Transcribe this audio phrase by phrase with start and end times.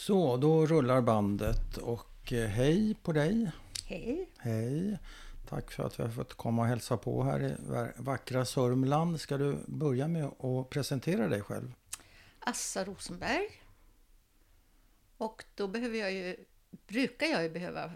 [0.00, 3.50] Så, då rullar bandet och eh, hej på dig.
[3.86, 4.30] Hej.
[4.38, 4.98] Hej.
[5.48, 7.56] Tack för att vi har fått komma och hälsa på här i
[7.96, 9.20] vackra Sörmland.
[9.20, 11.72] Ska du börja med att presentera dig själv?
[12.38, 13.62] Assa Rosenberg.
[15.16, 16.36] Och då behöver jag ju,
[16.86, 17.90] brukar jag ju behöva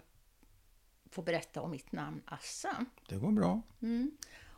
[1.11, 2.85] få berätta om mitt namn Assa.
[3.09, 3.61] Det går bra.
[3.81, 4.11] Mm.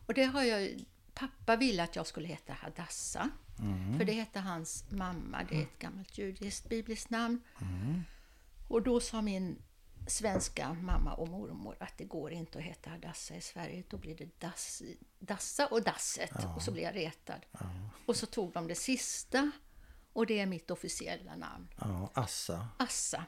[0.07, 3.29] Och det har jag, pappa ville att jag skulle heta Hadassa.
[3.59, 3.97] Mm.
[3.97, 7.41] För det hette hans mamma, det är ett gammalt judiskt bibliskt namn.
[7.61, 8.01] Mm.
[8.67, 9.61] Och då sa min
[10.07, 13.83] svenska mamma och mormor att det går inte att heta Hadassa i Sverige.
[13.89, 14.83] Då blir det das,
[15.19, 16.31] Dassa och Dasset.
[16.33, 16.55] Ja.
[16.55, 17.45] Och så blir jag retad.
[17.51, 17.59] Ja.
[18.05, 19.51] Och så tog de det sista.
[20.13, 21.67] Och det är mitt officiella namn.
[21.79, 22.67] Ja, Assa.
[22.77, 23.25] Assa.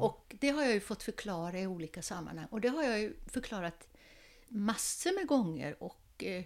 [0.00, 2.46] Och det har jag ju fått förklara i olika sammanhang.
[2.50, 3.88] Och det har jag ju förklarat
[4.48, 5.82] massor med gånger.
[5.82, 6.44] Och eh,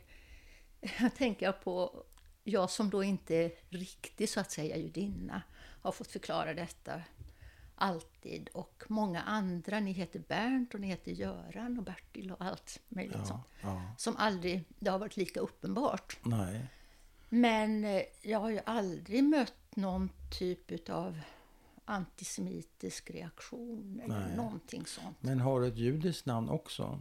[1.00, 2.04] jag tänker på
[2.44, 7.02] jag som då inte är riktigt så att säga judinna har fått förklara detta
[7.74, 8.48] alltid.
[8.48, 13.16] Och många andra, ni heter Bernt och ni heter Göran och Bertil och allt möjligt
[13.18, 13.44] Ja, sånt.
[13.62, 13.82] ja.
[13.98, 16.18] Som aldrig, det har varit lika uppenbart.
[16.22, 16.66] Nej.
[17.28, 21.20] Men eh, jag har ju aldrig mött någon typ av
[21.84, 24.36] antisemitisk reaktion eller Nej.
[24.36, 25.16] någonting sånt.
[25.20, 27.00] Men har du ett judiskt namn också?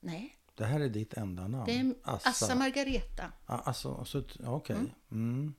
[0.00, 1.64] Nej, Det här är ditt enda namn?
[1.66, 3.32] det är Assa, Margareta.
[3.46, 4.76] Ah, alltså, så, ja, okej.
[5.10, 5.54] Mm.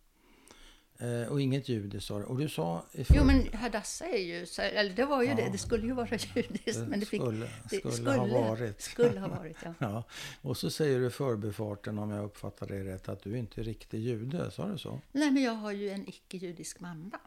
[0.97, 2.25] Eh, och inget judiskt sa du.
[2.25, 5.35] Och du sa i Jo, men Hadassa är ju, eller det var ju Ja.
[5.35, 6.87] det, det skulle ju vara judiskt.
[6.87, 8.81] Men det fick, skulle, det skulle, ha varit.
[8.81, 9.73] Skulle ha varit, ja.
[9.79, 10.03] Ja,
[10.41, 13.63] och så säger du i förbifarten, om jag uppfattar det rätt, att du inte är
[13.63, 14.51] riktig jude.
[14.51, 14.99] Sa du så?
[15.11, 17.19] Nej, men jag har ju en icke-judisk mamma.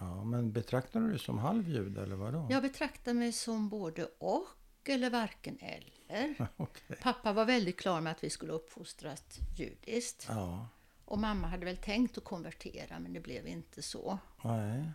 [0.00, 2.46] Ja, men betraktar du dig som halvjude eller vadå?
[2.50, 4.46] Jag betraktar mig som både och,
[4.88, 6.34] eller varken eller.
[6.56, 6.96] Okej.
[7.02, 9.24] Pappa var väldigt klar med att vi skulle uppfostras
[9.56, 10.26] judiskt.
[10.28, 10.68] Ja,
[11.04, 14.18] Och mamma hade väl tänkt att konvertera, men det blev inte så.
[14.44, 14.90] nej.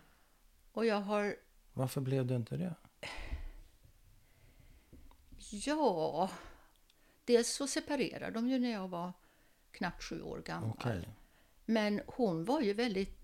[0.71, 1.35] Och jag har,
[1.73, 2.75] Varför blev det inte det?
[5.51, 6.29] ja...
[7.25, 9.13] Dels så separerade de ju när jag var
[9.71, 10.69] knappt sju år gammal.
[10.79, 11.09] Okej.
[11.65, 13.22] Men hon var ju väldigt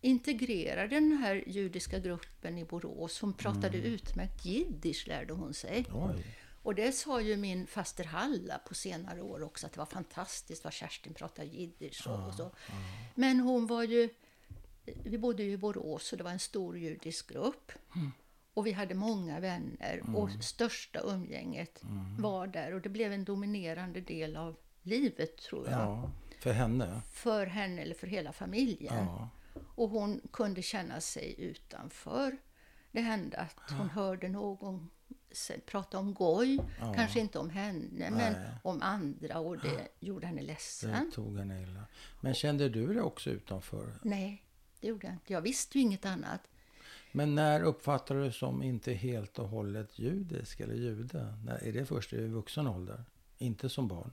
[0.00, 3.20] integrerad i den här judiska gruppen i Borås.
[3.20, 5.86] Hon pratade utmärkt jiddisch lärde hon sig.
[5.92, 6.24] Oj.
[6.62, 10.64] Och det sa ju min faster Halla på senare år också att det var fantastiskt
[10.64, 12.50] vad Kerstin pratade jiddisch och, och så.
[13.14, 14.08] Men hon var ju,
[15.04, 17.72] vi bodde ju i Borås och det var en stor judisk grupp.
[18.54, 21.82] Och vi hade många vänner och största umgänget
[22.18, 25.80] var där och det blev en dominerande del av livet tror jag.
[25.80, 26.10] Ja,
[26.40, 27.00] för henne?
[27.12, 28.94] För henne eller för hela familjen.
[28.94, 29.28] Ja.
[29.74, 32.36] Och hon kunde känna sig utanför.
[32.92, 34.90] Det hände att hon hörde någon
[35.66, 36.92] prata om Goj, Ja.
[36.94, 38.48] kanske inte om henne, men Nej.
[38.64, 41.10] om andra och det gjorde henne Det ledsen.
[41.10, 41.84] tog henne illa.
[42.20, 43.92] Men kände du dig också utanför?
[44.02, 44.44] Nej,
[44.80, 45.32] det gjorde jag inte.
[45.32, 46.40] Jag visste ju inget annat.
[47.12, 51.34] Men när uppfattar du som inte helt och hållet judisk eller jude?
[51.44, 53.04] När, är det först i vuxen ålder?
[53.38, 54.12] Inte som barn?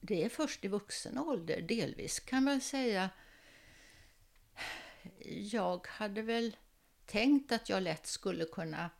[0.00, 3.10] Det är först i vuxen ålder, delvis kan man säga.
[5.52, 6.56] Jag hade väl
[7.06, 8.90] tänkt att jag lätt skulle kunna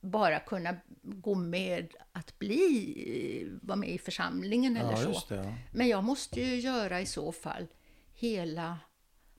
[0.00, 5.34] bara kunna gå med att bli, vara med i församlingen eller ja, så.
[5.34, 5.40] det.
[5.40, 5.54] Ja.
[5.72, 7.66] Men jag måste ju göra i så fall
[8.14, 8.78] hela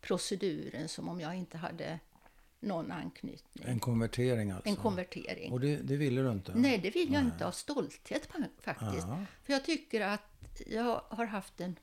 [0.01, 1.99] proceduren som om jag inte hade
[2.59, 3.65] någon anknytning.
[3.67, 4.69] En konvertering alltså?
[4.69, 5.51] En konvertering.
[5.53, 6.51] Och det, det ville du inte?
[6.55, 9.07] Nej, det vill jag inte av stolthet faktiskt.
[9.07, 9.25] Ja.
[9.43, 11.75] För jag tycker att jag har haft en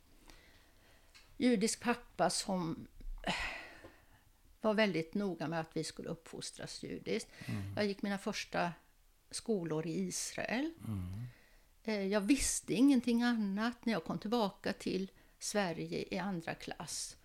[1.37, 2.87] judisk pappa som
[4.61, 7.29] var väldigt noga med att vi skulle uppfostras judiskt.
[7.77, 8.73] Jag gick mina första
[9.31, 10.71] skolår i Israel.
[11.83, 17.17] Eh, Jag visste ingenting annat när jag kom tillbaka till Sverige i andra klass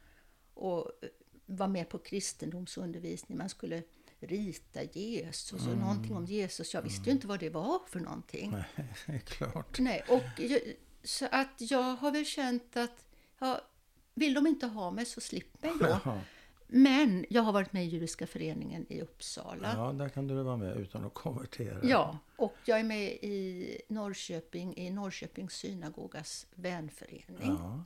[0.53, 1.09] och eh,
[1.45, 3.37] var med på kristendomsundervisning.
[3.37, 3.83] Man skulle
[4.19, 6.73] rita Jesus och någonting om Jesus.
[6.73, 8.55] Jag visste ju inte vad det var för någonting.
[9.05, 9.79] Nej, klart.
[9.79, 10.41] Nej, och
[11.03, 13.05] så att jag har väl känt att
[13.39, 13.61] ja,
[14.19, 16.17] vill de inte ha mig så slipp mig då.
[16.67, 19.73] Men jag har varit med i Judiska föreningen i Uppsala.
[19.75, 21.79] ja, där kan du vara med utan att konvertera.
[21.83, 27.57] Ja, och jag är med i Norrköping, i Norrköpings synagogas vänförening.
[27.59, 27.83] Ja,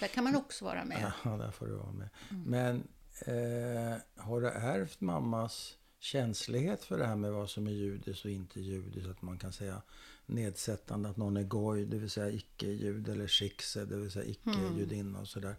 [0.00, 1.12] Där kan man också vara med.
[1.24, 2.08] ja där får du vara med.
[2.46, 2.88] Men
[3.26, 8.30] eh, har du ärvt mammas känslighet för det här med vad som är judiskt och
[8.30, 9.08] inte judiskt?
[9.10, 9.82] Att man kan säga
[10.26, 15.20] nedsättande att någon är goj, det vill säga icke-jud, eller shikse, det vill säga icke-judinna
[15.20, 15.56] och sådär.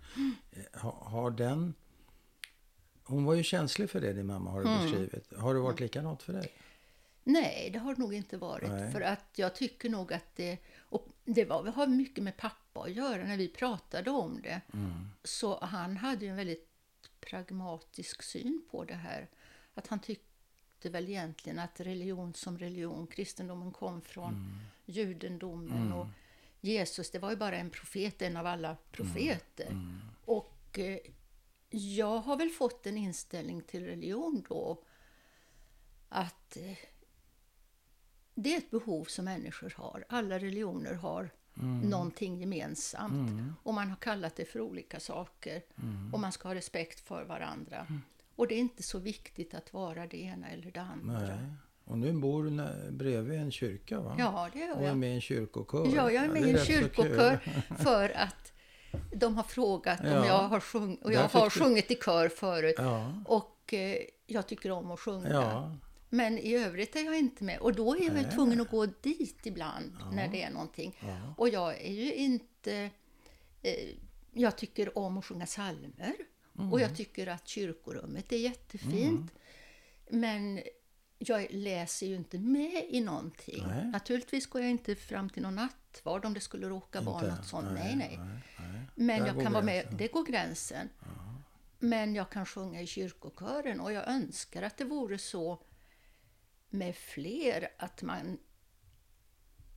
[0.51, 1.73] Eh, Har, har den...
[3.03, 5.33] Hon var ju känslig för det, din mamma har du beskrivit.
[5.37, 6.53] Har det varit likadant för dig?
[7.23, 8.69] Nej, det har det nog inte varit.
[8.69, 8.91] Nej.
[8.91, 10.57] För att jag tycker nog att det...
[10.79, 14.61] Och det var, har mycket med pappa att göra när vi pratade om det.
[14.73, 15.09] Mm.
[15.23, 16.69] Så han hade ju en väldigt
[17.19, 19.29] pragmatisk syn på det här.
[19.73, 20.32] Att han tyckte
[20.89, 24.59] väl egentligen att religion som religion, kristendomen kom från mm.
[24.85, 25.93] judendomen mm.
[25.93, 26.07] och
[26.61, 29.71] Jesus, det var ju bara en profet, en av alla profeter.
[29.71, 29.83] Mm.
[29.83, 30.01] mm.
[30.25, 30.97] Och eh,
[31.69, 34.83] jag har väl fått en inställning till religion då
[36.09, 36.77] att eh,
[38.35, 40.05] det är ett behov som människor har.
[40.09, 41.89] Alla religioner har mm.
[41.89, 43.29] någonting gemensamt.
[43.29, 43.53] Mm.
[43.63, 45.61] Och man har kallat det för olika saker.
[45.75, 46.13] Mm.
[46.13, 47.85] Och man ska ha respekt för varandra.
[47.89, 48.01] Mm.
[48.35, 51.19] Och det är inte så viktigt att vara det ena eller det andra.
[51.19, 51.37] Nej.
[51.85, 54.15] Och nu bor du bredvid en kyrka va?
[54.19, 54.77] Ja, det gör jag.
[54.77, 55.91] Och är med i en kyrkokör.
[55.95, 57.39] Ja, jag är med i en kyrkokör
[57.83, 58.53] för att
[59.11, 60.19] de har frågat ja.
[60.19, 61.03] om jag har sjungit.
[61.03, 62.75] Och jag har sjungit i kör förut.
[62.77, 63.13] Ja.
[63.25, 63.97] Och eh,
[64.27, 65.29] jag tycker om att sjunga.
[65.29, 65.75] Ja.
[66.09, 67.59] Men i övrigt är jag inte med.
[67.59, 70.11] Och då är jag väl tvungen att gå dit ibland ja.
[70.11, 70.99] när det är någonting.
[71.37, 72.89] Och jag är ju inte...
[73.61, 73.89] Eh,
[74.31, 76.15] jag tycker om att sjunga psalmer.
[76.57, 76.73] Mm.
[76.73, 79.31] Och jag tycker att kyrkorummet är jättefint.
[80.07, 80.21] Mm.
[80.21, 80.61] Men
[81.17, 83.63] jag läser ju inte med i någonting.
[83.67, 83.85] Nej.
[83.85, 87.11] Naturligtvis går jag inte fram till någon nattvard om det skulle råka inte.
[87.11, 87.67] vara något sånt.
[87.73, 88.19] Nej, nej.
[88.19, 88.81] nej, nej.
[88.95, 90.89] Men Där jag kan vara med, det går gränsen.
[90.99, 91.05] Ja.
[91.79, 95.59] Men jag kan sjunga i kyrkokören och jag önskar att det vore så
[96.69, 98.37] med fler att man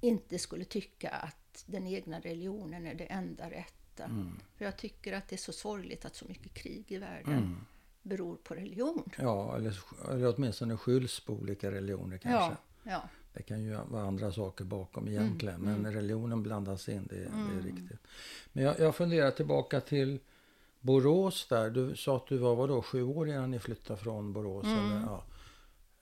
[0.00, 3.85] inte skulle tycka att den egna religionen är det enda rätta.
[4.04, 4.40] Mm.
[4.56, 7.56] För jag tycker att det är så sorgligt att så mycket krig i världen mm.
[8.02, 9.10] beror på religion.
[9.18, 9.78] Ja, eller,
[10.10, 12.56] eller åtminstone skylls på olika religioner kanske.
[12.82, 13.08] Ja, ja.
[13.32, 15.92] Det kan ju vara andra saker bakom egentligen, mm, men mm.
[15.92, 17.62] religionen blandas in, det, det är mm.
[17.62, 18.00] riktigt.
[18.52, 20.18] Men jag, jag funderar tillbaka till
[20.80, 21.70] Borås där.
[21.70, 24.64] Du sa att du var vadå, sju år innan ni flyttade från Borås?
[24.64, 24.78] Mm.
[24.78, 25.24] Eller, ja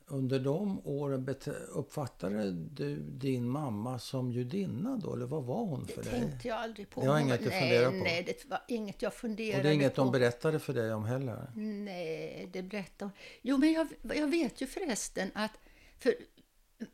[0.07, 1.37] under de åren
[1.69, 5.15] uppfattade du din mamma som judinna då?
[5.15, 6.21] Eller vad var hon för det dig?
[6.21, 7.01] Det tänkte jag aldrig på.
[7.01, 8.05] Det var inget du funderade på?
[8.05, 9.59] Nej, det var inget jag funderade på.
[9.59, 10.03] Och det är inget på.
[10.03, 11.53] de berättade för dig om heller?
[11.55, 13.11] Nej, det berättade
[13.43, 15.53] Jo, men jag, jag vet ju förresten att...
[15.99, 16.15] För,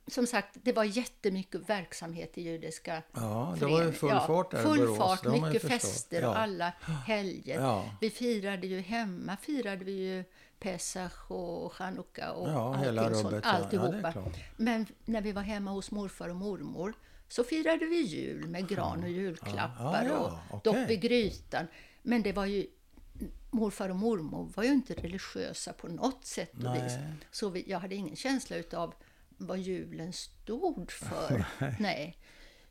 [0.06, 4.58] som sagt, det var jättemycket verksamhet i judiska Ja, det var ju full fart där
[4.58, 6.72] ja, Full fart, mycket fester och alla
[7.06, 7.60] helger.
[7.60, 7.96] Ja.
[8.00, 10.24] Vi firade ju hemma, firade vi ju
[10.60, 14.12] Pesach och Chanukka och ja, hela sånt, alltihopa.
[14.14, 14.24] Ja,
[14.56, 16.94] Men när vi var hemma hos morfar och mormor
[17.28, 20.82] så firade vi jul med gran och julklappar ja, och okay.
[20.82, 21.66] dopp i grytan.
[22.02, 22.66] Men det var ju
[23.50, 26.92] morfar och mormor var ju inte religiösa på något sätt och vis.
[27.30, 28.94] Så vi, jag hade ingen känsla utav
[29.28, 31.44] vad julen stod för.
[31.78, 32.16] nej.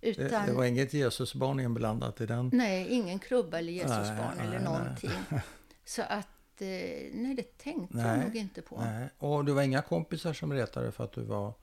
[0.02, 2.50] Utan, det, det, var inget Jesusbarn inblandat i den?
[2.54, 5.12] Nej, ingen krubba eller Jesusbarn nej, eller någonting.
[5.30, 5.42] Nej.
[5.86, 6.28] Så att
[6.66, 8.82] nej, det tänkte nej, jag nog inte på.
[8.82, 9.10] Nej.
[9.18, 11.54] Och du var inga kompisar som retade för att du var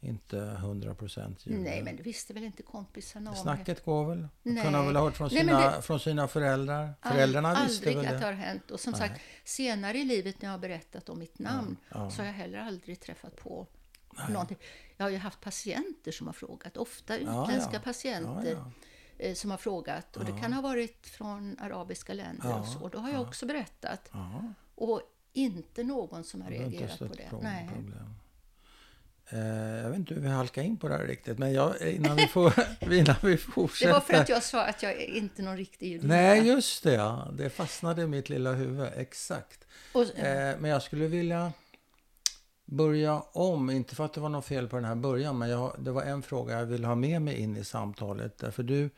[0.00, 1.58] inte 100% jude?
[1.58, 3.36] Nej, men det visste väl inte kompisarna om.
[3.36, 4.28] Snacket går väl?
[4.42, 6.94] De kunde väl ha hört från sina, nej, det, från sina föräldrar?
[7.02, 8.00] Föräldrarna all, visste väl det?
[8.00, 8.70] Aldrig att det har hänt.
[8.70, 9.00] Och som nej.
[9.00, 12.10] sagt, senare i livet när jag har berättat om mitt namn ja, ja.
[12.10, 13.66] så har jag heller aldrig träffat på
[14.18, 14.32] nej.
[14.32, 14.58] någonting.
[14.96, 18.66] Jag har ju haft patienter som har frågat, ofta utländska ja, patienter eh,
[19.34, 20.16] som har frågat.
[20.16, 22.88] Och det kan ha varit från arabiska länder och så.
[22.88, 24.10] Då har jag också berättat.
[24.74, 25.02] Och
[25.32, 27.30] inte någon som har reagerat på det.
[27.42, 27.68] Nej.
[27.74, 28.14] Problem.
[29.30, 29.38] Eh,
[29.82, 32.26] jag vet inte hur vi halkar in på det här riktigt, men jag, innan, vi
[32.26, 32.52] får,
[32.92, 33.86] innan vi fortsätter.
[33.86, 36.14] Det var för att jag sa att jag är inte någon riktig judinna.
[36.14, 36.94] Nej, just det.
[36.94, 37.28] Ja.
[37.32, 38.88] Det fastnade i mitt lilla huvud.
[38.96, 39.66] Exakt.
[39.92, 41.52] Och, eh, men jag skulle vilja
[42.66, 45.76] börja om, inte för att det var något fel på den här början, men jag,
[45.78, 48.38] det var en fråga jag vill ha med mig in i samtalet.
[48.38, 48.90] Därför du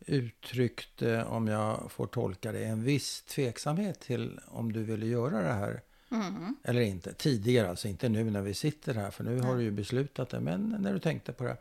[0.00, 5.52] uttryckte, om jag får tolka det, en viss tveksamhet till om du ville göra det
[5.52, 5.82] här.
[6.10, 6.56] Mm.
[6.64, 7.12] Eller inte.
[7.12, 9.46] Tidigare, alltså inte nu när vi sitter här, för nu Nej.
[9.46, 10.40] har du ju beslutat det.
[10.40, 11.56] Men när du tänkte på det.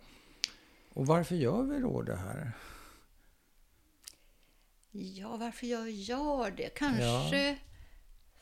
[0.94, 2.52] Och varför gör vi då det här?
[4.92, 6.70] Ja, varför gör jag det?
[6.70, 7.56] Kanske ja.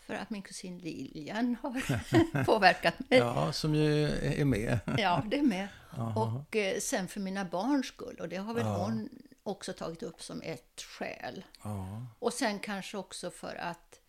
[0.05, 3.19] För att min kusin Lilian har påverkat mig.
[3.19, 4.79] Ja, som ju är med.
[4.97, 5.67] ja, det är med.
[5.97, 6.21] Aha.
[6.21, 8.17] Och eh, sen för mina barns skull.
[8.19, 8.85] Och det har väl ja.
[8.85, 9.09] hon
[9.43, 11.45] också tagit upp som ett skäl.
[11.63, 12.05] Ja.
[12.19, 13.99] Och sen kanske också för att,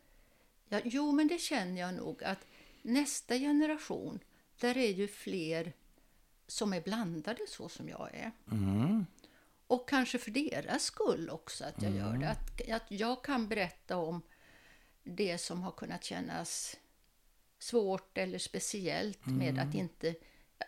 [0.69, 2.47] ja, jo men det känner jag nog att
[2.83, 4.19] nästa generation,
[4.61, 5.73] där är ju fler
[6.47, 8.33] som är blandade så som jag är.
[8.51, 9.07] Mm.
[9.67, 11.99] Och kanske för deras skull också att jag mm.
[11.99, 12.29] gör det.
[12.29, 14.23] Att, att jag kan berätta om
[15.07, 16.77] det som har kunnat kännas
[17.59, 19.39] svårt eller speciellt mm.
[19.39, 20.15] med att inte...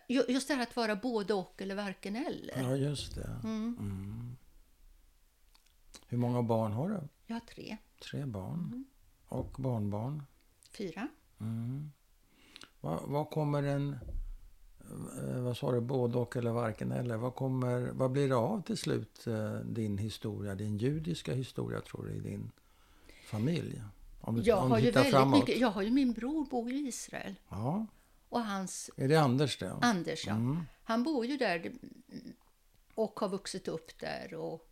[0.08, 2.62] Just det här att vara både och eller varken eller.
[2.62, 3.40] Ja, just det.
[3.44, 3.76] Mm.
[3.78, 4.36] mm.
[6.06, 7.00] Hur många barn har du?
[7.26, 7.76] Jag har tre.
[7.98, 8.58] Tre barn.
[8.58, 8.84] Mm.
[9.28, 10.22] Och barnbarn?
[10.70, 11.08] Fyra.
[11.40, 11.92] Mm.
[12.80, 13.98] Vad, vad kommer en...
[15.22, 15.80] Eh, vad sa du?
[15.80, 17.16] Både och eller varken eller?
[17.16, 20.54] Vad, kommer, vad blir det av till slut, eh, din historia?
[20.54, 22.50] Din judiska historia, tror du, i din
[23.26, 23.82] familj?
[24.28, 25.40] Om du, Jag om har, ju väldigt framåt.
[25.40, 27.34] mycket, jag har ju min bror bor i Israel.
[27.48, 27.86] Ja.
[28.28, 29.72] Och hans Är det Anders det?
[29.82, 30.32] Anders, ja.
[30.34, 30.62] Mm.
[30.84, 31.72] Han bor ju där
[32.94, 34.34] och har vuxit upp där.
[34.34, 34.68] Och,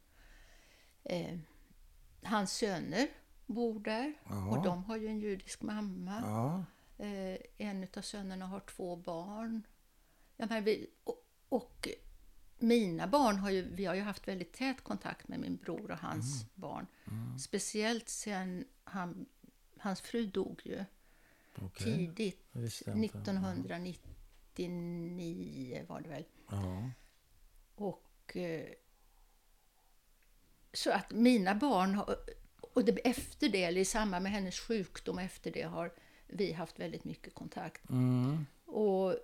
[1.05, 1.39] eh,
[2.23, 3.09] hans söner
[3.47, 4.49] bor där Ja.
[4.51, 6.23] och de har ju en judisk mamma.
[6.25, 6.65] Ja.
[7.05, 9.63] Eh, en av sönerna har två barn.
[10.37, 11.89] Ja, men vi, och, och
[12.59, 15.99] mina barn har ju, vi har ju haft väldigt tät kontakt med min bror och
[15.99, 16.49] hans Mm.
[16.55, 16.87] barn.
[17.39, 19.27] Speciellt sen han,
[19.79, 20.85] hans fru dog ju
[21.55, 21.97] Okej.
[21.97, 22.47] tidigt.
[22.53, 23.19] Det visste jag inte.
[23.19, 26.25] 1999 var det väl.
[26.51, 26.91] Ja.
[27.75, 28.67] Och eh,
[30.73, 32.17] så att mina barn, har,
[32.61, 35.93] och det, efter det, eller i samband med hennes sjukdom efter det, har
[36.27, 37.91] vi haft väldigt mycket kontakt.
[37.91, 38.47] Mm.
[38.65, 39.15] Och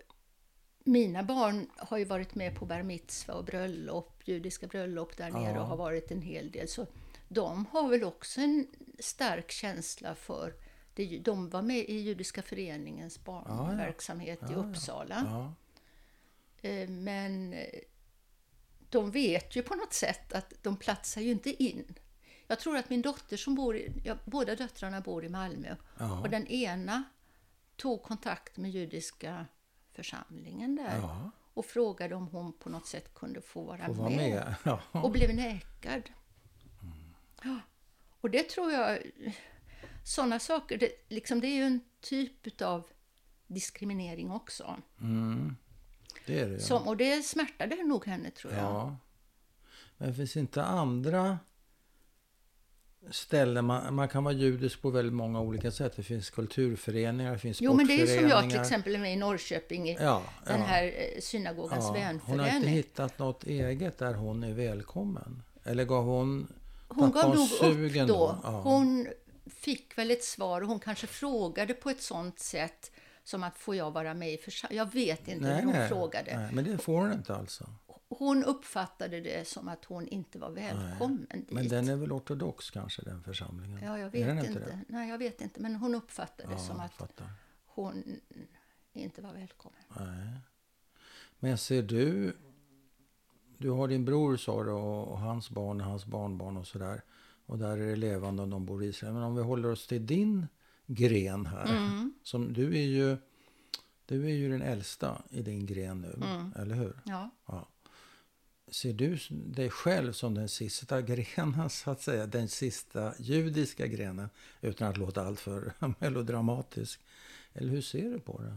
[0.84, 5.52] mina barn har ju varit med på bar mitzva och bröllop, judiska bröllop där nere
[5.54, 5.60] Ja.
[5.60, 6.68] och har varit en hel del.
[6.68, 6.86] Så
[7.34, 8.66] de har väl också en
[8.98, 10.54] stark känsla för
[10.94, 14.56] det, de var med i Judiska föreningens barnverksamhet i Ja, ja.
[14.58, 15.22] Uppsala.
[15.24, 15.54] Ja.
[16.68, 17.66] Eh, Men eh,
[18.90, 21.94] de vet ju på något sätt att de platsar ju inte in.
[22.46, 26.20] Jag tror att min dotter som bor i, ja, båda döttrarna bor i Malmö Ja.
[26.20, 27.04] och den ena
[27.76, 29.46] tog kontakt med judiska
[29.92, 31.30] församlingen där Ja.
[31.54, 34.56] och frågade om hon på något sätt kunde få vara, Får vara med.
[34.64, 34.78] med.
[35.04, 36.02] Och blev nekad.
[37.44, 37.60] Ja.
[38.20, 38.98] Och det tror jag,
[40.04, 42.84] sådana saker, det, liksom, det är ju en typ av
[43.46, 44.76] diskriminering också.
[45.00, 45.56] Mm.
[46.26, 46.60] Det är det ju.
[46.60, 48.62] Som, och det smärtade nog henne tror jag.
[48.62, 48.96] Ja.
[49.98, 51.38] Men finns inte andra
[53.10, 53.64] ställen.
[53.64, 55.96] Man, man kan vara judisk på väldigt många olika sätt.
[55.96, 58.98] Det finns kulturföreningar, det finns Jo, men det är ju som jag till exempel är
[58.98, 60.66] med i Norrköping i Ja, den ja.
[60.66, 61.88] här eh, synagogans ja.
[61.88, 62.56] Hon har vänförening.
[62.56, 65.42] inte hittat något eget där hon är välkommen.
[65.64, 66.52] Eller gav hon...
[66.94, 68.40] Hon gav nog upp då.
[68.42, 68.60] Ja.
[68.64, 69.08] Hon
[69.46, 72.90] fick väl ett svar och hon kanske frågade på ett sånt sätt
[73.24, 74.86] som att får jag vara med i församlingen?
[74.86, 76.38] Jag vet inte hur hon frågade.
[76.40, 77.68] Nej, men det får hon inte alltså.
[78.08, 81.50] Hon uppfattade det som att hon inte var välkommen dit.
[81.50, 83.80] Men den är väl ortodox kanske, den församlingen?
[83.84, 84.58] Ja, jag vet inte.
[84.60, 84.80] det?
[84.88, 85.60] Nej, jag vet inte.
[85.60, 87.26] Men hon uppfattade det Ja, som jag att fattar.
[87.66, 88.20] hon
[88.92, 89.80] inte var välkommen.
[89.98, 90.38] Nej.
[91.38, 92.36] Men ser du...
[93.62, 97.02] Du har din bror sa du och, hans barn och hans barnbarn och sådär.
[97.46, 99.14] Och där är det levande och de bor i Israel.
[99.14, 100.46] Men om vi håller oss till din
[100.86, 101.76] gren här.
[101.76, 102.14] Mm.
[102.22, 103.16] Som du är ju...
[104.06, 106.52] Du är ju den äldsta i din gren nu, Mm.
[106.56, 107.00] eller hur?
[107.04, 107.30] Ja.
[107.46, 107.68] Ja.
[108.70, 112.26] Ser du dig själv som den sista grenen, så att säga?
[112.26, 114.28] Den sista judiska grenen,
[114.60, 117.00] utan att låta alltför melodramatisk.
[117.52, 118.54] Eller hur ser du på det?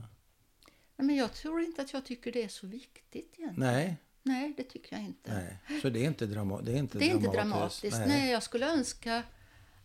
[0.97, 3.71] Nej, Men jag tror inte att jag tycker det är så viktigt egentligen.
[3.74, 3.97] Nej,
[4.27, 5.34] Nej, det tycker jag inte.
[5.67, 5.79] nej.
[5.82, 7.82] Så det är inte, drama det är inte Det är inte dramatiskt?
[7.82, 8.08] dramatiskt.
[8.08, 8.32] Nej.
[8.32, 9.24] jag skulle önska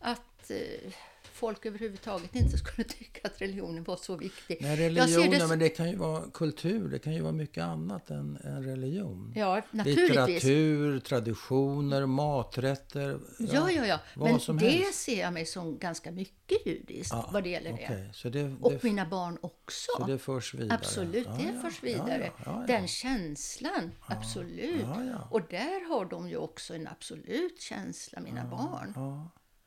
[0.01, 0.93] att eh,
[1.41, 4.59] folk överhuvudtaget inte skulle tycka att religionen var så viktig.
[4.61, 6.89] Nej, religionen, det men det kan ju vara kultur.
[6.89, 9.33] Det kan ju vara mycket annat än, än religion.
[9.37, 10.09] Ja, naturligtvis.
[10.09, 13.21] Litteratur, traditioner, maträtter.
[13.39, 13.99] Ja, ja, ja.
[14.15, 14.99] vad Men det helst.
[15.03, 17.85] ser jag mig som ganska mycket judiskt Ja, vad det gäller det.
[17.85, 19.91] Okej, så det, Och det, mina barn också.
[19.99, 20.79] så det förs vidare?
[20.79, 22.33] Absolut, Ja, det ja, förs ja, vidare.
[22.37, 22.67] ja, ja, ja.
[22.67, 24.81] Den känslan, absolut.
[24.81, 25.29] ja, ja.
[25.31, 28.95] Och där har de ju också en absolut känsla, mina barn.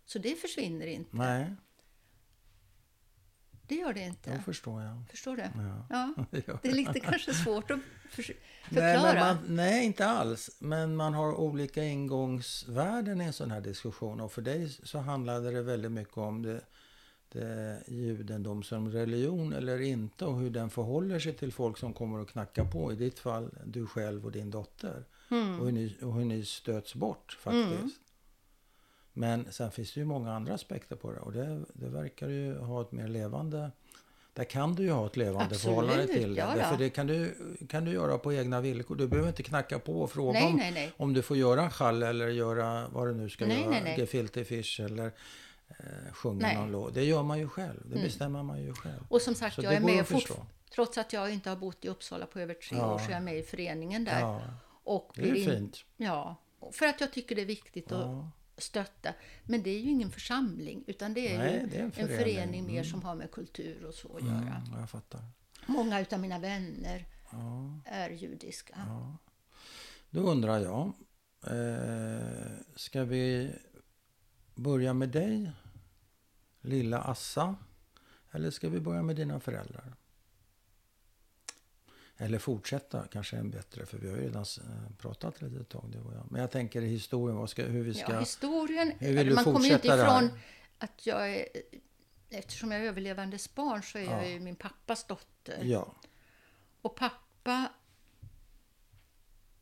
[0.06, 1.16] Så det försvinner inte.
[1.18, 1.56] nej,
[3.68, 4.42] Det gör det då inte.
[4.46, 5.04] förstår jag.
[5.10, 5.42] Förstår du?
[5.56, 5.86] Ja.
[5.90, 6.14] Ja.
[6.32, 7.80] Det Det är lite kanske svårt att
[8.18, 9.14] Nej, förklara.
[9.14, 10.50] men man, nej, inte alls.
[10.60, 14.20] Men man har olika ingångsvärden i en sån här diskussion.
[14.22, 16.62] Och för dig så handlade det väldigt mycket om det,
[17.30, 22.20] det judendom som religion eller inte och hur den förhåller sig till folk som kommer
[22.20, 22.94] och knackar på.
[22.94, 25.06] I ditt fall du själv och din dotter.
[25.32, 25.60] Mm.
[25.60, 28.00] Och, hur ni, och hur ni stöts bort faktiskt.
[29.14, 31.20] Men sen finns det ju många andra aspekter på det.
[31.20, 33.72] Och det, det verkar ju ha ett mer levande...
[34.36, 36.42] Där kan du ju ha ett levande Absolut, förhållande till det.
[36.42, 36.56] ja.
[36.56, 37.36] Därför det kan du,
[37.70, 38.96] kan du göra på egna villkor.
[38.96, 40.92] Du behöver inte knacka på och fråga Nej, om, nej, nej.
[40.98, 43.70] om du får göra en chall eller göra vad du nu ska Nej, göra.
[43.70, 44.00] nej, nej.
[44.00, 45.06] Gefilte fish eller
[45.68, 46.52] eh, sjunga.
[46.52, 46.62] Mm.
[46.62, 46.94] någon låt.
[46.94, 47.82] Det gör man ju själv.
[47.86, 49.06] Det bestämmer man ju själv.
[49.10, 50.46] Och som sagt, Så jag är med att fort, förstå.
[50.76, 52.94] trots att jag inte har bott i Uppsala på över tre Ja.
[52.94, 54.20] år så är jag med i föreningen där.
[54.20, 54.42] Ja,
[54.84, 55.78] Och det är ju in- fint.
[55.98, 56.36] Ja,
[56.72, 58.30] för att jag tycker det är viktigt att Ja.
[58.58, 59.14] Stötta.
[59.44, 61.92] Men det är ju ingen församling, utan det är Nej, ju det är en en
[61.92, 62.18] förening.
[62.18, 64.64] förening, mer som har med kultur och så att göra.
[64.68, 65.22] Mm, jag fattar.
[65.68, 67.80] Många utav mina vänner Ja.
[67.86, 68.76] är judiska.
[70.10, 70.92] Då undrar jag,
[71.48, 73.52] eh, ska vi
[74.56, 75.52] börja med dig,
[76.62, 77.56] lilla Assa?
[78.32, 79.96] Eller ska vi börja med dina föräldrar?
[82.24, 85.84] Eller fortsätta kanske än bättre, för vi har ju redan eh, pratat lite ett tag,
[85.92, 86.32] du och jag.
[86.32, 88.14] Men jag tänker historien, ska, hur vi ska...
[88.14, 90.30] Ja, historien, Hur vill du man kommer ju inte ifrån
[90.78, 91.46] att jag är
[92.34, 95.64] eftersom jag är överlevandes barn så är jag ju min pappas dotter.
[95.64, 95.94] Ja.
[96.82, 97.72] Och pappa,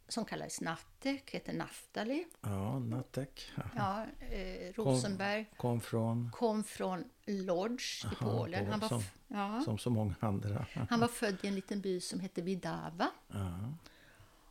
[0.07, 2.25] som kallades Nattek, heter Naftali.
[2.41, 3.51] Ja, Natek.
[3.75, 5.45] Ja, eh, Rosenberg.
[5.57, 8.67] Kom från, Kom från Lodz i Aha, Polen.
[8.67, 10.65] Han var, som- ja, som så många andra.
[10.89, 13.09] han var född i en liten by som hette Vidava.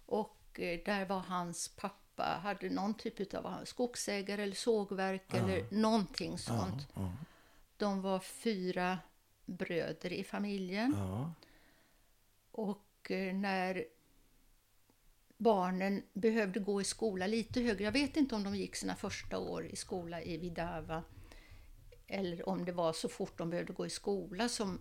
[0.07, 6.39] Och eh, där var hans pappa, hade någon typ av skogsägare eller sågverk eller någonting
[6.39, 6.89] sånt.
[6.95, 7.13] Ja.
[7.77, 8.99] De var fyra
[9.47, 10.95] bröder i familjen.
[12.51, 13.85] Och eh, när
[15.37, 19.39] barnen behövde gå i skola lite högre, jag vet inte om de gick sina första
[19.39, 21.03] år i skola i Vidava
[22.11, 24.81] eller om det var så fort de behövde gå i skola som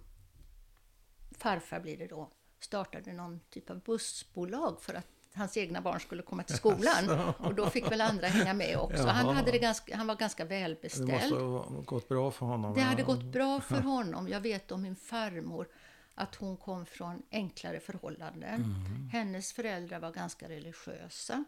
[1.37, 6.23] farfar blir det då, startade någon typ av bussbolag för att hans egna barn skulle
[6.23, 7.33] komma till skolan.
[7.37, 9.03] Och då fick väl andra hänga med också.
[9.03, 11.11] Han, hade det ganska, han var ganska Det välbeställd.
[11.11, 12.73] måste ha gått bra för honom.
[12.73, 14.27] Det hade gått bra för honom.
[14.27, 15.67] Jag vet om min farmor
[16.15, 18.53] att hon kom från enklare förhållanden.
[18.53, 19.09] Mm.
[19.11, 21.43] Hennes föräldrar var ganska religiösa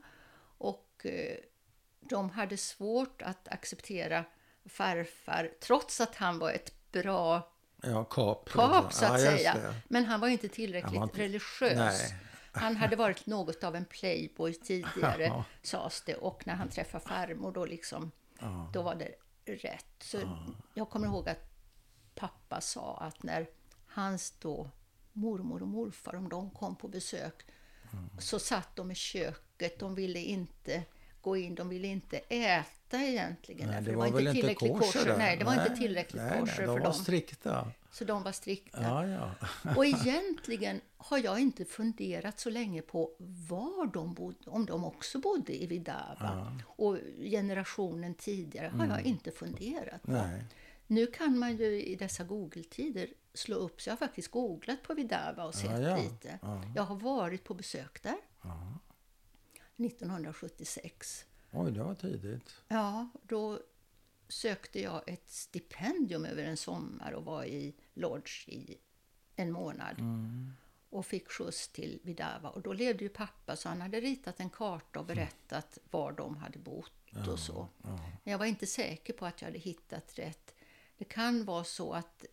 [0.58, 1.38] och eh,
[2.00, 4.26] de hade svårt att acceptera
[4.66, 7.52] farfar trots att han var ett bra
[7.84, 8.50] Ja, kap.
[8.50, 9.54] kap så Ja, att just säga.
[9.54, 9.74] det.
[9.88, 11.76] Men han var inte tillräckligt var inte- religiös.
[11.78, 12.16] Nej.
[12.52, 15.44] Han hade varit något av en playboy tidigare Ja.
[15.62, 18.70] sades det och när han träffade farmor då liksom Ja.
[18.74, 19.16] då var det
[19.54, 19.86] rätt.
[20.00, 20.18] Så
[20.74, 21.52] Jag kommer ihåg att
[22.16, 23.48] pappa sa att när
[23.88, 24.70] hans då
[25.14, 27.46] mormor och morfar, om de kom på besök,
[27.94, 28.10] Mm.
[28.20, 29.80] så satt de i köket.
[29.80, 30.84] De ville inte
[31.22, 32.66] gå in, de ville inte äta
[32.98, 33.68] egentligen.
[33.68, 35.18] Nej, därför det var väl inte tillräckligt där?
[35.18, 36.94] Nej, det var inte Nej, tillräckligt nej, nej, kosher de för var dem.
[36.94, 37.72] strikta.
[37.92, 38.82] Så de var strikta.
[38.82, 39.32] Ja, ja.
[39.76, 43.12] Och egentligen har jag inte funderat så länge på
[43.48, 46.58] var de bodde, om de också bodde i Vidava.
[46.66, 50.12] Och generationen tidigare har jag inte funderat på.
[50.12, 50.30] Mm.
[50.30, 50.44] Nej.
[50.88, 54.94] Nu kan man ju i dessa Google-tider slå upp, så jag har faktiskt googlat på
[54.94, 55.98] Vidava och sett ja.
[55.98, 56.40] lite.
[56.76, 58.18] Jag har varit på besök där.
[59.78, 61.26] 1976.
[61.52, 62.56] Oj, det var tidigt.
[62.68, 63.60] Ja, då
[64.28, 68.78] sökte jag ett stipendium över en sommar och var i Lodge i
[69.36, 69.96] en månad.
[70.90, 72.50] Och fick skjuts till Vidava.
[72.50, 76.38] Och då levde ju pappa så han hade ritat en karta och berättat var de
[76.38, 76.92] hade bott
[77.32, 77.68] och så.
[78.24, 80.56] Men jag var inte säker på att jag hade hittat rätt.
[80.98, 82.26] Det kan vara så att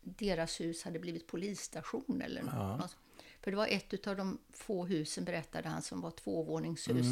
[0.00, 2.96] deras hus hade blivit polisstation eller något.
[3.40, 7.06] För det var ett av de få husen, berättade han, som var tvåvåningshus.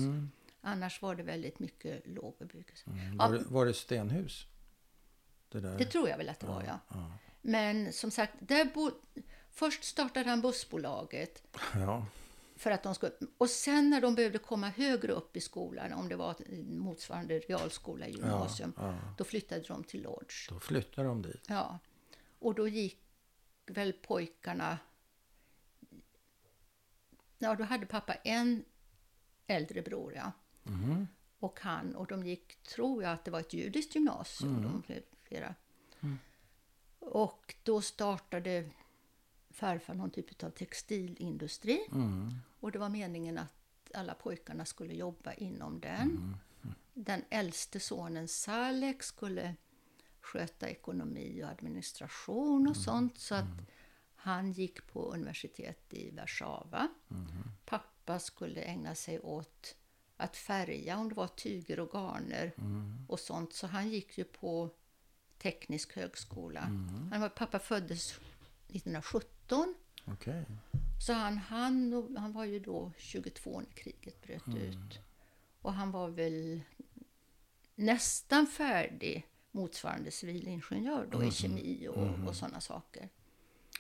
[0.65, 2.85] Annars var det väldigt mycket låg bebyggelse.
[2.87, 4.47] Ja, Var, det, var det stenhus?
[5.49, 7.11] Det det tror jag väl att det var, ja.
[7.41, 8.91] Men som sagt, där bo...
[9.51, 11.43] först startade han bussbolaget.
[11.75, 12.07] Ja.
[12.57, 13.13] För att de skulle...
[13.39, 18.09] Och sen när de behövde komma högre upp i skolan, om det var motsvarande realskola,
[18.09, 18.99] gymnasium, ja.
[19.19, 20.49] då flyttade de till Lodge.
[20.49, 21.47] Då flyttade de dit.
[21.49, 21.79] Ja.
[22.39, 22.99] Och då gick
[23.67, 24.79] väl pojkarna...
[27.39, 28.65] Ja, då hade pappa en
[29.47, 30.33] äldre bror, ja.
[30.63, 31.07] Mhm.
[31.39, 35.03] Och han, och de gick, tror jag att det var ett judiskt gymnasium, de blev
[35.23, 35.55] flera.
[36.99, 38.71] Och då startade
[39.51, 41.81] farfar någon typ av textilindustri.
[42.61, 46.37] Och det var meningen att alla pojkarna skulle jobba inom den.
[46.95, 49.55] Den äldste sonen Salek skulle
[50.21, 53.19] sköta ekonomi och administration och sånt.
[53.19, 53.61] Så att
[54.15, 56.89] han gick på universitet i Warszawa.
[57.65, 59.77] Pappa skulle ägna sig åt
[60.23, 62.53] att färga, om det var tyger och garner
[63.09, 63.53] och sånt.
[63.53, 64.71] Så han gick ju på
[65.39, 66.61] teknisk högskola.
[67.11, 68.11] Han var, pappa föddes
[68.69, 69.75] 1917.
[70.05, 70.45] Okej.
[71.07, 75.01] Så han, han, han var ju då 22 när kriget bröt ut.
[75.63, 76.61] Och han var väl
[77.75, 83.09] nästan färdig motsvarande civilingenjör då i kemi och, och sådana saker.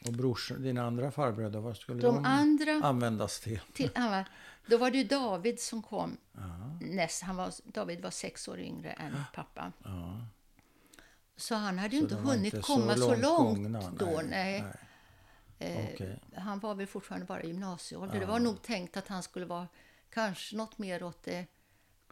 [0.06, 3.60] Och brors, dina andra farbröder, vad skulle De de, andra användas till?
[3.72, 4.24] till, var,
[4.66, 6.16] då var det David som kom
[6.80, 7.22] näst.
[7.22, 9.72] Han var, David var sex år yngre än pappa.
[9.84, 10.26] Ja.
[11.36, 14.06] Så han hade ju Så inte hunnit inte så komma så långt långt, gångna, då.
[14.06, 14.62] nej, Nej.
[14.62, 14.76] nej.
[15.58, 16.20] Eh, Okej.
[16.36, 18.20] Han var väl fortfarande bara i gymnasieålder.
[18.20, 19.68] Det var nog tänkt att han skulle vara
[20.10, 21.46] kanske något mer åt det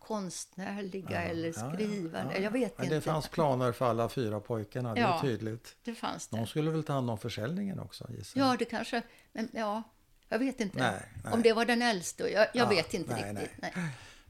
[0.00, 2.34] konstnärliga eller Ja, ja, skrivande.
[2.34, 2.40] ja.
[2.40, 2.94] Jag vet Men inte.
[2.96, 5.20] Det fanns planer för alla fyra pojkarna, det är Ja.
[5.22, 5.76] tydligt.
[5.84, 6.36] Det fanns det.
[6.36, 8.40] De skulle väl ta hand om försäljningen också, gissar.
[8.40, 9.02] Ja, det kanske...
[9.32, 9.82] Men ja,
[10.28, 10.78] jag vet inte.
[10.78, 11.32] Nej, nej.
[11.32, 12.22] Om det var den äldste.
[12.22, 13.58] Jag, jag Ja, vet inte nej, riktigt.
[13.62, 13.72] Nej.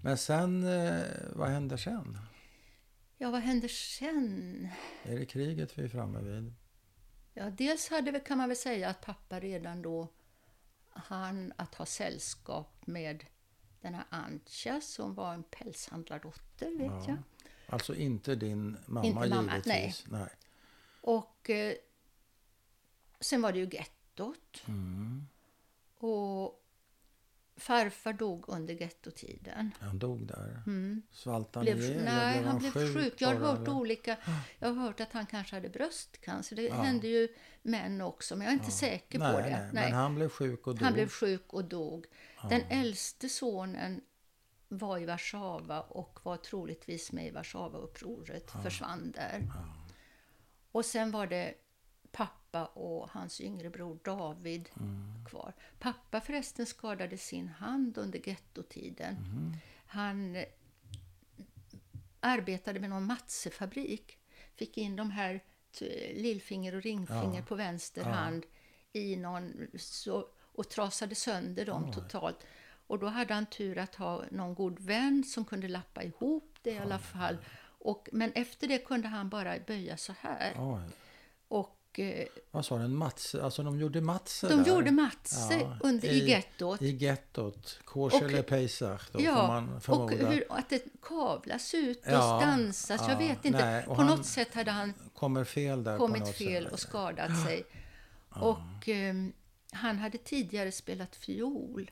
[0.03, 1.03] Men sen, eh,
[1.33, 2.19] vad hände sen?
[3.19, 4.69] Ja, vad händer sen?
[5.03, 6.55] Är det kriget vi är framme vid?
[7.35, 10.09] Ja, dels hade vi, kan man väl säga att pappa redan då
[10.93, 13.25] han att ha sällskap med
[13.81, 17.16] den här Antja som var en pälshandlardotter, vet jag.
[17.66, 20.05] Alltså inte din mamma, Inte mamma, givetvis.
[20.09, 20.29] Nej.
[21.01, 21.75] Och eh,
[23.21, 24.62] sen var det ju gettot.
[24.66, 25.27] Mm.
[25.99, 26.60] Och
[27.57, 29.71] farfar dog under gettotiden.
[29.81, 30.63] Han dog där.
[30.67, 31.03] Mm.
[31.11, 33.15] Svalt han Blev, eller nej, han blev sjuk.
[33.19, 33.77] Jag har hört eller?
[33.77, 34.17] olika.
[34.59, 36.57] Jag har hört att han kanske hade bröstcancer.
[36.57, 36.75] Det Ja.
[36.75, 37.29] hände ju
[37.63, 39.71] män också, men jag är inte säker nej, på det.
[39.73, 40.83] Nej, men han blev sjuk och dog.
[40.83, 42.07] Han blev sjuk och dog.
[42.49, 44.01] Den äldste sonen
[44.69, 49.53] var i Warszawa och var troligtvis med i Warszawaupproret, försvann där.
[50.73, 51.55] Och sen var det
[52.12, 55.25] pappa och hans yngre bror David Mm.
[55.29, 55.53] kvar.
[55.79, 59.14] Pappa förresten skadade sin hand under gettotiden.
[59.14, 59.57] Mhm.
[59.87, 60.44] Han eh,
[62.20, 64.18] arbetade med någon matsefabrik.
[64.57, 65.40] Fick in de här
[66.14, 67.44] lillfinger och ringfinger Ja.
[67.49, 68.09] på vänster Ja.
[68.11, 68.46] hand
[68.92, 72.46] i någon, så, och trasade sönder dem totalt.
[72.87, 76.70] Och då hade han tur att ha någon god vän som kunde lappa ihop det
[76.70, 77.37] i alla fall.
[77.62, 80.55] Och, men efter det kunde han bara böja så här.
[80.59, 80.81] Oj.
[82.01, 82.85] Och eh, Vad sa du?
[82.85, 84.65] En Mats, alltså de gjorde matser de där?
[84.67, 86.83] gjorde matse Ja, under, i, gettot.
[86.83, 87.81] I gettot.
[87.95, 90.29] Och- eller Pesach, då får Ja, man och förmoda.
[90.31, 93.01] hur, att det kavlas ut och Ja, stansas.
[93.01, 93.65] ja, jag vet inte.
[93.65, 96.73] nej, och på något sätt hade han Kommer fel där kommit fel sätt.
[96.73, 97.65] och skadat sig.
[98.29, 99.33] Och ehm,
[99.73, 101.91] han hade tidigare spelat fiol.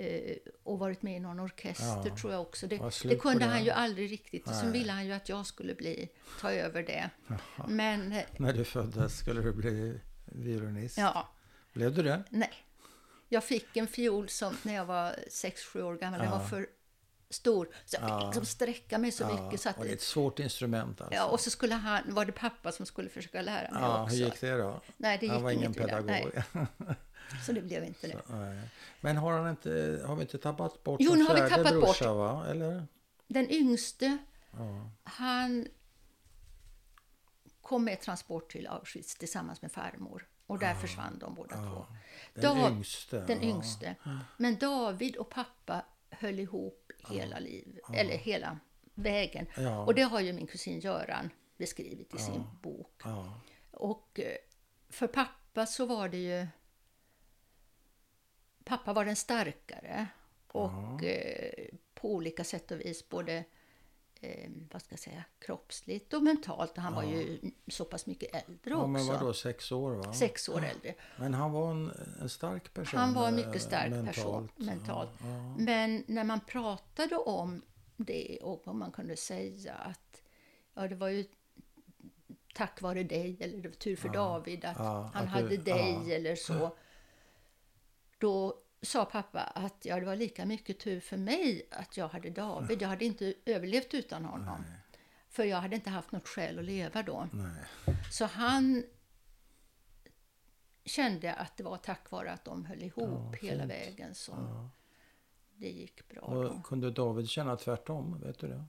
[0.00, 2.16] Eh, och varit med i någon orkester Ja.
[2.16, 2.66] tror jag också.
[2.66, 3.44] Det, det kunde det.
[3.50, 4.46] han ju aldrig riktigt.
[4.48, 4.78] Och sen Nej.
[4.78, 6.08] ville han ju att jag skulle bli,
[6.40, 7.10] ta över det.
[7.68, 10.98] Men eh, När du föddes skulle du bli violinist.
[10.98, 11.28] ja,
[11.72, 12.22] Blev du det?
[12.30, 12.52] nej.
[13.28, 16.18] Jag fick en fiol som när jag var 6-7 år gammal.
[16.20, 16.38] Den Ja.
[16.38, 16.66] var för
[17.30, 17.68] stor.
[17.84, 18.26] Så jag fick Ja.
[18.26, 19.60] liksom sträcka mig så mycket.
[19.60, 21.14] Så att, och det är ett svårt instrument alltså.
[21.14, 24.16] ja, och så skulle han, var det pappa som skulle försöka lära mig Ja, också.
[24.16, 24.80] hur gick det då?
[24.96, 26.32] Nej, det gick han var ingen pedagog.
[27.46, 28.22] Så det blev inte det.
[28.26, 28.58] Nej.
[29.00, 31.82] Men har han inte, har vi inte tappat bort Jo, nu har vi tappat bort.
[31.84, 32.46] brorsa, va?
[32.46, 32.86] Eller?
[33.26, 34.18] Den yngste,
[34.52, 34.90] Ja.
[35.04, 35.66] han
[37.62, 40.28] kom med transport till Auschwitz tillsammans med farmor.
[40.46, 41.86] Och där försvann de båda två.
[42.34, 43.20] Den Da- yngste.
[43.26, 43.48] Den ja.
[43.48, 43.94] yngste.
[44.36, 48.58] Men David och pappa höll ihop hela livet, eller hela
[48.94, 49.46] vägen.
[49.56, 49.84] Ja.
[49.84, 53.00] Och det har ju min kusin Göran beskrivit i sin bok.
[53.04, 53.40] Ja.
[53.70, 54.36] Och eh,
[54.90, 56.46] för pappa så var det ju...
[58.68, 60.06] Pappa var den starkare.
[60.52, 63.44] Och eh, på olika sätt och vis både
[64.20, 66.76] eh, vad ska jag säga, kroppsligt och mentalt.
[66.76, 68.88] Och han var ju så pass mycket äldre ja, också.
[68.88, 70.12] men vadå, sex år va?
[70.12, 70.94] Sex år äldre.
[71.16, 73.00] Men han var en, en stark person.
[73.00, 74.16] Han var en eh, mycket stark mentalt.
[74.16, 75.10] person mentalt.
[75.20, 75.54] Ja, ja.
[75.58, 77.62] Men när man pratade om
[77.96, 80.22] det och vad man kunde säga att
[80.74, 81.24] ja, det var ju
[82.54, 85.56] tack vare dig eller det var tur för David att ja, han att du- hade
[85.56, 86.14] dig ja.
[86.14, 86.76] eller så.
[88.18, 92.30] Då sa pappa att ja, det var lika mycket tur för mig att jag hade
[92.30, 92.82] David.
[92.82, 94.64] Jag hade inte överlevt utan honom.
[95.28, 97.28] För jag hade inte haft något skäl att leva då.
[97.32, 97.64] Nej.
[98.12, 98.84] Så han
[100.84, 103.70] kände att det var tack vare att de höll ihop hela fint.
[103.72, 104.70] vägen som
[105.56, 106.20] det gick bra.
[106.20, 106.48] Då.
[106.48, 108.20] Och kunde David känna tvärtom?
[108.20, 108.64] Vet du det?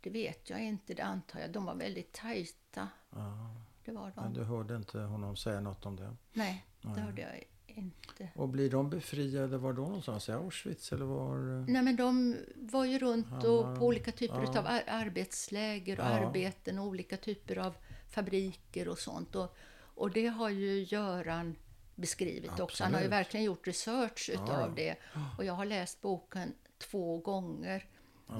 [0.00, 1.50] Det vet jag inte, det antar jag.
[1.50, 2.88] De var väldigt tajta.
[3.10, 3.54] Ja.
[3.84, 4.34] Det var Men de.
[4.34, 6.16] du hörde inte honom säga något om det?
[6.32, 7.44] Nej, det hörde jag
[7.76, 8.28] inte.
[8.34, 10.28] Och blir de befriade, var då någonstans?
[10.28, 11.36] I Auschwitz eller var?
[11.68, 14.58] Nej, men de var ju runt och på olika typer ja.
[14.58, 16.08] av ar- arbetsläger och Ja.
[16.10, 17.74] arbeten och olika typer av
[18.10, 19.36] fabriker och sånt.
[19.36, 19.56] Och,
[19.94, 21.56] och det har ju Göran
[21.94, 22.84] beskrivit också.
[22.84, 23.20] Han har ju Absolut.
[23.26, 24.72] verkligen gjort research utav Ja.
[24.76, 24.96] det.
[25.38, 27.86] Och jag har läst boken två gånger.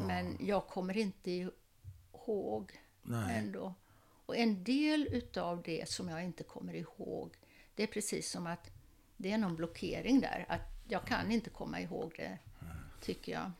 [0.07, 1.31] Men jag kommer inte
[2.13, 3.39] ihåg Nej.
[3.39, 3.75] ändå.
[4.27, 7.37] Och en del utav det som jag inte kommer ihåg,
[7.75, 8.71] det är precis som att
[9.23, 10.47] det är någon blockering där.
[10.49, 12.39] Att jag kan inte komma ihåg det,
[13.01, 13.51] tycker jag.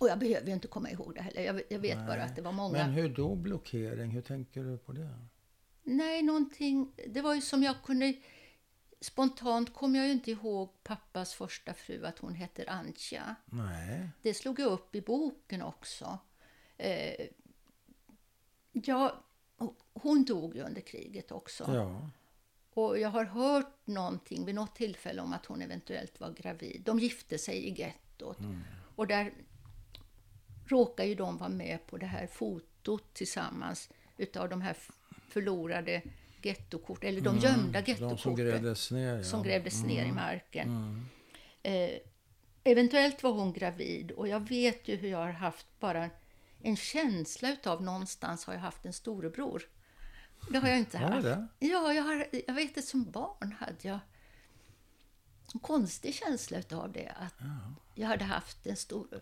[0.00, 1.42] Och jag behöver ju inte komma ihåg det heller.
[1.42, 2.72] Jag, jag vet bara att det var många...
[2.72, 4.10] Men hur då blockering?
[4.10, 5.18] Hur tänker du på det?
[5.82, 6.92] Nej, någonting...
[7.06, 8.14] Det var ju som jag kunde...
[9.00, 13.34] Spontant kom jag ju inte ihåg pappas första fru, att hon heter Antja.
[13.44, 14.08] Nej.
[14.22, 16.18] Det slog jag upp i boken också.
[16.76, 17.26] Eh,
[18.72, 19.24] ja,
[19.92, 21.64] hon dog ju under kriget också.
[21.74, 22.10] Ja.
[22.78, 26.82] Och jag har hört någonting vid något tillfälle om att hon eventuellt var gravid.
[26.84, 28.38] De gifte sig i gettot.
[28.96, 29.32] Och där
[30.66, 34.76] råkar ju de vara med på det här fotot tillsammans utav de här
[35.28, 36.02] förlorade
[36.42, 39.16] gettokort, eller de gömda De som gettokorten grävdes ner.
[39.16, 39.24] Ja.
[39.24, 41.06] som grävdes ner i marken.
[41.62, 41.90] Eh,
[42.64, 46.10] eventuellt var hon gravid och jag vet ju hur jag har haft bara
[46.62, 49.62] en känsla utav någonstans har jag haft en storebror.
[50.50, 51.22] Det har jag inte du haft.
[51.22, 51.46] det?
[51.58, 53.98] Ja, jag, har, jag vet att som barn hade jag
[55.54, 57.12] en konstig känsla utav det.
[57.20, 57.34] Att
[57.94, 59.20] jag hade haft en stor...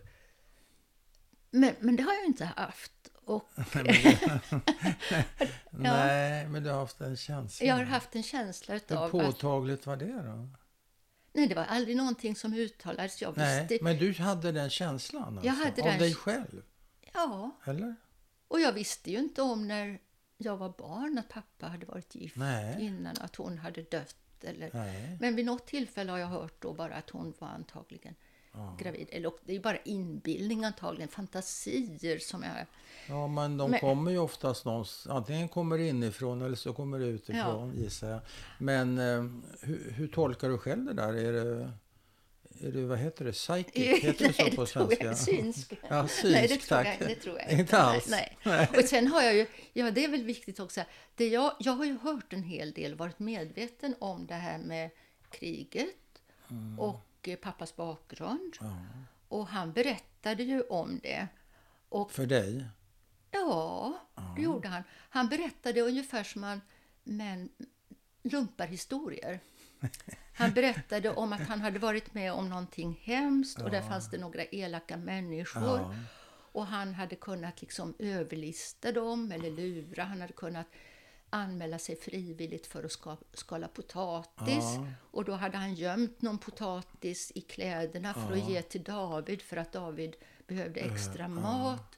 [1.50, 2.92] Men, men det har jag inte haft.
[3.24, 3.48] Och
[5.70, 7.66] Nej, men du har haft en känsla.
[7.66, 9.10] jag har haft en känsla Hur utav att...
[9.10, 10.48] påtagligt var det då?
[11.32, 13.22] Nej, det var aldrig någonting som uttalades.
[13.22, 13.66] Jag visste...
[13.70, 16.62] Nej, men du hade den känslan alltså, Jag hade av den- dig själv?
[17.14, 17.96] Ja, Eller?
[18.48, 19.98] och jag visste ju inte om när
[20.38, 22.76] jag var barn att pappa hade varit gift Nej.
[22.84, 24.16] innan, att hon hade dött.
[24.40, 24.70] Eller...
[24.72, 25.16] Nej.
[25.20, 28.14] Men vid något tillfälle har jag hört då bara att hon var antagligen
[28.78, 29.08] gravid.
[29.10, 32.52] Eller det är bara inbildning antagligen, fantasier som jag...
[33.08, 37.06] Ja, men de Men- kommer ju oftast någonstans, antingen kommer inifrån eller så kommer det
[37.06, 38.20] utifrån gissar jag.
[38.58, 39.24] Men eh,
[39.60, 41.14] hur, hur tolkar du själv det där?
[41.14, 41.72] Är det,
[42.62, 43.74] är det vad heter det, psychic?
[44.02, 45.04] Heter det så Nej, på det tror svenska?
[45.04, 45.18] jag.
[45.18, 45.72] Synsk.
[45.88, 46.96] Ja, synsk, Nej, det tror, tack.
[47.00, 48.08] jag, det tror jag Inte alls?
[48.08, 48.38] Nej.
[48.42, 48.68] nej.
[48.76, 50.82] Och sen har jag ju, ja det är väl viktigt också,
[51.14, 54.90] det jag, jag har ju hört en hel del, varit medveten om det här med
[55.30, 55.88] kriget
[56.50, 56.78] Mm.
[56.78, 58.56] och eh, pappas bakgrund.
[59.28, 61.28] Och han berättade ju om det.
[61.88, 62.64] Och För dig?
[63.30, 63.98] Ja,
[64.36, 64.82] det gjorde han.
[64.90, 66.60] Han berättade ungefär som han
[67.04, 67.48] men
[68.22, 69.40] lumparhistorier.
[70.32, 74.18] Han berättade om att han hade varit med om någonting hemskt och där fanns det
[74.18, 75.78] några elaka människor.
[75.78, 75.94] Ja.
[76.52, 80.04] Och han hade kunnat liksom överlista dem eller lura.
[80.04, 80.66] Han hade kunnat
[81.30, 84.74] anmäla sig frivilligt för att ska, skala potatis.
[84.76, 84.86] Ja.
[85.10, 89.56] Och då hade han gömt någon potatis i kläderna för att ge till David för
[89.56, 91.95] att David behövde extra mat.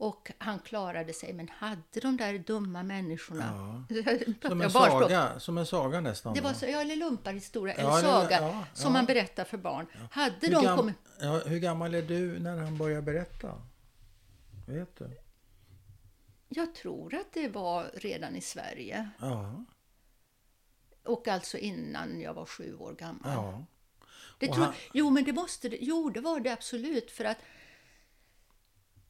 [0.00, 3.84] Och han klarade sig, men hade de där dumma människorna...
[4.42, 6.34] Som Jag en, saga, som en saga nästan?
[6.34, 6.54] Det var va?
[6.54, 8.98] så, ja, eller lumparhistoria, Ja, eller saga, ja, som ja.
[8.98, 9.86] man berättar för barn.
[10.10, 10.96] Hade hur, de kommit...
[11.20, 13.62] ja, hur gammal är du när han börjar berätta?
[14.66, 15.20] Vet du?
[16.48, 19.10] Jag tror att det var redan i Sverige.
[19.20, 19.64] Ja.
[21.04, 23.32] Och alltså innan jag var sju år gammal.
[23.34, 23.64] ja.
[24.38, 27.10] Det tror, Jo, men det måste det, Jo, det var det absolut.
[27.10, 27.38] För att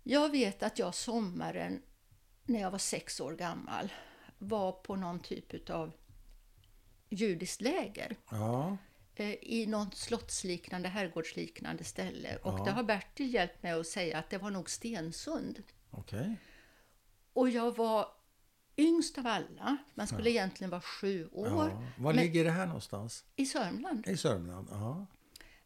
[0.02, 1.82] jag vet att jag sommaren
[2.44, 3.92] när jag var sex år gammal
[4.38, 5.92] var på någon typ av
[7.08, 8.76] judiskt läger ja.
[9.14, 12.36] eh, i något slottsliknande, herrgårdsliknande ställe.
[12.36, 12.64] Och Ja.
[12.64, 15.62] det har Bertil hjälpt mig att säga att det var nog Stensund.
[15.90, 16.36] Okej.
[17.32, 18.06] Och jag var
[18.76, 19.76] yngst av alla.
[19.94, 21.46] Man skulle egentligen vara sju år.
[21.48, 21.82] Ja.
[21.98, 23.24] Var Men- ligger det här någonstans?
[23.36, 24.06] I Sörmland.
[24.08, 24.68] I Sörmland?
[24.70, 25.06] Ja.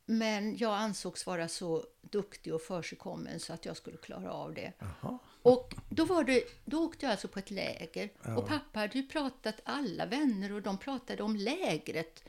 [0.07, 4.73] Men jag ansågs vara så duktig och försigkommen så att jag skulle klara av det.
[4.79, 5.19] Jaha.
[5.43, 8.09] Och då, var det, då åkte jag alltså på ett läger.
[8.37, 12.25] Och pappa hade ju pratat, alla vänner, och de pratade om lägret.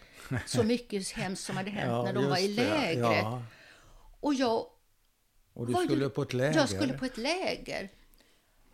[0.45, 2.99] Så mycket hemskt som hade hänt när de var i lägret.
[2.99, 3.43] Ja.
[4.19, 4.65] Och jag,
[5.53, 6.59] Och du var ju- skulle på ett läger?
[6.59, 7.89] jag skulle på ett läger.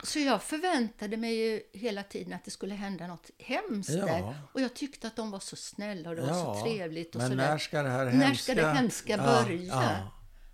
[0.02, 4.06] Så jag förväntade mig ju hela tiden att det skulle hända något hemskt Ja.
[4.06, 4.34] där.
[4.52, 7.14] Och jag tyckte att de var så snälla och det var så trevligt.
[7.14, 8.42] Och Men så när ska det här När hemska...
[8.42, 9.62] ska det hemska Ja, börja?
[9.64, 10.10] ja.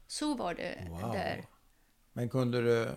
[0.07, 1.13] Så var det Wow.
[1.13, 1.45] där.
[2.13, 2.91] Men kunde du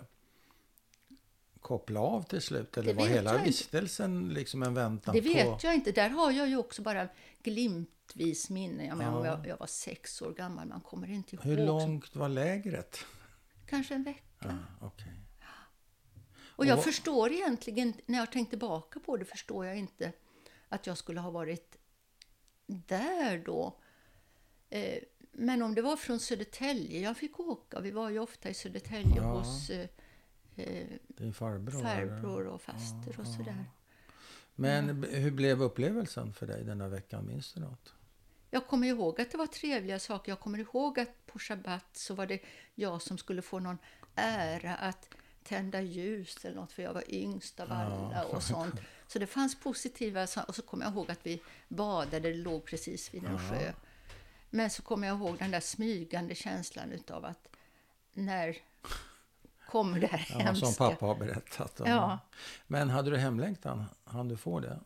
[1.62, 2.78] koppla av till slut?
[2.78, 5.28] Eller Det var hela vistelsen liksom en väntan Det på...
[5.28, 5.92] vet jag inte.
[5.92, 7.08] Där har jag ju också bara
[7.44, 8.86] glimtvis minne.
[8.86, 11.46] Jag, menar, jag, jag var sex år gammal, man kommer inte ihåg.
[11.46, 13.06] Hur långt var lägret?
[13.66, 14.22] Kanske en vecka.
[14.40, 14.50] Ja,
[14.82, 15.14] okej.
[16.56, 20.12] Och jag Och- förstår egentligen, när jag tänkt tillbaka på det, förstår jag inte
[20.70, 21.78] att jag skulle ha varit
[22.68, 23.80] där då.
[24.70, 24.98] Eh,
[25.34, 29.16] Men om det var från Södertälje, jag fick åka, vi var ju ofta i Södertälje
[29.18, 29.24] Ja.
[29.40, 29.88] hos eh,
[30.56, 31.82] eh, farbror?
[31.82, 33.66] farbror och faster och sådär.
[34.56, 37.28] Men b- hur blev upplevelsen för dig den här veckan?
[37.28, 37.94] Minns du något?
[38.50, 40.32] Jag kommer ihåg att det var trevliga saker.
[40.32, 42.40] Jag kommer ihåg att på shabbat så var det
[42.76, 43.78] jag som skulle få någon
[44.16, 45.10] ära att
[45.44, 48.76] tända ljus eller något, för jag var yngst av alla och sånt.
[49.08, 53.14] Så det fanns positiva Och så kommer jag ihåg att vi badade, det låg precis
[53.14, 53.74] vid en sjö.
[54.50, 57.48] Men så kommer jag ihåg den där smygande känslan utav att
[58.14, 58.58] när
[59.70, 60.66] kommer det här Ja, hemska?
[60.66, 61.82] som pappa har berättat.
[61.82, 61.88] om.
[61.90, 62.20] Ja.
[62.68, 63.86] Men hade du hemlängtan?
[64.04, 64.80] Han du få det?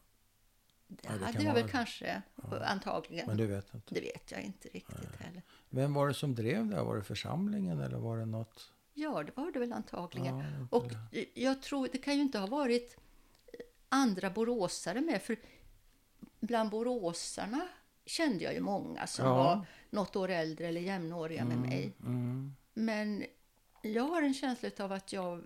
[0.87, 2.21] Det Ja, det hade jag väl kanske,
[2.65, 3.27] antagligen.
[3.27, 3.95] Men du vet inte.
[3.95, 5.41] Det vet jag inte riktigt heller.
[5.69, 6.81] Vem var det som drev det?
[6.81, 8.71] Var det församlingen eller var det något?
[8.97, 10.37] Ja, det var det väl antagligen.
[10.37, 10.45] Ja,
[10.77, 10.91] och
[11.33, 12.97] jag tror, det kan ju inte ha varit
[13.89, 15.37] andra boråsare med, för
[16.39, 17.67] bland boråsarna
[18.05, 19.33] kände jag ju många som Ja.
[19.35, 21.93] var något år äldre eller jämnåriga med mig.
[21.99, 22.55] Mm.
[22.73, 23.23] Men
[23.81, 25.43] jag har en känsla av att jag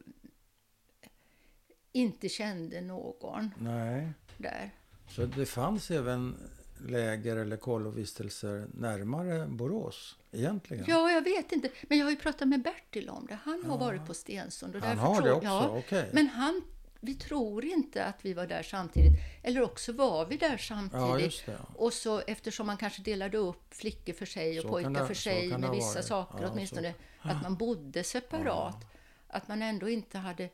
[1.92, 4.12] inte kände någon Nej.
[4.38, 4.72] där.
[5.10, 6.38] Så det fanns även
[6.88, 10.86] läger eller kollovistelser närmare Borås egentligen?
[10.88, 11.70] Ja, jag vet inte.
[11.90, 13.38] Men jag har ju pratat med Bertil om det.
[13.44, 14.76] Han har varit på Stensund.
[14.76, 15.46] Och Han har det tror- också?
[15.48, 16.10] Ja, Okej.
[16.14, 16.62] Men han,
[17.00, 19.12] vi tror inte att vi var där samtidigt.
[19.44, 21.06] Eller också var vi där samtidigt.
[21.08, 21.58] Ja, just det.
[21.76, 25.14] Och så eftersom man kanske delade upp flickor för sig och Så pojkar det- för
[25.14, 26.06] så sig det med vissa varit.
[26.06, 26.94] saker Ja, åtminstone.
[27.22, 28.86] Att man bodde separat.
[29.28, 30.50] Att man ändå inte hade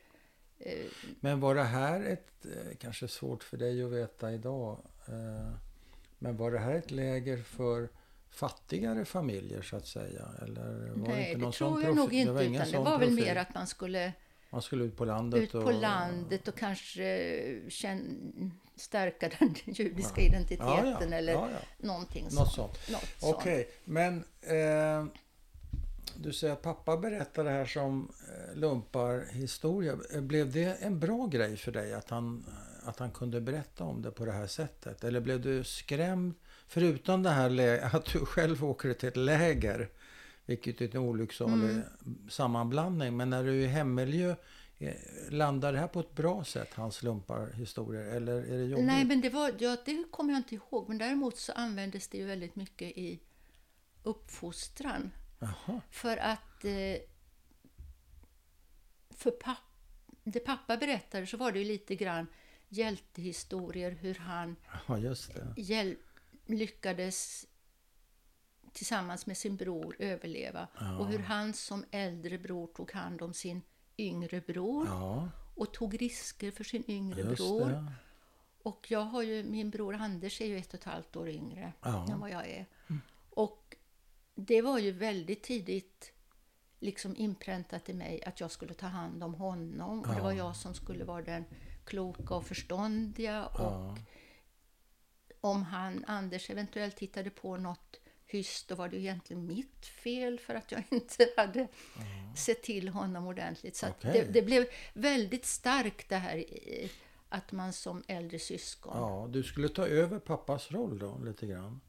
[0.60, 0.86] Eh,
[1.20, 5.54] Men var det här ett, eh, kanske svårt för dig att veta idag, eh,
[6.20, 7.90] men var det här ett läger för
[8.30, 10.26] fattigare familjer så att säga?
[10.42, 12.32] Eller var nej, inte det någon tror sån jag nog inte.
[12.32, 13.26] var ingen utan det var väl profil?
[13.26, 14.14] mer att man skulle
[14.50, 15.42] Man skulle ut på landet?
[15.44, 20.28] ut på och, landet och kanske känn, stärka den judiska Ja.
[20.28, 21.48] identiteten Ja, ja, eller ja,
[21.78, 22.52] någonting sånt.
[22.52, 22.78] sånt.
[23.22, 25.06] Okej, men eh,
[26.18, 29.98] du säger att pappa berättade det här som eh, lumparhistoria.
[30.14, 32.46] Eh, Blev det en bra grej för dig att han,
[32.86, 35.04] att han kunde berätta om det på det här sättet?
[35.04, 36.34] Eller blev du skrämd?
[36.68, 39.90] Förutom det här att du själv åker till ett läger,
[40.46, 41.82] vilket är en olycksalig Mm.
[42.30, 43.18] sammanblandning.
[43.18, 44.36] Men när du är i hemmiljö,
[44.78, 44.94] eh,
[45.30, 48.16] landar det här på ett bra sätt, hans lumparhistorier?
[48.16, 48.86] Eller är det jobbigt?
[48.86, 50.90] Nej, men det, var, ja, det kommer jag inte ihåg.
[50.90, 53.20] Men däremot så användes det ju väldigt mycket i
[54.04, 55.12] uppfostran.
[55.40, 56.98] Jaha, För att eh,
[59.18, 59.58] för papp,
[60.24, 62.28] det pappa berättade så var det ju lite grann
[62.78, 64.56] hjältehistorier hur han
[64.88, 65.54] ja, just det.
[65.62, 65.98] hjäl-
[66.46, 67.48] lyckades
[68.74, 70.98] tillsammans med sin bror överleva Ja.
[70.98, 73.62] och hur han som äldre bror tog hand om sin
[73.98, 77.70] yngre bror Ja, och tog risker för sin yngre just bror.
[77.70, 77.92] det.
[78.64, 81.74] Och jag har ju, min bror Anders är ju ett och ett halvt år yngre.
[81.86, 82.12] Mm.
[82.12, 82.66] än vad jag är.
[83.30, 83.76] Och
[84.36, 86.12] det var ju väldigt tidigt
[86.80, 90.00] liksom inpräntat i mig att jag skulle ta hand om honom.
[90.02, 90.38] Och det var Ja.
[90.38, 91.46] jag som skulle vara den
[91.86, 93.46] kloka och förståndiga.
[93.46, 93.98] Och Ja.
[95.42, 100.56] om han, Anders eventuellt hittade på något hyss, då var det egentligen mitt fel för
[100.56, 101.68] att jag inte hade
[102.38, 103.76] sett till honom ordentligt.
[103.76, 104.12] Så att Okej.
[104.26, 106.92] det, det blev väldigt starkt det här i-
[107.30, 111.82] att man som äldre syskon Ja, du skulle ta över pappas roll då, lite grann.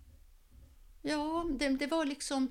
[1.03, 2.51] Ja, det, det var liksom...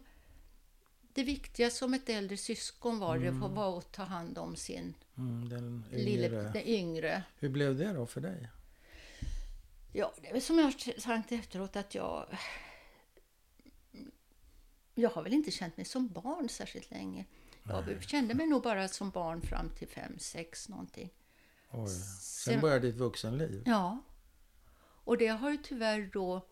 [1.13, 4.93] Det viktiga som ett äldre syskon var, det var- var att ta hand om sin
[5.17, 6.51] Mm, den lille, yngre.
[6.53, 7.23] den yngre.
[7.39, 8.49] Hur blev det då för dig?
[9.93, 12.37] Ja, det är väl som jag har sagt efteråt att jag...
[14.95, 17.25] Jag har väl inte känt mig som barn särskilt länge.
[17.63, 21.09] Jag kände mig nog bara som barn fram till fem, sex någonting.
[21.71, 21.89] Oj.
[21.89, 23.63] Sen Sen- började ditt vuxenliv.
[23.65, 24.03] Ja.
[24.77, 26.47] Och det har ju tyvärr då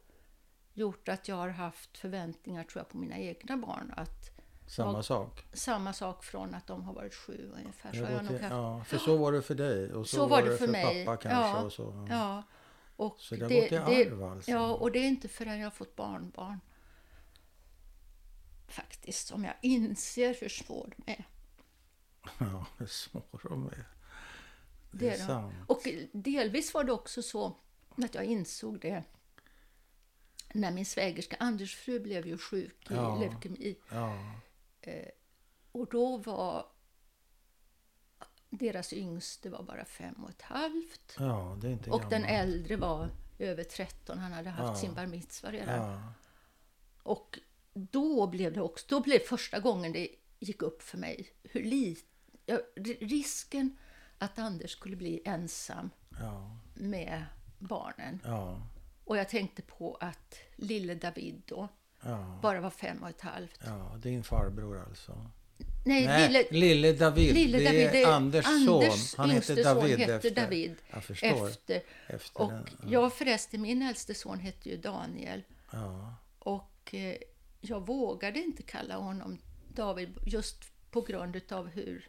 [0.73, 3.93] gjort att jag har haft förväntningar tror jag på mina egna barn.
[3.97, 4.32] Att
[4.67, 5.03] Samma Ja.
[5.03, 5.45] sak.
[5.53, 7.91] samma sak från att de har varit sju ungefär.
[7.91, 10.41] Så jag nog haft ja, för så var det för dig och så, Så var
[10.41, 11.05] det för, mig.
[11.05, 11.39] pappa kanske.
[11.59, 12.07] Ja, Och så.
[12.09, 12.43] Ja.
[12.95, 14.51] Och Så det har gått i arv alltså?
[14.51, 16.59] Ja, och det är inte förrän jag har fått barnbarn
[18.67, 21.25] faktiskt som jag inser hur svår de är.
[22.39, 23.71] Ja, hur små de är.
[23.71, 23.87] Det
[24.91, 25.25] Det är är de.
[25.25, 25.53] sant.
[25.67, 27.55] Och delvis var det också så
[28.03, 29.03] att jag insåg det
[30.53, 33.19] när min svägerska Anders fru blev ju sjuk i Ja.
[33.19, 33.75] leukemi.
[33.91, 34.17] Ja,
[35.71, 36.65] Och då var
[38.49, 41.15] deras yngste var bara fem och ett halvt.
[41.19, 42.29] ja, det är inte Och den gammal.
[42.29, 44.17] äldre var över 13.
[44.17, 44.75] Han hade haft Ja.
[44.75, 45.91] sin bar mitzva redan.
[45.91, 46.13] Ja,
[47.03, 47.39] Och
[47.73, 52.01] då blev det också, då blev första gången det gick upp för mig hur lite,
[52.45, 52.59] ja,
[52.99, 53.77] risken
[54.17, 57.25] att Anders skulle bli ensam ja, med
[57.59, 58.19] barnen.
[59.05, 61.67] Och jag tänkte på att lille David då
[62.05, 63.59] ja, bara var fem och ett halvt.
[63.65, 63.95] ja.
[63.97, 65.25] Din farbror alltså.
[65.85, 67.33] Nej, Nej, lille, lille David.
[67.33, 69.19] lille David, är det är Anders, Anders son.
[69.19, 70.31] Han heter David efter.
[70.31, 71.49] David Jag förstår.
[71.49, 71.81] efter.
[72.07, 72.65] efter Och den.
[72.87, 75.43] jag förresten, min äldste son hette ju Daniel.
[75.71, 77.15] Ja, Och eh,
[77.61, 79.37] jag vågade inte kalla honom
[79.73, 80.57] David just
[80.91, 82.07] på grund utav hur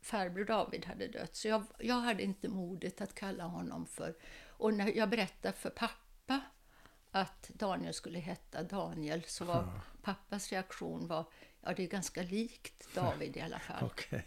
[0.00, 1.36] farbror David hade dött.
[1.36, 4.14] Så jag, jag hade inte modet att kalla honom för...
[4.48, 6.40] Och när jag berättade för pappa
[7.20, 9.68] att Daniel skulle heta Daniel så var
[10.02, 11.24] pappas reaktion var
[11.62, 13.84] ja det är ganska likt David i alla fall.
[13.86, 14.26] okej.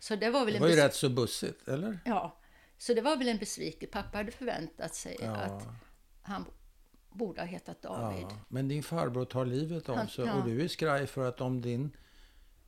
[0.00, 1.98] Så det var väl Det en var ju bes- rätt så bussigt, eller?
[2.04, 2.36] Ja,
[2.78, 3.92] så det var väl en besvikelse.
[3.92, 5.34] Pappa hade förväntat sig Ja.
[5.36, 5.66] att
[6.22, 6.44] han
[7.08, 8.22] borde ha hetat David.
[8.30, 10.34] Ja, men din farbror tar livet av sig ja.
[10.34, 11.96] och du är skraj för att om din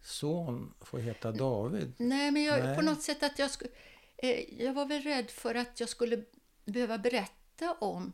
[0.03, 1.95] son får heta David.
[1.99, 2.77] Nej, men jag, Nej.
[2.77, 3.71] på något sätt att jag skulle...
[4.17, 6.25] Eh, jag var väl rädd för att jag skulle
[6.65, 8.13] behöva berätta om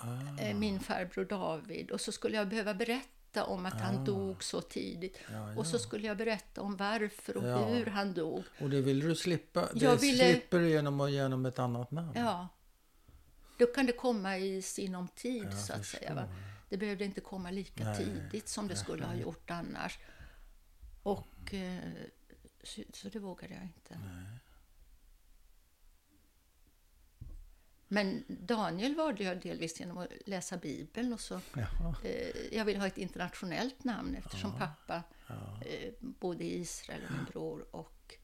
[0.00, 4.04] Ah, eh, min farbror David och så skulle jag behöva berätta om att han Ah.
[4.04, 5.18] dog så tidigt.
[5.32, 7.64] ja, Och så skulle jag berätta om varför och Ja.
[7.64, 8.44] hur han dog.
[8.60, 9.68] Och det vill du slippa.
[9.74, 12.12] Det Jag ville- slipper du genom genom ett annat namn.
[12.14, 12.48] Ja.
[13.58, 16.00] Då kan det komma i sinom tid, så att säga.
[16.08, 16.14] förstår.
[16.14, 16.28] Va?
[16.68, 17.96] Det behövde inte komma lika Nej.
[18.04, 19.98] tidigt som det skulle ha gjort annars.
[21.02, 21.78] Och eh,
[22.62, 24.00] så, så det vågade jag inte.
[27.88, 31.12] Men Daniel valde jag delvis genom att läsa Bibeln.
[31.12, 31.94] Och så, Jaha.
[32.04, 35.34] eh, jag ville ha ett internationellt namn eftersom pappa Ja.
[35.66, 37.66] eh, bodde i Israel och min bror.
[37.70, 38.14] Och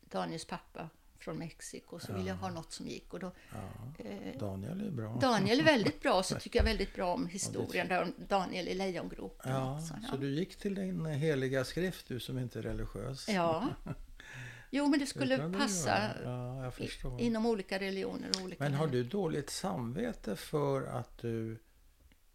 [0.00, 3.12] Daniels pappa från Mexiko så ville jag ha något som gick.
[3.14, 4.04] Och då, Ja.
[4.04, 5.18] eh, Daniel är bra.
[5.20, 8.74] Daniel är väldigt bra, så tycker jag väldigt bra om historien där om Daniel i
[8.74, 9.52] lejongropen.
[9.52, 13.28] Ja, Så, så du gick till din heliga skrift, du som inte är religiös?
[13.28, 13.68] ja.
[14.76, 16.22] Jo, men det Det skulle du passa.
[16.24, 21.58] Ja, i, inom olika religioner och olika Men har du dåligt samvete för att du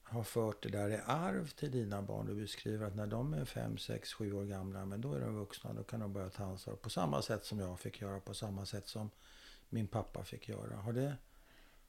[0.04, 2.26] har fört det där i arv till dina barn?
[2.26, 5.36] Du beskriver att när de är fem, sex, sju år gamla, men då är de
[5.36, 8.34] vuxna, då kan de börja ta ansvar på samma sätt som jag fick göra, på
[8.34, 9.10] samma sätt som
[9.70, 10.76] min pappa fick göra.
[10.76, 11.18] Har det...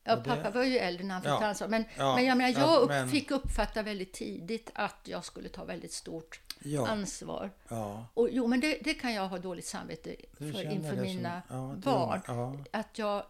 [0.04, 1.46] Ja, pappa var ju äldre när han fick Ja.
[1.46, 1.68] ansvar.
[1.68, 5.24] Men, Ja, men jag, menar, ja, jag upp, men- fick uppfatta väldigt tidigt att jag
[5.24, 7.50] skulle ta väldigt stort Ja, ansvar.
[7.68, 8.06] ja.
[8.14, 11.42] Och, jo, men det, det kan jag ha dåligt samvete Du för inför som- mina
[11.48, 12.20] ja, det- barn.
[12.26, 13.24] Ja, Att jag...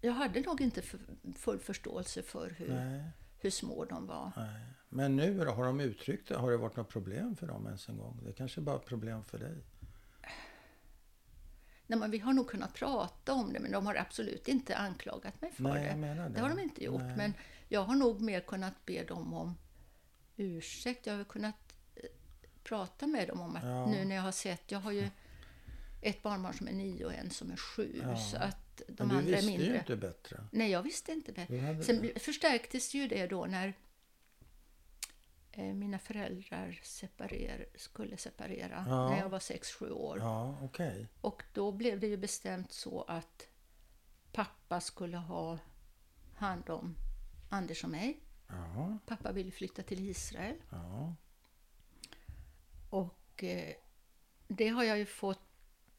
[0.00, 1.00] Jag hade nog inte för,
[1.36, 3.02] full förståelse för hur, nej,
[3.38, 4.32] hur små de var.
[4.36, 4.60] nej.
[4.88, 6.36] Men nu då, har de uttryckt det?
[6.36, 8.20] Har det varit något problem för dem ens en gång?
[8.26, 9.56] Det kanske bara är problem för dig?
[11.90, 15.40] Nej, men vi har nog kunnat prata om det, men de har absolut inte anklagat
[15.42, 16.06] mig för Nej, det.
[16.14, 16.28] det.
[16.28, 17.02] Det har de inte gjort.
[17.02, 17.16] Nej.
[17.16, 17.34] Men
[17.68, 19.54] jag har nog mer kunnat be dem om
[20.36, 21.06] ursäkt.
[21.06, 22.02] Jag har kunnat eh,
[22.64, 23.86] prata med dem om att Ja.
[23.86, 25.08] nu när jag har sett, jag har ju
[26.02, 28.00] ett barnbarn som är nio och en som är sju.
[28.02, 28.16] Ja.
[28.16, 29.78] Så att de Men du andra är visste ju mindre.
[29.78, 30.44] inte bättre.
[30.52, 31.46] Nej, jag visste inte.
[31.48, 33.74] Du hade- Sen förstärktes ju det då när
[35.62, 39.10] mina föräldrar separer, skulle separera Ja.
[39.10, 40.18] när jag var sex sju år.
[40.18, 41.08] Ja, okej.
[41.20, 43.48] Och då blev det ju bestämt så att
[44.32, 45.58] pappa skulle ha
[46.34, 46.96] hand om
[47.50, 48.20] Anders och mig.
[48.48, 50.56] Ja, Pappa ville flytta till Israel.
[50.70, 51.14] ja.
[52.90, 53.74] Och eh,
[54.48, 55.42] det har jag ju fått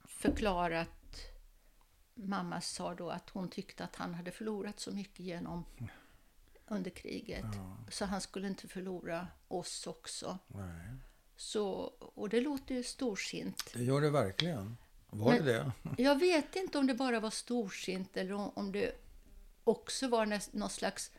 [0.05, 1.17] förklarat.
[2.13, 5.65] Mamma sa då att hon tyckte att han hade förlorat så mycket genom
[6.71, 7.45] under kriget.
[7.55, 7.77] Ja.
[7.89, 10.37] Så han skulle inte förlora oss också.
[10.47, 10.95] Nej.
[11.35, 13.71] Så, och det låter ju storsint.
[13.73, 14.77] Det gör det verkligen.
[15.09, 15.71] Var Men- det det?
[16.03, 18.91] Jag vet inte om det bara var storsint eller om, det
[19.63, 21.11] också var någon slags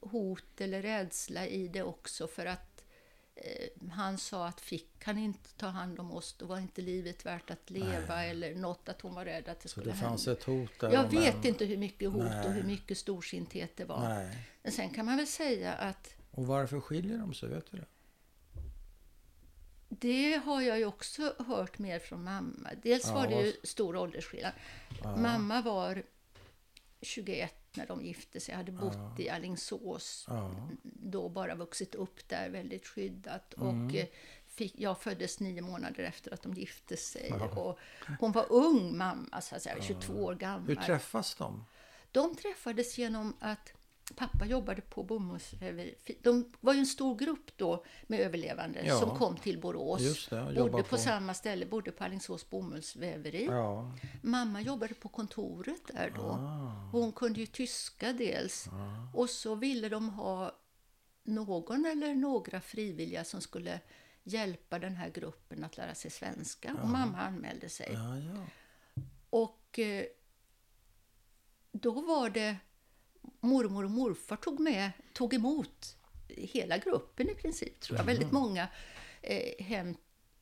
[0.00, 2.73] hot eller rädsla i det också för att
[3.90, 7.50] han sa att fick han inte ta hand om oss då var inte livet värt
[7.50, 10.40] att leva eller något att hon var rädd att det Så skulle det fanns hända.
[10.40, 10.92] ett hot där?
[10.92, 12.46] Jag vet en- inte hur mycket hot Nej.
[12.46, 14.08] och hur mycket storsinthet det var.
[14.08, 14.38] Nej.
[14.62, 17.48] Men sen kan man väl säga att Och varför skiljer de sig?
[17.48, 17.86] Vet du det?
[19.88, 22.70] Det har jag ju också hört mer från mamma.
[22.82, 24.52] Dels Ja, var det ju stor åldersskillnad.
[25.02, 25.16] Ja.
[25.16, 26.02] Mamma var
[27.02, 28.54] 21 när de gifte sig.
[28.54, 30.24] hade bott i Alingsås.
[30.28, 30.50] Ja.
[30.82, 33.54] Då bara vuxit upp där väldigt skyddat.
[33.54, 33.86] Mm.
[33.86, 34.06] Och eh,
[34.46, 37.26] fick, jag föddes nio månader efter att de gifte sig.
[37.30, 37.48] Ja.
[37.48, 37.78] Och
[38.20, 40.68] hon var ung mamma, så att säga, 22 år gammal.
[40.68, 41.64] Hur träffas de?
[42.12, 43.72] De träffades genom att
[44.16, 45.94] pappa jobbade på bomullsväveri.
[46.22, 49.00] De var ju en stor grupp då med överlevande Ja.
[49.00, 50.26] som kom till Borås.
[50.30, 53.44] Det, bodde på, på- samma ställe, bodde på Alingsås bomullsväveri.
[53.44, 53.92] Ja.
[54.22, 56.22] Mamma jobbade på kontoret där då.
[56.22, 56.88] Ah.
[56.92, 58.66] Hon kunde ju tyska dels.
[59.14, 60.52] Och så ville de ha
[61.22, 63.80] någon eller några frivilliga som skulle
[64.22, 66.76] hjälpa den här gruppen att lära sig svenska.
[66.82, 67.96] Och mamma anmälde sig.
[69.30, 70.04] Och eh,
[71.72, 72.56] då var det
[73.40, 75.96] mormor och morfar tog med, tog emot
[76.28, 78.04] hela gruppen i princip, tror jag.
[78.06, 78.68] Väldigt många
[79.22, 79.96] eh, hem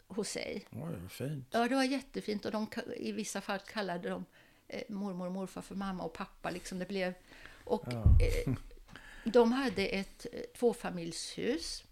[0.06, 0.66] hos sig.
[0.70, 1.46] Oj, vad fint.
[1.50, 2.66] Ja, det var jättefint och de,
[2.96, 4.24] i vissa fall kallade de
[4.68, 6.50] eh, mormor och morfar för mamma och pappa.
[6.50, 7.14] Liksom det blev.
[7.64, 8.04] Och Ja.
[8.46, 8.54] eh,
[9.24, 11.84] de hade ett eh, tvåfamiljshus.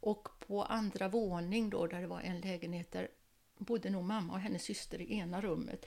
[0.00, 3.08] Och på andra våning då, där det var en lägenhet, där
[3.58, 5.86] bodde nog mamma och hennes syster i ena rummet.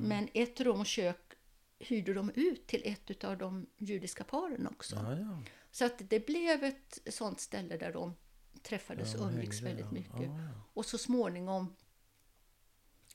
[0.00, 1.32] Men ett rum och kök
[1.80, 4.96] hyrde de ut till ett av de judiska paren också.
[4.96, 5.42] Ja, ja.
[5.70, 8.14] Så att det blev ett sånt ställe där de
[8.62, 9.92] träffades och Ja, umgicks väldigt ja.
[9.92, 10.20] mycket.
[10.22, 10.62] Ja, ja.
[10.74, 11.76] Och så småningom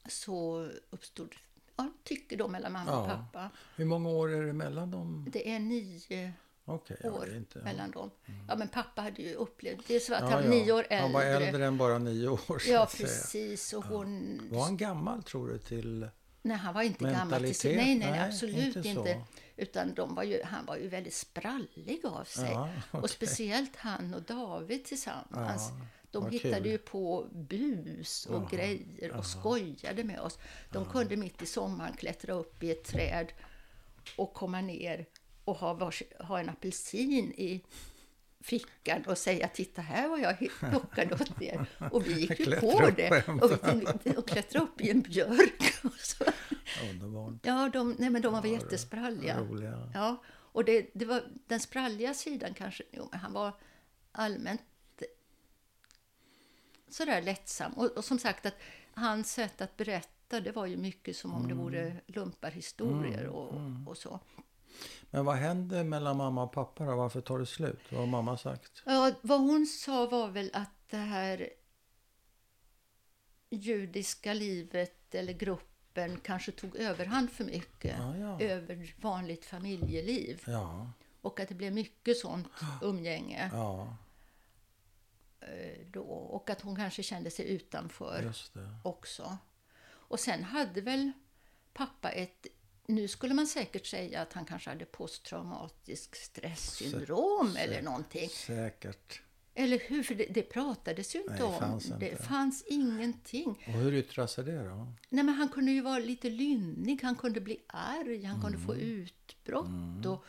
[0.10, 1.36] så uppstod
[1.76, 3.16] ja, tycke då mellan mamma och Ja.
[3.16, 3.50] pappa.
[3.76, 5.28] Hur många år är det mellan dem?
[5.32, 6.34] Det är nio
[6.66, 7.60] Okej, ja, år inte...
[7.60, 8.12] mellan dem.
[8.48, 10.64] Ja, men pappa hade ju upplevt, det är så att Ja, han var ja.
[10.64, 10.98] nio år äldre.
[10.98, 13.74] Han var äldre än bara nio år, Ja, precis.
[13.74, 14.40] Och hon...
[14.52, 16.08] Var han gammal, tror du, till...
[16.46, 17.30] Nej, han var inte gammal till.
[17.30, 17.76] Mentalitet?
[17.76, 19.22] Nej, nej, Nej, absolut inte inte.
[19.58, 22.52] Utan de var ju, han var ju väldigt sprallig av sig.
[22.52, 23.02] Ja, okej.
[23.02, 25.70] Och speciellt han och David tillsammans.
[25.70, 26.66] Ja, de hittade kul.
[26.66, 30.40] ju på bus och grejer och skojade med oss.
[30.72, 33.28] De kunde mitt i sommaren klättra upp i ett träd
[34.18, 35.06] och komma ner
[35.46, 37.62] och ha, vars, ha en apelsin i
[38.46, 41.66] fickan och säga titta här vad jag plockade åt er.
[41.92, 43.28] Och vi gick ju på det.
[43.28, 43.44] och.
[43.44, 43.52] Och,
[44.04, 45.74] vi, och klättrade upp i en björk.
[45.84, 46.24] Och så.
[46.92, 47.34] Underbart.
[47.42, 49.40] Ja, de, nej, men de var väl jättespralliga.
[49.40, 49.92] Roliga.
[49.94, 52.84] Ja, och det, det var den spralliga sidan kanske.
[52.92, 53.54] Jo, men han var
[54.12, 54.62] allmänt
[56.90, 57.74] sådär lättsam.
[57.74, 58.56] Och, och som sagt, att
[58.94, 63.98] hans sätt att berätta, det var ju mycket som om det vore lumparhistorier och, och
[63.98, 64.20] så.
[65.12, 66.96] Men vad hände mellan mamma och pappa då?
[66.96, 67.80] Varför tar det slut?
[67.90, 68.84] Vad har mamma sagt?
[68.86, 71.50] Ja, vad hon sa var väl att det här
[73.50, 78.42] judiska livet eller gruppen kanske tog överhand för mycket Ja, ja.
[78.42, 80.44] över vanligt familjeliv.
[80.48, 82.48] Ja, Och att det blev mycket sånt
[82.82, 83.50] umgänge
[85.40, 86.02] eh, då.
[86.04, 88.34] Och att hon kanske kände sig utanför
[88.84, 89.38] också.
[89.88, 91.12] Och sen hade väl
[91.74, 92.48] pappa ett
[92.88, 98.30] nu skulle man säkert säga att han kanske hade posttraumatisk stresssyndrom Sä- eller någonting.
[98.30, 99.22] Säkert.
[99.58, 100.04] Eller hur?
[100.04, 101.60] För det, det pratades ju inte Nej, det om.
[101.60, 102.24] fanns Det inte.
[102.24, 103.50] fanns ingenting.
[103.68, 104.76] Och hur yttrar sig det då?
[105.10, 108.72] Nej, men han kunde ju vara lite lynnig, han kunde bli arg, han kunde få
[108.74, 108.86] Mm.
[108.86, 110.26] utbrott och,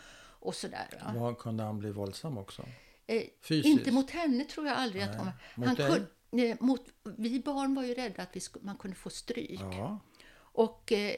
[0.46, 0.88] och sådär.
[1.04, 1.20] va.
[1.20, 2.68] Vad kunde han bli våldsam också?
[3.07, 3.66] Eh, Fysiskt?
[3.78, 5.18] inte mot henne tror jag aldrig att Nej.
[5.18, 6.07] hon Mot han dig?
[6.30, 6.84] kunde, eh, mot,
[7.16, 9.61] Vi barn var ju rädda att vi man kunde få stryk.
[9.61, 9.98] Ja,
[10.36, 11.14] Och eh,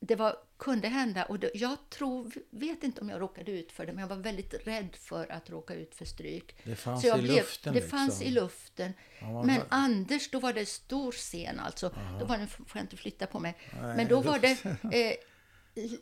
[0.00, 3.86] det var, kunde hända, och det, jag tror, vet inte om jag råkade ut för
[3.86, 6.56] det, men jag var väldigt rädd för att råka ut för stryk.
[6.64, 7.98] det fanns Så jag i blev- luften Det liksom.
[7.98, 8.92] fanns i luften.
[9.20, 11.94] Ja, Men hör- Anders, då var det stor scen alltså.
[12.20, 13.56] Då var det, får jag inte flytta på mig.
[13.72, 15.16] Nej, Men då då- var det eh,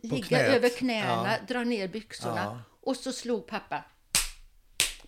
[0.03, 0.55] ligga knät.
[0.57, 1.47] över knäna, Ja.
[1.49, 2.42] dra ner byxorna.
[2.45, 2.62] Ja.
[2.80, 3.84] Och så slog pappa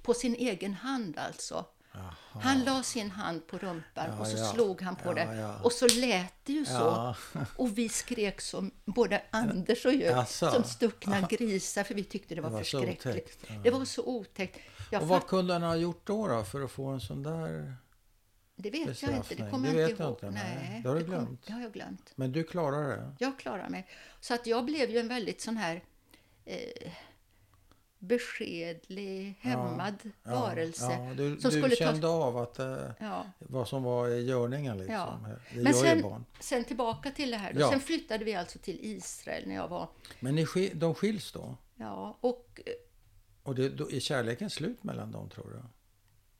[0.02, 1.66] på sin egen hand alltså.
[1.96, 2.42] Jaha.
[2.42, 4.52] Han la sin hand på rumpan Ja, och så ja.
[4.52, 5.36] slog han på Ja, det.
[5.36, 5.54] ja.
[5.62, 7.14] Och så lät det ju så.
[7.56, 10.50] Och vi skrek som både Anders och jag, Jaså?
[10.50, 13.38] som stuckna grisar för vi tyckte det var, Det var förskräckligt.
[13.64, 14.58] Det var så otäckt.
[14.90, 17.22] Jag Och vad fatt- kunde han ha gjort då, då för att få en sån
[17.22, 17.76] där...
[18.56, 20.12] det vet jag inte, det kommer Det jag inte ihåg.
[20.12, 20.80] inte, nej.
[20.82, 21.46] Det har du kom- glömt.
[21.46, 22.12] Det har jag glömt.
[22.14, 23.12] Men du klarar det?
[23.18, 23.86] Jag klarar mig.
[24.20, 25.82] Så att jag blev ju en väldigt sån här
[26.44, 26.92] eh,
[28.06, 30.84] beskedlig, hämmad varelse.
[30.92, 33.26] Ja, du som du skulle ta- kände av att eh, Ja.
[33.38, 34.94] vad som var i görningen liksom.
[34.94, 35.20] Ja.
[35.54, 37.52] Det Men sen, sen tillbaka till det här.
[37.52, 37.60] Då.
[37.60, 37.70] Ja.
[37.70, 39.88] Sen flyttade vi alltså till Israel när jag var...
[40.20, 41.56] Men ni, de skiljs då?
[41.74, 42.60] Ja, och
[43.42, 45.62] Och det, då, är kärleken slut mellan dem tror du?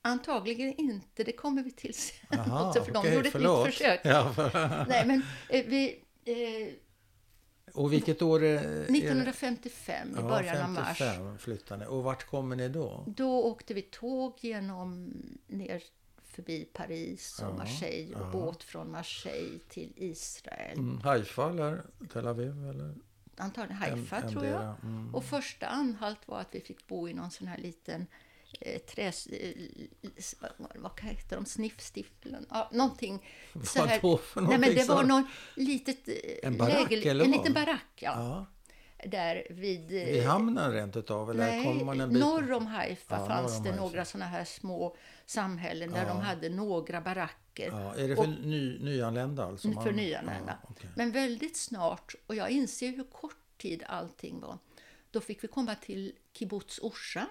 [0.03, 1.25] antagligen inte.
[1.25, 3.67] Det kommer vi till sen Jaha, också, för de okej, gjorde ett förlåt.
[3.67, 4.01] nytt försök.
[4.05, 6.03] Ja, för, Nej, men eh, vi...
[6.25, 6.75] Eh,
[7.77, 10.99] och vilket år är, är 1955, i början av mars.
[10.99, 11.87] 55 flyttade.
[11.87, 13.05] Och vart kommer ni då?
[13.07, 15.13] Då åkte vi tåg genom
[15.47, 15.83] ner
[16.25, 18.31] förbi Paris och Ja, Marseille och ja.
[18.33, 20.79] båt från Marseille till Israel.
[20.79, 22.69] Mm, Haifa eller Tel Aviv?
[22.71, 22.95] Eller
[23.37, 24.75] Antagligen Haifa en- tror jag.
[24.83, 25.15] mm.
[25.15, 28.07] Och första anhalt var att vi fick bo i någon sån här liten
[28.61, 29.29] eh, träs...
[30.41, 31.47] Vad, vad heter de?
[31.47, 32.47] Sniffstiffeln?
[32.51, 33.27] Ja, någonting.
[33.65, 36.09] så här- Vadå för Nej men någonting det var någon litet...
[36.09, 37.41] eh, En barack, lägel- eller En vad?
[37.41, 38.47] liten barack, ja.
[38.99, 39.83] Ja, Där vid...
[39.83, 41.31] eh, vid hamnen rent utav?
[41.31, 42.19] Eller Nej, kommer man en bit?
[42.21, 43.83] norr om Haifa Ja, fanns det Haifa.
[43.85, 44.97] några såna här små
[45.27, 46.09] samhällen där Ja.
[46.09, 47.69] de hade några baracker.
[47.69, 49.73] Ja, är det för ny, nyanlända alltså?
[49.73, 50.59] för nyanlända.
[50.63, 50.91] Ja, okej.
[50.97, 54.59] Men väldigt snart, och jag inser hur kort tid allting var,
[55.11, 57.27] då fick vi komma till kibbutz Orsa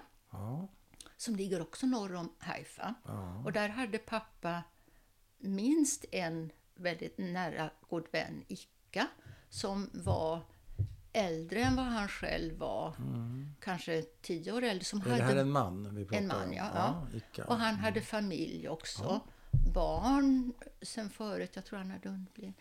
[1.16, 2.94] som ligger också norr om Haifa.
[3.04, 3.42] ja.
[3.44, 4.62] Och där hade pappa
[5.38, 9.06] minst en väldigt nära god vän, Icka,
[9.48, 10.40] som var
[11.12, 12.94] äldre än vad han själv var.
[13.60, 14.84] Kanske tio år äldre.
[14.84, 15.12] Som Mm.
[15.12, 16.52] Är hade det här en man vi pratar En man, om?
[16.52, 17.06] ja.
[17.36, 17.44] ja.
[17.44, 19.20] Och han hade familj också.
[19.74, 20.52] Barn
[20.82, 21.50] sen förut.
[21.54, 22.56] Jag tror han hade undblivit.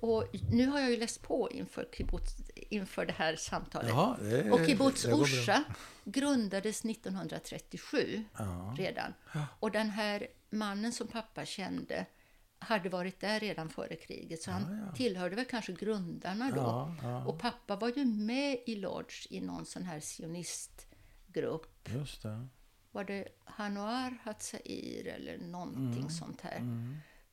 [0.00, 3.88] Och nu har jag ju läst på inför, kibbutz, inför det här samtalet.
[3.88, 5.04] Jaha, det, och kibbutz.
[5.06, 5.64] Orsa
[6.04, 8.74] grundades 1937 Ja.
[8.78, 9.14] redan.
[9.60, 12.06] Och den här mannen som pappa kände
[12.58, 14.42] hade varit där redan före kriget.
[14.42, 14.94] Så han Ja, ja.
[14.94, 16.94] tillhörde väl kanske grundarna då.
[17.26, 22.46] Och pappa var ju med i Lodge i någon sån här sionistgrupp Just det.
[22.92, 26.10] var det Hanoar Hatzair eller någonting Mm.
[26.10, 26.60] sånt här.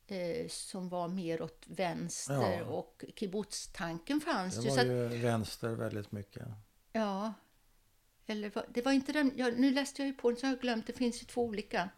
[0.08, 2.64] Eh, som var mer åt vänster Ja.
[2.64, 4.68] och kibbutztanken fanns Det ju.
[4.68, 6.48] var Så att, ju vänster väldigt mycket.
[6.92, 7.34] ja,
[8.26, 10.52] eller var- det var inte den, ja, nu läste jag ju på den så har
[10.52, 11.88] jag glömt, det finns ju två olika.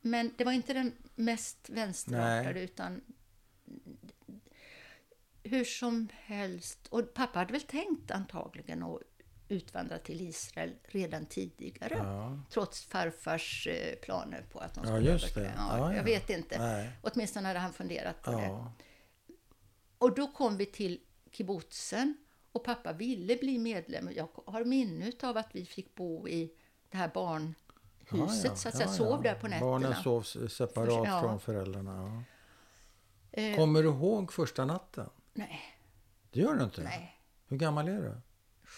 [0.00, 3.00] Men det var inte den mest vänsterartade utan
[5.42, 6.86] hur som helst.
[6.86, 9.00] Och pappa hade väl tänkt antagligen att
[9.50, 11.94] utvandra till Israel redan tidigare.
[11.98, 15.52] Ja, Trots farfars eh, planer på att de Ja, skulle just överta- det.
[15.56, 16.02] Ja, Ja, jag ja.
[16.02, 16.58] vet inte.
[16.58, 16.90] nej.
[17.02, 18.42] Åtminstone hade han funderat på det.
[18.42, 18.72] Ja,
[19.98, 22.16] Och då kom vi till kibbutzen
[22.52, 24.10] och pappa ville bli medlem.
[24.16, 26.52] Jag har minne av att vi fick bo i
[26.90, 29.32] det här barnhuset, ja, så att säga, ja, sov ja.
[29.32, 29.70] där på nätterna.
[29.70, 31.20] Barnen sov separat Ja.
[31.20, 32.24] från föräldrarna.
[33.32, 33.42] Ja.
[33.42, 35.10] Eh, Kommer du ihåg första natten?
[35.32, 35.60] nej,
[36.30, 36.82] Det gör du inte?
[36.82, 38.20] nej, Hur gammal är du?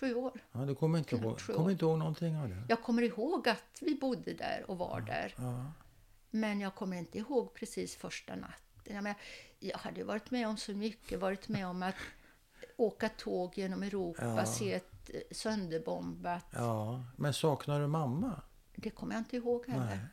[0.03, 0.41] Sju år.
[0.53, 2.63] Ja, du kommer inte, ihåg, kommer inte ihåg någonting av det?
[2.69, 5.35] Jag kommer ihåg att vi bodde där och var där.
[5.37, 5.73] Ja.
[6.31, 8.95] Men jag kommer inte ihåg precis första natten.
[8.95, 9.19] Jag, menar,
[9.59, 11.95] jag hade varit med om så mycket, varit med om att
[12.77, 14.47] åka tåg genom Europa, Ja.
[14.47, 16.47] se ett eh, sönderbombat.
[16.51, 18.43] Ja, men saknar du mamma?
[18.77, 20.09] Det kommer jag inte ihåg heller.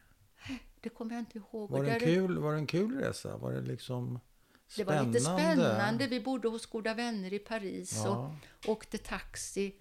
[0.48, 0.60] Nej.
[0.82, 1.70] Det kommer jag inte ihåg.
[1.70, 3.38] Var det, en kul, var det en kul resa?
[3.38, 4.20] Var det liksom
[4.78, 6.08] det var lite spännande.
[6.08, 9.76] Vi bodde hos goda vänner i Paris Ja, och åkte taxi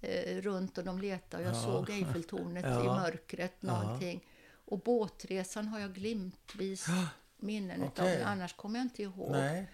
[0.00, 1.42] eh, runt och de letade.
[1.42, 1.62] Och jag Ja.
[1.62, 2.82] såg Eiffeltornet Ja.
[2.84, 4.24] i mörkret, någonting.
[4.64, 6.86] Och båtresan har jag glimtvis
[7.36, 8.18] minnen utav, Okej.
[8.18, 9.30] men annars kommer jag inte ihåg.
[9.32, 9.66] nej.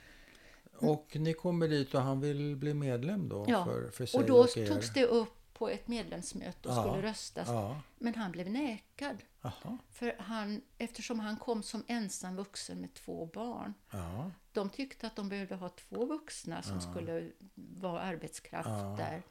[0.79, 3.45] Och ni kommer dit och han vill bli medlem då?
[3.49, 4.67] Ja, För, för sig Och då er?
[4.69, 7.49] togs det upp på ett medlemsmöte och skulle röstas.
[7.99, 9.17] Men han blev nekad.
[9.63, 9.79] Jaha.
[9.91, 13.75] För han, eftersom han kom som ensam vuxen med två barn.
[13.91, 18.95] Ja, De tyckte att de behövde ha två vuxna som skulle vara arbetskraft Ja.
[18.99, 19.23] där.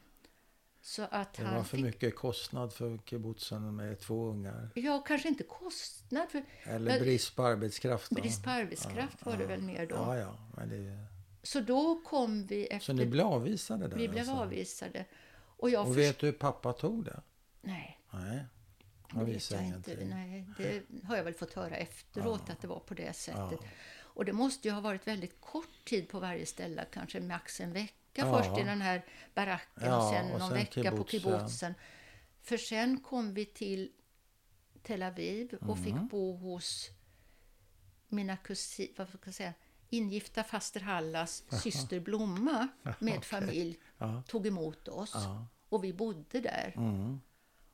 [0.80, 4.70] Så att det han var för fick, mycket kostnad för kibbutzen med två ungar.
[4.74, 8.10] ja kanske inte kostnad, för Eller brist på arbetskraft.
[8.10, 8.14] Då.
[8.20, 9.94] brist på arbetskraft var det väl mer då.
[9.94, 10.36] Ja, ja.
[10.56, 11.06] Men det,
[11.42, 13.96] Så då kom vi efter, så ni blev avvisade där?
[13.96, 14.34] vi blev alltså?
[14.34, 15.04] avvisade.
[15.58, 17.22] Och jag Och vet du hur pappa tog det?
[17.60, 18.44] Nej, Nej,
[19.12, 20.04] det vet jag inte.
[20.04, 23.58] Nej, det har jag väl fått höra efteråt att det var på det sättet.
[23.62, 23.68] Ja.
[24.02, 27.72] Och det måste ju ha varit väldigt kort tid på varje ställe, kanske max en
[27.72, 28.38] vecka Ja.
[28.42, 29.04] först i den här
[29.34, 31.08] baracken Ja, och sen och någon sen vecka på kibbutzen.
[31.10, 31.74] kibbutzen.
[32.42, 33.92] För sen kom vi till
[34.82, 35.84] Tel Aviv och Mm.
[35.84, 36.90] fick bo hos
[38.08, 39.54] mina kusin, vad ska jag säga,
[39.90, 44.22] ingifta faster Hallas syster Blomma med familj Ja.
[44.26, 45.10] tog emot oss.
[45.14, 45.46] Ja.
[45.68, 46.72] Och vi bodde där.
[46.76, 47.20] Mm.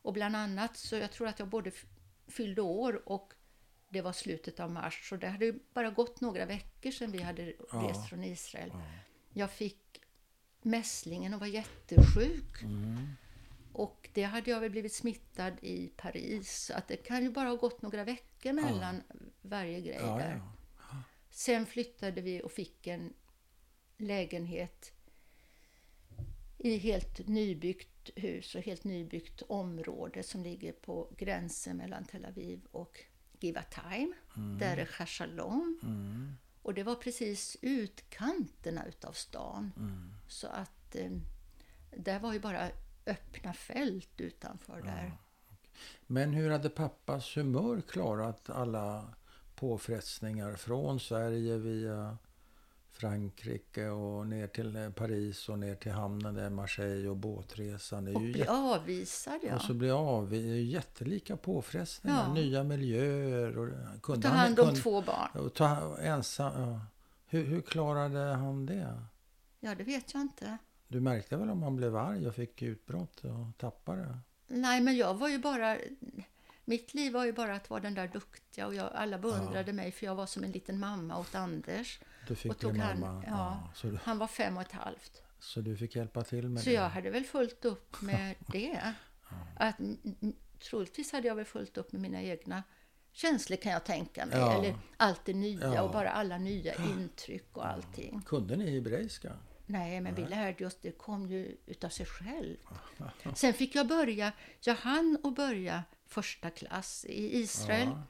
[0.02, 1.72] Och bland annat så jag tror att jag både
[2.28, 3.32] fyllde år och
[3.88, 5.08] det var slutet av mars.
[5.08, 7.88] Så det hade bara gått några veckor sedan vi hade Ja.
[7.88, 8.70] rest från Israel.
[8.72, 8.82] Ja.
[9.32, 10.00] Jag fick
[10.62, 12.62] mässlingen och var jättesjuk.
[12.62, 13.08] Mm.
[13.72, 16.64] Och det hade jag väl blivit smittad i Paris.
[16.66, 19.02] Så att det kan ju bara ha gått några veckor mellan
[19.42, 20.42] varje grej Ja, där.
[20.78, 21.02] ja.
[21.30, 23.12] Sen flyttade vi och fick en
[23.96, 24.92] lägenhet
[26.58, 32.60] i helt nybyggt hus och helt nybyggt område som ligger på gränsen mellan Tel Aviv
[32.70, 33.04] och
[33.40, 34.14] Givatayim.
[34.58, 35.78] Där är Chashalom.
[35.82, 36.36] Mm.
[36.62, 39.72] Och det var precis utkanterna utav stan.
[39.76, 40.14] Mm.
[40.28, 41.10] Så att eh,
[41.96, 42.68] där var ju bara
[43.06, 45.18] öppna fält utanför där.
[46.06, 49.14] Men hur hade pappas humör klarat alla
[49.54, 52.18] påfrestningar från Sverige via
[52.92, 58.04] Frankrike och ner till eh, Paris och ner till hamnen där Marseille och båtresan.
[58.04, 59.54] Det Och bli jätte- avvisad, ja.
[59.54, 62.34] Och så blir av, det är ju jättelika påfrestningar, Ja.
[62.34, 63.58] nya miljöer.
[63.58, 63.68] Och,
[64.02, 65.30] kunde Ta han- hand om kunde- två barn.
[65.44, 66.80] och ta ensam, ja.
[67.26, 69.02] hur, hur klarade han det?
[69.60, 70.58] Ja, det vet jag inte.
[70.88, 74.18] Du märkte väl om han blev arg och fick utbrott och tappade?
[74.46, 75.76] Nej, men jag var ju bara...
[76.64, 79.92] Mitt liv var ju bara att vara den där duktiga och jag, alla beundrade mig
[79.92, 82.00] för jag var som en liten mamma åt Anders.
[82.28, 83.24] Du fick Och tog mamma.
[83.26, 83.70] ja.
[83.74, 85.22] så, du, Han var fem och ett halvt.
[85.38, 86.74] så du fick hjälpa till med Så det?
[86.74, 88.92] jag hade väl fullt upp med det.
[89.56, 90.32] Att, m- m-
[90.70, 92.62] troligtvis hade jag väl fullt upp med mina egna
[93.12, 94.38] känslor kan jag tänka mig.
[94.38, 94.58] Ja.
[94.58, 95.82] Eller allt det nya Ja.
[95.82, 98.22] och bara alla nya intryck och allting.
[98.26, 99.32] Kunde ni hebreiska?
[99.66, 102.56] Nej, men vi lärde oss, det kom ju utav sig själv.
[103.34, 107.88] Sen fick jag börja, jag hann att börja första klass i Israel.
[107.88, 108.02] Ja.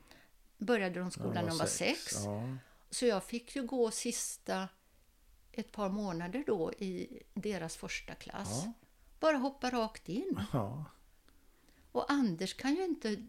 [0.58, 2.24] Började de skolan när de var sex.
[2.24, 2.56] Ja.
[2.92, 4.68] Så jag fick ju gå sista
[5.52, 8.62] ett par månader då i deras första klass.
[8.64, 8.72] Ja.
[9.20, 10.40] Bara hoppa rakt in.
[10.52, 10.84] ja.
[11.92, 13.26] Och Anders kan ju inte...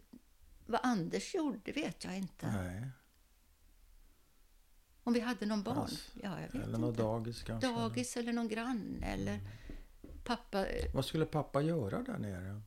[0.66, 2.46] Vad Anders gjorde vet jag inte.
[2.46, 2.90] Nej.
[5.02, 5.78] Om vi hade någon barn.
[5.78, 7.68] Alltså, ja, jag vet Eller något dagis kanske?
[7.68, 9.40] Dagis eller någon granne eller
[10.24, 10.66] pappa.
[10.94, 12.62] Vad skulle pappa göra där nere?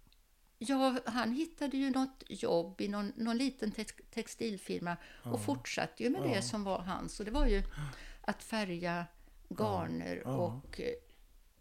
[0.59, 6.09] Ja, han hittade ju något jobb i någon, någon liten tex textilfirma och fortsatte ju
[6.09, 6.35] med Ja.
[6.35, 7.19] det som var hans.
[7.19, 7.63] Och det var ju
[8.21, 9.05] att färga
[9.49, 10.35] garner Ja.
[10.35, 10.93] och eh,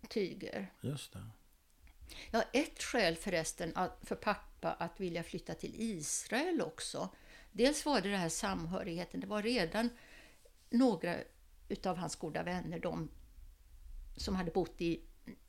[0.09, 0.73] tyger.
[0.81, 1.27] Just det.
[2.31, 3.73] Ja, ett skäl förresten
[4.03, 7.09] för pappa att vilja flytta till Israel också.
[7.53, 9.21] Dels var det det här samhörigheten.
[9.21, 9.91] Det var redan
[10.71, 11.17] några
[11.69, 13.09] utav hans goda vänner, de
[14.17, 15.01] som hade bott i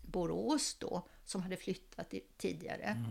[0.02, 3.04] Borås då, som hade flyttat i, tidigare.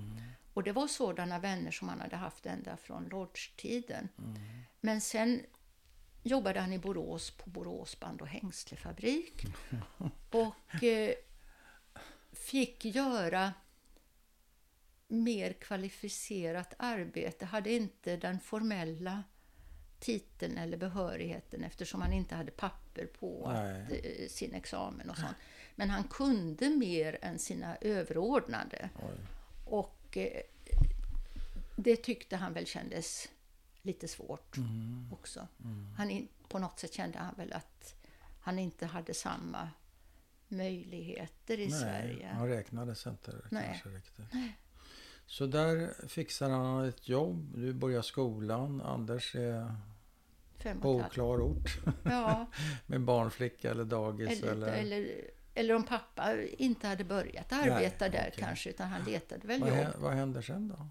[0.55, 4.09] Och det var sådana vänner som han hade haft ända från lodge-tiden.
[4.81, 5.43] Men sen
[6.23, 9.47] jobbade han i Borås på Borås band och hängslefabrik.
[10.31, 11.15] Och eh,
[12.33, 13.53] fick göra
[15.09, 19.23] mer kvalificerat arbete, hade inte den formella
[20.01, 25.37] titeln eller behörigheten eftersom han inte hade papper på att, eh, sin examen och sånt.
[25.79, 28.91] Men han kunde mer än sina överordnade.
[28.97, 29.15] Oj.
[29.65, 30.43] Och eh,
[31.77, 33.29] det tyckte han väl kändes
[33.83, 35.09] lite svårt Mm.
[35.13, 35.47] också.
[35.65, 35.95] Mm.
[35.97, 37.95] Han in, på något sätt kände han väl att
[38.41, 39.69] han inte hade samma
[40.49, 42.29] möjligheter i Nej, Sverige.
[42.35, 43.65] han räknades inte Nej.
[43.67, 44.25] kanske riktigt.
[45.27, 47.53] Så där fixar han ett jobb.
[47.59, 48.81] Du börjar skolan.
[48.81, 49.75] Anders är
[50.81, 51.79] på oklar ort.
[52.05, 52.47] Ja,
[52.87, 54.43] Med barnflicka eller dagis.
[54.43, 58.35] eller, Eller, eller, eller om pappa inte hade börjat arbeta Nej, där okej.
[58.45, 59.95] kanske, utan han letade väl vad, jobb.
[59.99, 60.89] vad händer sen då?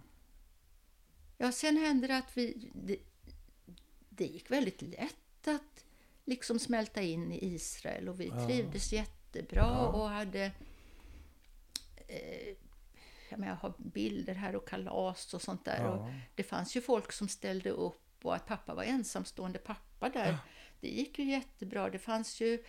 [1.37, 2.71] Ja, sen hände det att vi...
[2.73, 2.97] Det,
[4.09, 5.85] det gick väldigt lätt att
[6.25, 8.45] liksom smälta in i Israel och vi Ja.
[8.47, 9.87] trivdes jättebra Ja.
[9.87, 10.51] och hade...
[12.07, 12.55] Eh,
[13.29, 15.85] jag, menar, jag har bilder här och kalas och sånt där.
[15.85, 16.13] Och Ja.
[16.35, 20.31] det fanns ju folk som ställde upp och att pappa var ensamstående pappa där.
[20.31, 20.37] Ja.
[20.81, 21.89] Det gick ju jättebra.
[21.89, 22.63] Det fanns ju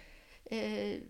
[0.45, 1.01] eh,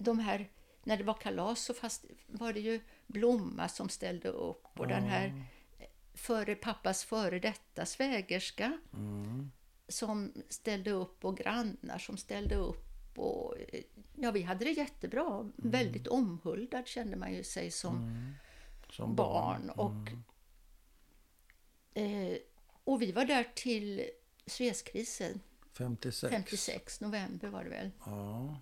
[0.00, 0.50] de här...
[0.84, 5.02] När det var kalas så fast var det ju Blomma som ställde upp och den
[5.02, 5.44] här
[6.14, 9.50] före pappas före detta svägerska Mm.
[9.88, 13.18] som ställde upp och grannar som ställde upp.
[13.18, 13.54] Och,
[14.16, 15.50] ja, vi hade det jättebra.
[15.56, 18.32] Väldigt omhuldad kände man ju sig som Mm.
[18.90, 19.70] Som barn.
[19.70, 20.08] Och,
[21.94, 22.32] Mm.
[22.32, 22.38] eh,
[22.84, 24.10] och vi var där till
[24.46, 25.40] Suezkrisen,
[25.72, 26.30] 56.
[26.32, 27.90] 56 november var det väl.
[28.06, 28.60] Ja.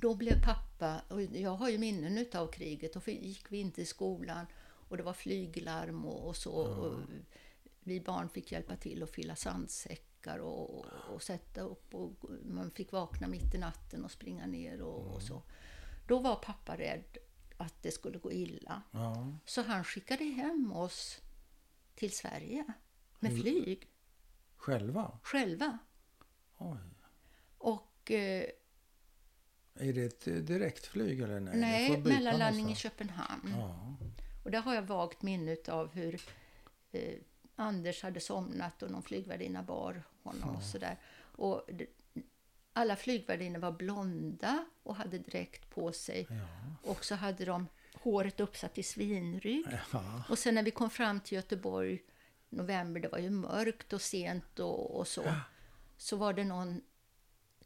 [0.00, 3.86] Då blev pappa, och jag har ju minnen av kriget, och gick vi inte i
[3.86, 4.46] skolan
[4.88, 6.52] och det var flyglarm och, och så.
[6.52, 7.00] Och
[7.80, 12.12] vi barn fick hjälpa till att fylla sandsäckar och, och sätta upp och
[12.44, 15.42] man fick vakna mitt i natten och springa ner och, och så.
[16.06, 17.18] Då var pappa rädd
[17.56, 18.82] att det skulle gå illa.
[18.90, 19.32] ja.
[19.46, 21.20] Så han skickade hem oss
[21.94, 22.64] till Sverige
[23.18, 23.88] med flyg,
[24.56, 25.18] Själva?
[25.22, 25.78] själva.
[26.58, 26.78] Oj.
[27.58, 28.44] Och eh,
[29.80, 31.56] Är det ett eh, direktflyg eller nej?
[31.56, 32.74] Nej, mellanlandning i.
[32.74, 33.54] Köpenhamn.
[33.58, 33.96] Ja.
[34.44, 36.20] Och där har jag vagt minne av hur
[36.92, 37.14] eh,
[37.56, 40.98] Anders hade somnat och någon flygvärdinna bar honom och sådär.
[41.20, 41.86] Och det,
[42.72, 46.26] alla flygvärdinnor var blonda och hade dräkt på sig.
[46.30, 46.90] Ja.
[46.90, 49.66] Och så hade de håret uppsatt i svinrygg.
[49.92, 50.22] Ja.
[50.28, 52.02] Och sen när vi kom fram till Göteborg,
[52.48, 55.34] november, det var ju mörkt och sent och, och så.
[55.96, 56.80] Så var det någon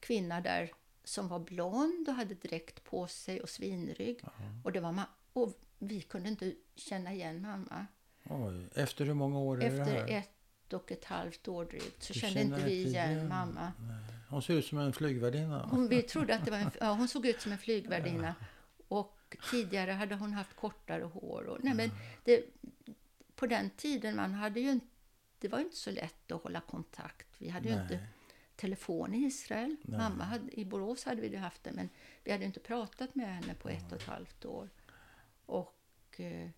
[0.00, 0.72] kvinna där
[1.04, 4.20] som var blond och hade dräkt på sig och svinrygg.
[4.64, 7.86] Och, det var ma- och vi kunde inte känna igen mamma.
[8.24, 8.68] Oj.
[8.74, 10.18] Efter hur många år är det Efter här?
[10.18, 13.28] ett och ett halvt år drygt så Du kände inte vi igen, igen?
[13.28, 13.72] mamma.
[14.28, 15.66] Hon ser ut som en flygvärdinna.
[15.70, 18.34] Hon, vi trodde att det var en, ja, hon såg ut som en flygvärdinna.
[18.88, 21.42] Och tidigare hade hon haft kortare hår.
[21.46, 21.90] Och, nej, men
[22.24, 22.44] det,
[23.34, 24.86] på den tiden man hade ju inte,
[25.38, 27.26] det var inte så lätt att hålla kontakt.
[27.38, 27.82] Vi hade ju Nej.
[27.82, 27.98] inte
[28.62, 29.76] telefon i Israel.
[29.82, 29.98] Nej.
[29.98, 31.88] Mamma hade, I Borås hade vi haft det, men
[32.24, 34.68] vi hade inte pratat med henne på ett och ett halvt år.
[35.46, 36.48] Och eh,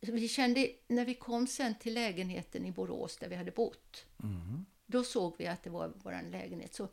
[0.00, 4.66] vi kände, när vi kom sen till lägenheten i Borås där vi hade bott, Mm.
[4.86, 6.74] då såg vi att det var vår lägenhet.
[6.74, 6.88] Så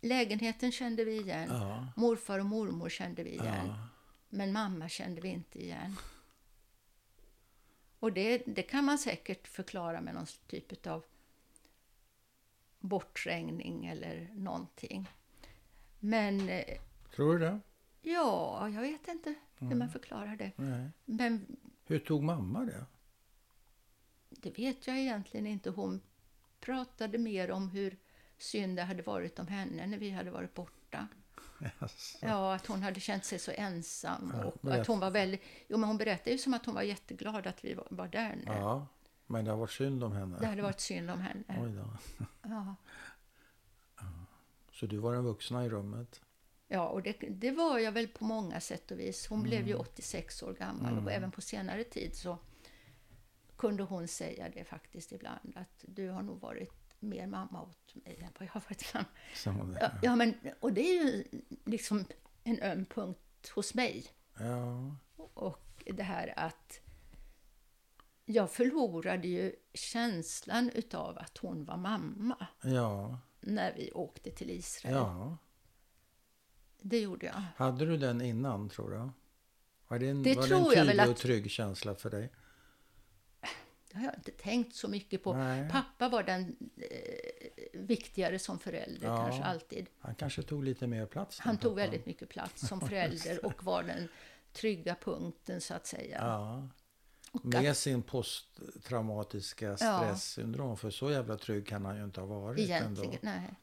[0.00, 1.48] lägenheten kände vi igen.
[1.50, 1.86] Ja.
[1.96, 3.66] Morfar och mormor kände vi igen.
[3.66, 3.88] Ja.
[4.28, 5.96] Men mamma kände vi inte igen.
[7.98, 11.04] Och det, det kan man säkert förklara med någon typ av
[12.80, 15.08] bortträngning eller någonting.
[15.98, 16.64] Men eh,
[17.14, 17.60] Tror du det?
[18.02, 20.52] ja, jag vet inte hur man förklarar det.
[20.56, 20.90] Nej.
[21.04, 22.84] Men Hur tog mamma det?
[24.30, 25.70] det vet jag egentligen inte.
[25.70, 26.00] Hon
[26.60, 27.96] pratade mer om hur
[28.38, 31.08] synd det hade varit om henne när vi hade varit borta.
[31.62, 32.16] Yes.
[32.22, 34.32] Ja, att hon hade känt sig så ensam.
[34.36, 36.82] Ja, och att hon var väldigt, jo, men hon berättade ju som att hon var
[36.82, 38.42] jätteglad att vi var, var där nu.
[38.46, 38.86] Ja.
[39.30, 40.38] Men det har varit synd om henne.
[40.40, 41.44] Det hade varit synd om henne.
[41.48, 41.90] Oj då.
[42.42, 42.74] Ja,
[44.72, 46.20] Så du var den vuxna i rummet?
[46.68, 49.26] ja och det, det var jag väl på många sätt och vis.
[49.26, 49.68] Hon blev Mm.
[49.68, 52.38] ju 86 år gammal och även på senare tid så
[53.56, 58.18] kunde hon säga det faktiskt ibland att du har nog varit mer mamma åt mig
[58.20, 59.06] än vad jag har varit mamma.
[59.34, 61.24] Som, Ja, ja, men, och det är ju
[61.64, 62.04] liksom
[62.44, 64.06] en öm punkt hos mig.
[64.38, 64.96] ja.
[65.34, 66.80] Och det här att
[68.32, 73.18] jag förlorade ju känslan utav att hon var mamma Ja.
[73.40, 74.94] när vi åkte till Israel.
[74.94, 75.36] Ja.
[76.82, 77.42] Det gjorde jag.
[77.56, 79.10] Hade du den innan, tror du?
[79.88, 82.32] Var det en, Det var tror det en tydlig att- och trygg känsla för dig?
[83.92, 85.32] Det har jag inte tänkt så mycket på.
[85.34, 85.70] Nej.
[85.70, 89.16] Pappa var den eh, viktigare som förälder Ja.
[89.24, 89.86] kanske alltid.
[89.98, 91.38] Han kanske tog lite mer plats?
[91.40, 91.76] Han tog pappan.
[91.76, 94.08] väldigt mycket plats som förälder och var den
[94.52, 96.18] trygga punkten så att säga.
[96.20, 96.68] Ja.
[97.32, 99.76] Med sin posttraumatiska Ja.
[99.76, 100.76] stresssyndrom.
[100.76, 103.18] För så jävla trygg kan han ju inte ha varit Egentligen, ändå.
[103.22, 103.54] nej.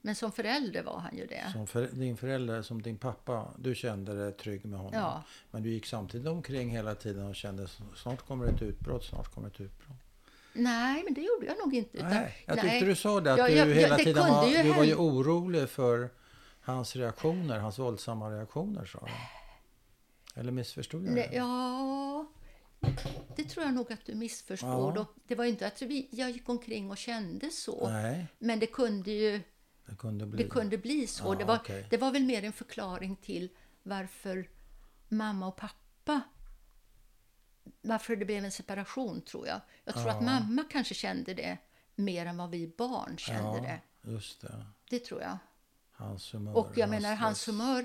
[0.00, 1.50] Men som förälder var han ju det.
[1.52, 4.94] Som för, din förälder, som din pappa, du kände dig trygg med honom.
[5.00, 5.22] Ja.
[5.50, 9.48] Men du gick samtidigt omkring hela tiden och kände snart kommer ett utbrott, snart kommer
[9.48, 9.96] ett utbrott.
[10.52, 11.96] Nej, men det gjorde jag nog inte.
[11.98, 12.70] Utan, Nej, jag nej.
[12.70, 14.84] tyckte du sa det, att Ja, du ja, ja, hela det tiden var, du var
[14.84, 16.10] ju orolig för
[16.60, 20.40] hans reaktioner, hans våldsamma reaktioner sa du.
[20.40, 21.36] Eller missförstod jag Nej, det?
[21.36, 22.15] ja,
[23.36, 24.96] det tror jag nog att du missförstod.
[24.96, 25.00] Ja.
[25.00, 27.88] Och det var inte att vi, jag gick omkring och kände så.
[27.88, 29.42] Nej, Men det kunde ju
[29.86, 30.42] det kunde bli.
[30.42, 31.24] det kunde bli så.
[31.24, 31.86] Ja, det, var, okej.
[31.90, 33.48] det var väl mer en förklaring till
[33.82, 34.50] varför
[35.08, 36.22] mamma och pappa
[37.82, 39.60] varför det blev en separation, tror jag.
[39.84, 41.58] Jag tror att mamma kanske kände det
[41.94, 43.62] mer än vad vi barn kände ja,
[44.02, 44.10] det.
[44.10, 44.66] just det.
[44.90, 45.38] Det tror jag.
[45.90, 46.56] Hans humör.
[46.56, 47.84] Och jag menar, hans humör,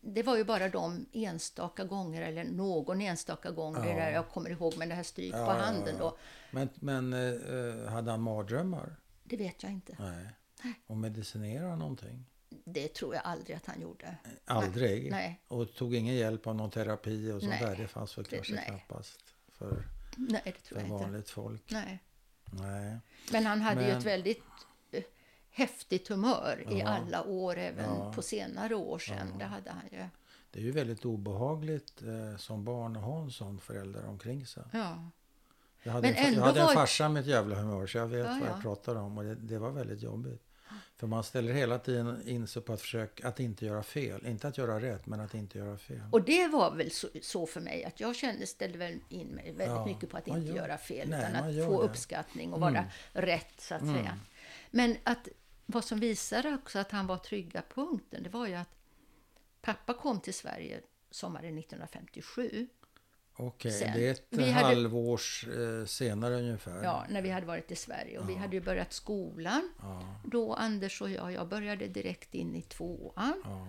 [0.00, 4.50] det var ju bara de enstaka gånger, eller någon enstaka gång, det där jag kommer
[4.50, 6.16] ihåg med det här stryk på Ja, ja, handen då.
[6.50, 8.96] Men, men eh, hade han mardrömmar?
[9.24, 9.96] Det vet jag inte.
[9.98, 10.74] Nej.
[10.86, 12.24] Och medicinerade någonting?
[12.64, 14.16] Det tror jag aldrig att han gjorde.
[14.44, 15.10] Aldrig?
[15.10, 15.40] Nej.
[15.48, 17.62] Och tog ingen hjälp av någon terapi och sånt Nej.
[17.64, 17.76] där?
[17.76, 18.64] Det fanns väl kanske nej.
[18.66, 19.20] knappast
[19.52, 19.84] för,
[20.16, 20.92] Nej, för jag inte.
[20.94, 21.62] vanligt folk?
[21.70, 21.98] Nej.
[22.52, 22.98] Nej.
[23.32, 24.44] Men han hade ju Men- ett väldigt eh,
[25.54, 29.38] häftigt humör i alla år, även på senare år sedan.
[29.38, 30.04] Det hade han ju.
[30.50, 34.62] Det är ju väldigt obehagligt eh, som barn att ha en sån förälder omkring sig.
[34.72, 35.10] Ja.
[35.82, 38.06] Jag hade, Men en, jag hade en var- farsa med ett jävla humör så jag
[38.06, 38.46] vet Ja, vad ja.
[38.54, 40.42] jag pratar om och det, det var väldigt jobbigt.
[40.96, 44.26] För man ställer hela tiden in sig på att försöka att inte göra fel.
[44.26, 46.00] Inte att göra rätt, men att inte göra fel.
[46.12, 49.44] Och det var väl så, så för mig att jag kände, ställde väl in mig
[49.52, 51.62] väldigt Ja, mycket på att inte gör- göra fel Nej, utan att få det.
[51.64, 51.78] Mm.
[51.90, 54.18] uppskattning och vara rätt så att säga.
[54.70, 55.28] Men att
[55.66, 58.68] vad som visade också att han var trygga punkten, det var ju att
[59.60, 62.68] pappa kom till Sverige sommaren 1957.
[63.36, 63.92] Okej, sen.
[63.94, 66.84] det är ett Vi hade- halvårs eh, senare ungefär.
[66.84, 69.70] Ja, när vi hade varit i Sverige och vi hade ju börjat skolan.
[69.82, 73.42] Ja, Då Anders och jag, jag började direkt in i tvåan.
[73.44, 73.66] ja.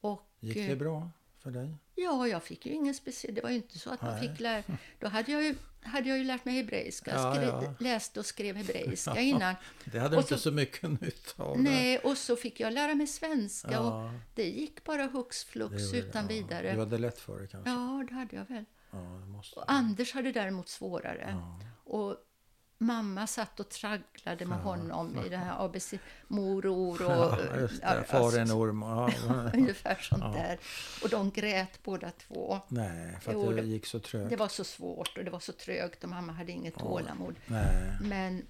[0.00, 1.10] Och, Gick eh, det bra
[1.42, 1.74] för dig?
[1.94, 3.34] Ja, jag fick ju ingen speciell...
[3.34, 4.28] Det var ju inte så att man Nej.
[4.28, 4.62] fick lära...
[5.00, 7.10] Då hade jag ju, hade jag ju lärt mig hebreiska.
[7.14, 7.74] Ja, ja.
[7.78, 9.54] Läste och skrev hebreiska innan.
[9.84, 11.60] Det hade Och inte så- mycket nytta av.
[11.60, 14.12] Nej, och så fick jag lära mig svenska och Ja.
[14.34, 16.72] det gick bara hux flux det, utan vidare.
[16.72, 17.70] Du hade lätt för det kanske?
[17.70, 18.64] Ja, det hade jag väl.
[18.90, 21.36] Ja, Och Anders hade däremot svårare.
[21.84, 22.16] Och
[22.82, 25.94] mamma satt och tragglade med honom i det här ABC,
[26.28, 27.12] moror och...
[27.12, 28.04] Ja, just ja, det.
[28.04, 28.82] Far en orm.
[29.54, 30.58] Ungefär sånt där.
[31.02, 32.60] Och de grät båda två.
[32.68, 34.30] Nej, för Jo, att det gick så trögt.
[34.30, 37.34] Det var så svårt och det var så trögt och mamma hade inget tålamod.
[37.46, 37.96] Nej.
[38.02, 38.46] Men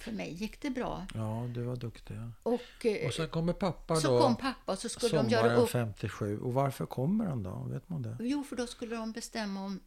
[0.00, 1.06] för mig gick det bra.
[1.14, 2.16] Ja, du var duktig.
[2.42, 4.20] Och, eh, Och sen kommer pappa så då.
[4.20, 5.70] kom pappa och så skulle de göra upp.
[5.70, 6.40] 57.
[6.40, 7.66] Och varför kommer han då?
[7.70, 8.16] Vet man det?
[8.20, 9.80] Jo, för då skulle de bestämma om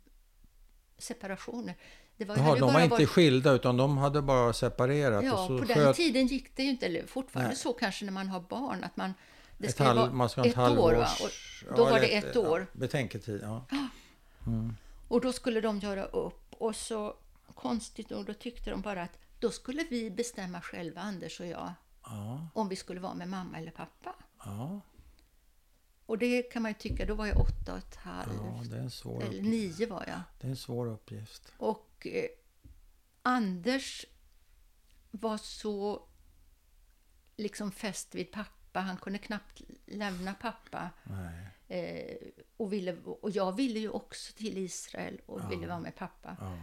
[0.98, 1.76] separationer.
[2.18, 5.24] Det var, Jaha, de var inte varit- skilda utan de hade bara separerat.
[5.26, 7.58] Ja, och så på den sköt tiden gick det ju inte, eller fortfarande Nej.
[7.58, 9.14] så kanske när man har barn, att man...
[9.58, 11.04] Det ett ska halv, vara ska ett ett år, va?
[11.04, 11.64] halvårs...
[11.70, 12.60] Och då var eller det ett år.
[12.74, 13.66] Ja, betänketid, ja.
[15.08, 16.54] Och då skulle de göra upp.
[16.58, 17.14] Och så
[17.56, 21.74] konstigt nog, då tyckte de bara att då skulle vi bestämma själva, Anders och jag,
[22.06, 24.16] Ja, om vi skulle vara med mamma eller pappa.
[24.46, 24.82] ja,
[26.06, 28.76] Och det kan man ju tycka, då var jag åtta och ett ja, halvt, det
[28.78, 29.80] är en svår, eller uppgift.
[29.80, 30.22] nio var jag.
[30.40, 31.54] Det är en svår uppgift.
[31.58, 32.26] Och eh,
[33.22, 34.06] Anders
[35.12, 36.04] var så
[37.38, 40.90] liksom fäst vid pappa, han kunde knappt lämna pappa.
[41.68, 42.18] Eh,
[42.58, 46.38] och, ville, och jag ville ju också till Israel och ville vara med pappa.
[46.40, 46.58] ja,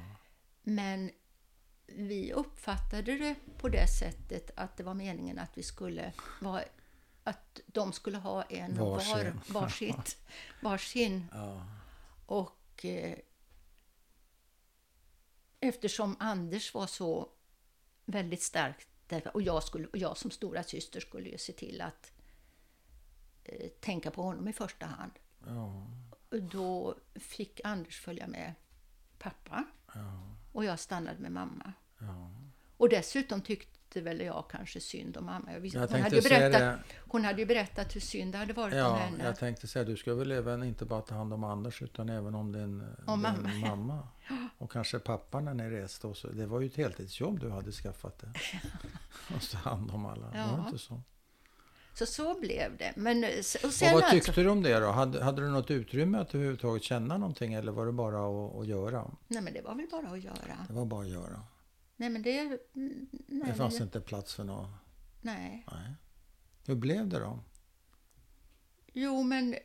[0.62, 1.10] Men
[1.86, 6.62] vi uppfattade det på det sättet att det var meningen att vi skulle vara
[7.24, 9.40] att de skulle ha en och var, Varsin.
[9.48, 10.16] varsitt,
[10.62, 11.26] varsin.
[11.32, 11.66] ja,
[12.26, 13.18] Och eh,
[15.60, 17.28] eftersom Anders var så
[18.04, 18.86] väldigt stark
[19.34, 22.12] och jag, skulle, och jag som stora syster skulle ju se till att
[23.44, 25.12] eh, tänka på honom i första hand.
[25.46, 25.86] ja,
[26.38, 28.54] Då fick Anders följa med
[29.18, 29.64] pappa
[29.94, 31.72] ja, och jag stannade med mamma.
[32.76, 35.52] Och dessutom tyckte väl jag kanske synd om mamma.
[35.52, 36.78] Jag visste, Jag hon, hade ju berättat, det.
[37.08, 39.24] hon hade ju berättat hur synd det hade varit om Ja, henne.
[39.24, 42.34] jag tänkte säga du ska väl även inte bara ta hand om Anders utan även
[42.34, 42.62] om din,
[43.06, 44.08] Om din mamma, mamma.
[44.58, 46.06] Och kanske pappa när ni reste.
[46.06, 46.28] Och så.
[46.28, 48.32] Det var ju ett heltidsjobb du hade skaffat det.
[49.34, 50.26] Och ta hand om alla.
[50.26, 50.46] Var Ja.
[50.46, 51.02] det inte så?
[51.94, 52.92] Så så blev det.
[52.96, 54.86] Men, eh, och Och sen vad alltså, tyckte du om det då?
[54.90, 58.16] Hade, hade du något utrymme att överhuvudtaget känna någonting eller var det bara
[58.48, 59.10] att, att göra?
[59.28, 60.66] Nej men det var väl bara att göra.
[60.68, 61.40] Det var bara att göra.
[62.00, 62.60] Nej men det...
[62.72, 63.08] Nej,
[63.46, 64.70] Det fanns men, inte plats för något.
[65.20, 65.64] nej.
[65.72, 65.94] Nej.
[66.66, 67.38] Hur blev det då?
[68.92, 69.56] Jo men...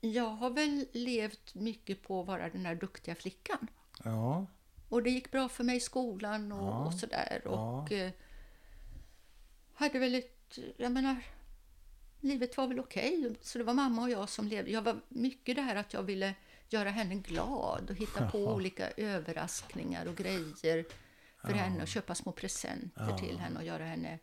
[0.00, 3.68] Jag har väl levt mycket på att vara den där duktiga flickan.
[4.04, 4.46] Ja,
[4.88, 6.84] Och det gick bra för mig i skolan och, Ja.
[6.86, 7.40] och sådär.
[7.44, 7.50] Ja.
[7.50, 8.12] Och eh,
[9.74, 10.58] hade väl ett...
[10.76, 11.16] Jag menar,
[12.20, 13.36] livet var väl okej.
[13.40, 14.70] Så det var mamma och jag som levde.
[14.70, 16.34] Jag var mycket det här att jag ville
[16.74, 20.84] göra henne glad och hitta på olika överraskningar och grejer
[21.42, 24.18] för henne och köpa små presenter till henne och göra henne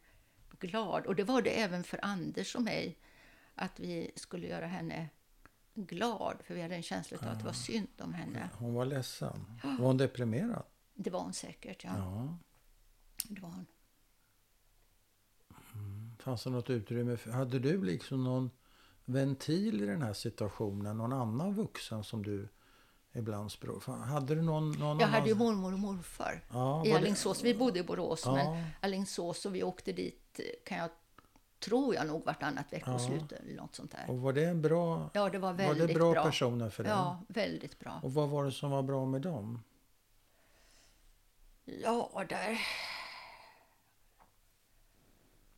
[0.59, 1.05] glad.
[1.05, 2.97] Och det var det även för Anders och mig,
[3.55, 5.09] att vi skulle göra henne
[5.73, 8.49] glad, för vi hade en känsla av att det var synd om henne.
[8.53, 9.59] Hon var ledsen.
[9.63, 10.63] Var hon deprimerad?
[10.93, 11.91] Det var hon säkert, ja.
[11.97, 12.37] Ja.
[13.23, 13.65] Det var hon.
[16.19, 17.17] Fanns det något utrymme?
[17.17, 18.51] För, hade du liksom någon
[19.13, 20.97] ventil i den här situationen?
[20.97, 22.49] Någon annan vuxen som du
[23.13, 23.85] ibland språk?
[23.85, 27.43] Hade du någon, någon Jag hade ju mormor och morfar Ja, i var Alingsås.
[27.43, 28.33] Vi bodde i Borås, Ja.
[28.35, 30.89] men Alingsås och vi åkte dit, kan jag
[31.59, 34.05] tror jag nog vartannat veckoslut eller något sånt där.
[34.09, 36.23] Och var det en bra, Ja, det var var väldigt det bra, bra.
[36.23, 36.91] personer för dig?
[36.91, 37.99] Ja, väldigt bra.
[38.03, 39.63] Och vad var det som var bra med dem?
[41.65, 42.57] Ja, där...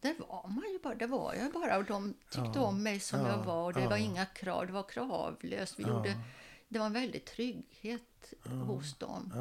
[0.03, 2.99] Där var man ju bara, det var jag bara och de tyckte Ja, om mig
[2.99, 3.89] som ja, jag var och det ja.
[3.89, 5.79] var inga krav, det var kravlöst.
[5.79, 6.17] Vi gjorde,
[6.67, 9.33] det var en väldig trygghet hos dem.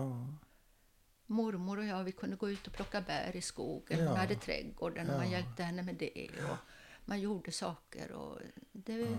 [1.26, 4.06] Mormor och jag, vi kunde gå ut och plocka bär i skogen.
[4.08, 6.28] Hon hade trädgården och man hjälpte henne med det.
[6.50, 6.56] Och
[7.04, 8.38] man gjorde saker och
[8.72, 9.18] det,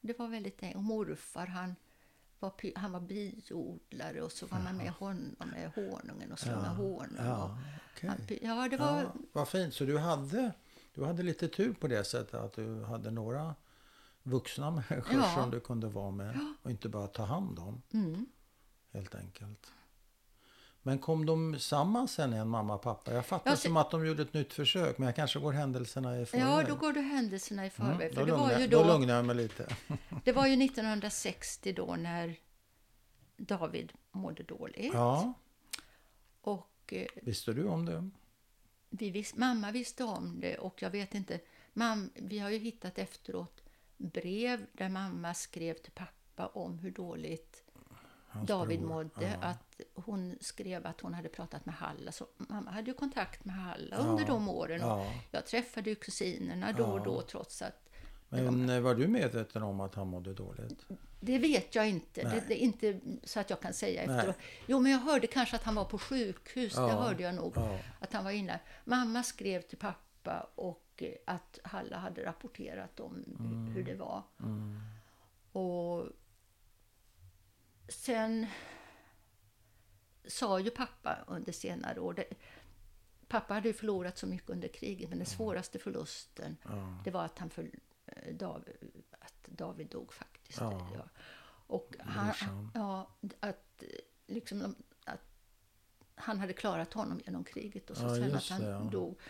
[0.00, 0.76] det var väldigt enkelt.
[0.76, 1.76] Och morfar han
[2.42, 7.18] var, han var biodlare och så var man med honom med honungen och slunga honung.
[7.18, 7.58] och ja,
[7.96, 8.08] okej.
[8.08, 8.18] han,
[8.58, 9.02] ja, det var...
[9.02, 9.74] Ja, vad fint.
[9.74, 10.52] Så du hade,
[10.94, 13.54] du hade lite tur på det sättet att du hade några
[14.22, 15.34] vuxna människor Ja.
[15.34, 17.82] som du kunde vara med och inte bara ta hand om.
[17.92, 18.26] Mm.
[18.92, 19.72] Helt enkelt.
[20.82, 23.12] Men kom de samman sen igen, mamma och pappa?
[23.12, 26.20] Jag fattar Ja, som att de gjorde ett nytt försök, men jag kanske går händelserna
[26.20, 26.46] i förväg.
[26.46, 27.94] Ja, då går du händelserna i förväg.
[27.94, 29.66] Mm, för då, det, var ju då då, lugnar jag mig lite.
[30.24, 32.36] det var ju 1960 då när
[33.36, 34.94] David mådde dåligt.
[34.94, 35.32] Ja,
[36.40, 38.10] Och eh, visste du om det?
[38.92, 41.40] vi vis, mamma visste om det och jag vet inte.
[41.72, 43.62] Mam, vi har ju hittat efteråt
[43.96, 47.61] brev där mamma skrev till pappa om hur dåligt
[48.32, 48.88] Hans David bror.
[48.88, 49.38] mådde.
[49.40, 49.48] Ja.
[49.48, 52.12] Att hon skrev att hon hade pratat med Halla.
[52.12, 54.80] Så mamma hade ju kontakt med Halla under de åren.
[54.80, 55.06] Ja.
[55.30, 57.04] Jag träffade ju kusinerna då och Ja.
[57.04, 57.88] då trots att
[58.28, 60.86] Men eh, var du medveten om att han mådde dåligt?
[61.20, 62.22] Det vet jag inte.
[62.22, 64.16] Det, det är inte så att jag kan säga Nej.
[64.16, 64.36] efteråt.
[64.66, 66.72] Jo, men jag hörde kanske att han var på sjukhus.
[66.76, 66.86] Ja.
[66.86, 67.52] Det hörde jag nog.
[67.56, 67.78] Ja.
[68.00, 68.60] Att han var inne.
[68.84, 73.66] Mamma skrev till pappa och eh, att Halla hade rapporterat om Mm.
[73.74, 74.22] hur det var.
[75.52, 76.06] Och
[77.88, 78.46] sen
[80.24, 82.14] sa ju pappa under senare år.
[82.14, 82.24] Det,
[83.28, 86.98] pappa hade ju förlorat så mycket under kriget, men den svåraste förlusten Ja.
[87.04, 87.70] det var att, han för,
[88.06, 90.60] eh, David, att David dog faktiskt.
[90.60, 90.90] Ja.
[90.94, 91.08] Ja.
[91.66, 93.08] Och han, ja,
[93.40, 93.82] att,
[94.26, 94.74] liksom,
[95.04, 95.20] att
[96.14, 98.78] han hade klarat honom genom kriget och så Ja, sen att han det, ja.
[98.78, 99.20] dog.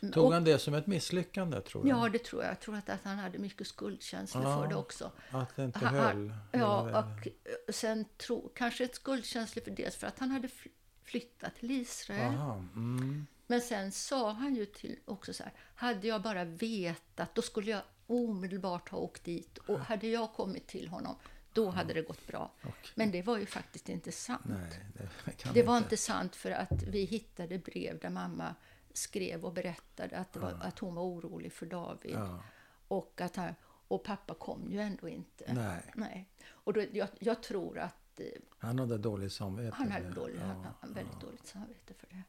[0.00, 1.98] Tog Och- han det som ett misslyckande tror jag?
[1.98, 2.50] Ja, det tror jag.
[2.50, 4.62] Jag tror att, att han hade mycket skuldkänslor Ja.
[4.62, 5.12] för det också.
[5.30, 6.34] Att det inte Han- höll?
[6.52, 10.70] Ja, och eh, sen tro, kanske ett skuldkänslor för dels för att han hade fly-
[11.02, 12.34] flyttat till Israel.
[12.34, 13.26] Aha, mm.
[13.46, 17.70] Men sen sa han ju till också så här, hade jag bara vetat, då skulle
[17.70, 19.58] jag omedelbart ha åkt dit.
[19.58, 21.16] Och hade jag kommit till honom,
[21.52, 22.52] då hade det gått bra.
[22.94, 24.40] Men det var ju faktiskt inte sant.
[24.44, 25.62] Nej, det det inte.
[25.62, 28.54] var inte sant för att vi hittade brev där mamma
[28.94, 32.14] skrev och berättade att, var, att hon var orolig för David.
[32.14, 32.42] Ja.
[32.88, 33.54] Och, att han,
[33.88, 35.52] och pappa kom ju ändå inte.
[35.54, 35.82] Nej.
[35.94, 36.28] Nej.
[36.48, 38.26] Och då, jag, jag tror att eh,
[38.58, 39.76] Han hade dåligt samvete.
[39.76, 40.14] han hade det.
[40.14, 40.46] dålig, Ja.
[40.46, 42.22] han, han väldigt dåligt samvete för det.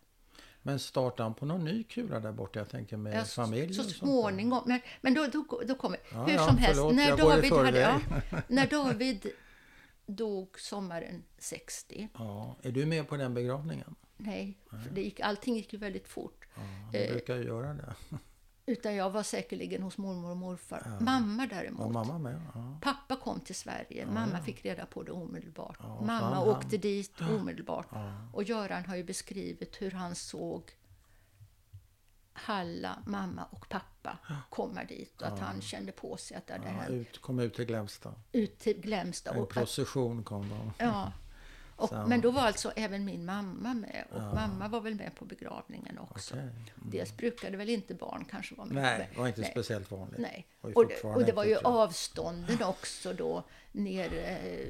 [0.61, 2.59] Men startade han på någon ny kula där borta?
[2.59, 4.63] Jag tänker med Ja, familj så småningom.
[4.66, 7.80] Men, men då, då, då kommer Ja, Hur ja, som helst, förlåt, när David, hade,
[7.80, 8.01] ja,
[8.47, 9.28] när David
[10.05, 12.55] dog sommaren 60, Ja.
[12.61, 13.95] Är du med på den begravningen?
[14.18, 16.45] Nej, för det gick, allting gick ju väldigt fort.
[16.55, 16.61] Ja,
[16.91, 17.95] du Eh, brukar ju göra det.
[18.68, 20.97] Utan jag var säkerligen hos mormor och morfar.
[21.01, 21.80] Mamma däremot.
[21.80, 22.41] Var mamma med?
[22.55, 22.78] Ja.
[22.82, 24.05] Pappa kom till Sverige.
[24.05, 25.78] Mamma fick reda på det omedelbart.
[25.80, 27.88] Ja, Mamma åkte han- dit omedelbart.
[27.91, 28.28] Ja.
[28.34, 30.72] Och Göran har ju beskrivit hur han såg
[32.38, 34.18] Halla, mamma och pappa
[34.49, 35.22] komma dit.
[35.22, 36.89] Och att han kände på sig att det hade Ja, hänt.
[36.89, 38.13] ut, kom ut till Glämsta.
[38.32, 39.34] Ut till Glämsta.
[39.36, 40.72] En procession kom de.
[40.86, 41.11] ja.
[41.78, 44.05] Och, men då var alltså även min mamma med.
[44.11, 46.34] Och mamma var väl med på begravningen också.
[46.36, 46.49] Okej.
[46.76, 48.76] Dels brukade väl inte barn kanske vara med.
[48.84, 49.51] Nej, det var inte Nej.
[49.51, 50.19] speciellt vanligt.
[50.19, 50.47] Nej.
[50.61, 54.21] Och det, och det var ju avstånden också då nere.
[54.38, 54.67] eh,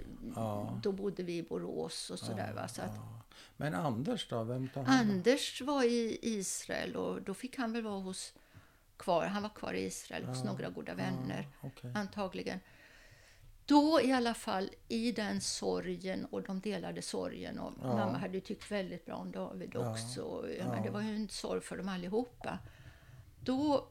[0.81, 2.53] Då bodde vi i Borås och sådär.
[2.55, 2.67] va?
[2.67, 3.21] Så att Ja.
[3.57, 4.43] Men Anders då?
[4.43, 5.15] Vem tar hand om?
[5.15, 8.33] Anders var i Israel och då fick han väl vara hos
[8.97, 9.25] kvar.
[9.25, 11.91] Han var kvar i Israel hos några goda vänner okej.
[11.95, 12.59] antagligen.
[13.65, 18.41] Då i alla fall i den sorgen och de delade sorgen och mamma hade ju
[18.41, 20.21] tyckt väldigt bra om David också.
[20.21, 22.59] och, ja, Men det var ju en sorg för dem allihopa.
[23.39, 23.89] Då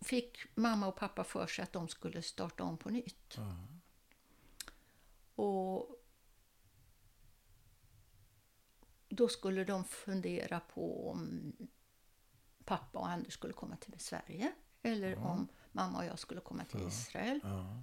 [0.00, 3.38] fick mamma och pappa för sig att de skulle starta om på nytt.
[5.34, 5.94] Och
[9.08, 11.52] då skulle de fundera på om
[12.64, 14.52] pappa och Anders skulle komma till Sverige
[14.82, 15.48] eller om
[15.78, 17.40] mamma och jag skulle komma till Israel.
[17.42, 17.82] Ja.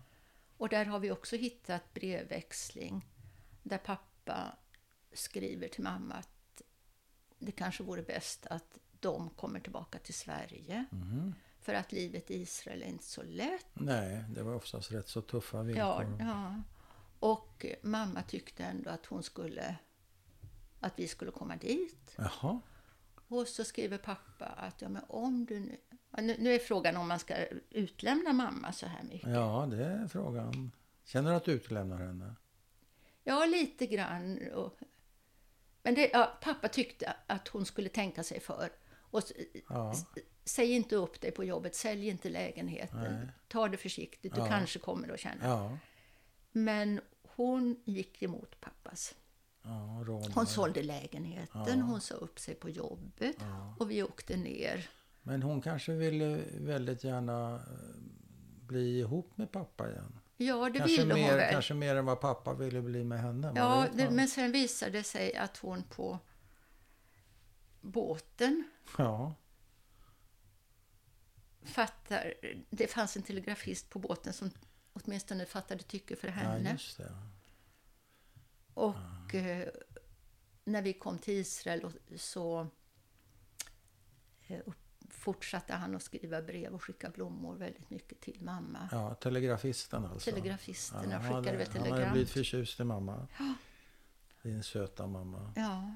[0.57, 3.05] Och där har vi också hittat brevväxling
[3.63, 4.57] där pappa
[5.13, 6.61] skriver till mamma att
[7.39, 10.85] det kanske vore bäst att de kommer tillbaka till Sverige.
[10.91, 11.33] Mhm.
[11.61, 13.67] För att livet i Israel är inte så lätt.
[13.73, 16.17] Nej, det var oftast rätt så tuffa Ja, villkor.
[16.19, 16.61] ja.
[17.19, 19.75] Och mamma tyckte ändå att hon skulle
[20.79, 22.15] att vi skulle komma dit.
[22.17, 22.61] Jaha.
[23.27, 25.77] Och så skriver pappa att ja, men om du
[26.21, 26.35] nu...
[26.39, 27.35] Nu, är frågan om man ska
[27.69, 29.29] utlämna mamma så här mycket.
[29.29, 30.71] Ja, det är frågan.
[31.05, 32.35] Känner du att du utlämnar henne?
[33.23, 34.39] Ja, lite grann.
[35.83, 38.69] Men det, ja, pappa tyckte att hon skulle tänka sig för.
[38.93, 39.21] Och,
[39.69, 39.95] Ja.
[40.45, 43.13] säg inte upp dig på jobbet, sälj inte lägenheten.
[43.19, 43.27] Nej.
[43.47, 44.47] Ta det försiktigt, du Ja.
[44.47, 45.45] kanske kommer att känna.
[45.47, 45.77] Ja.
[46.51, 49.15] Men hon gick emot pappas.
[49.61, 50.03] Ja.
[50.35, 53.35] Hon sålde lägenheten, hon sa upp sig på jobbet
[53.79, 54.89] och vi åkte ner.
[55.27, 57.61] Men hon kanske ville väldigt gärna eh,
[58.67, 60.19] bli ihop med pappa igen.
[60.37, 61.51] Ja, det Kanske ville hon mer, väl.
[61.51, 63.51] kanske mer än vad pappa ville bli med henne.
[63.55, 66.19] Ja, det, men sen visade det sig att hon på
[67.81, 68.63] båten
[68.97, 69.35] ja.
[71.63, 72.33] fattar...
[72.69, 74.51] Det fanns en telegrafist på båten som
[74.93, 76.77] åtminstone fattade tycke för ja, henne.
[76.97, 77.13] det.
[78.73, 79.67] och eh,
[80.63, 82.67] när vi kom till Israel så
[84.47, 84.84] eh, upp-
[85.25, 88.89] fortsatte han att skriva brev och skicka blommor väldigt mycket till mamma.
[88.91, 90.31] Ja, telegrafisten alltså.
[90.31, 92.11] Telegrafisterna Ja, skickade väl Han hade telegram.
[92.11, 93.27] blivit förtjust i mamma.
[94.41, 95.53] Din söta mamma.
[95.55, 95.93] Ja,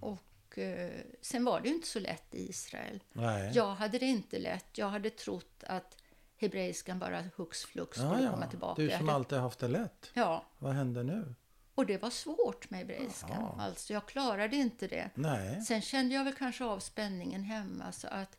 [0.00, 3.02] och eh, sen var det ju inte så lätt i Israel.
[3.12, 3.52] Nej.
[3.54, 4.78] Jag hade det inte lätt.
[4.78, 5.96] Jag hade trott att
[6.36, 8.50] hebreiskan bara hux flux skulle ja, komma ja.
[8.50, 8.82] tillbaka.
[8.82, 10.10] Du som alltid haft det lätt.
[10.14, 11.34] Ja, Vad händer nu?
[11.78, 13.60] och det var svårt med hebreiskan.
[13.60, 15.10] Alltså, jag klarade inte det.
[15.14, 15.60] Nej.
[15.60, 18.36] Sen kände jag väl kanske av spänningen hemma så att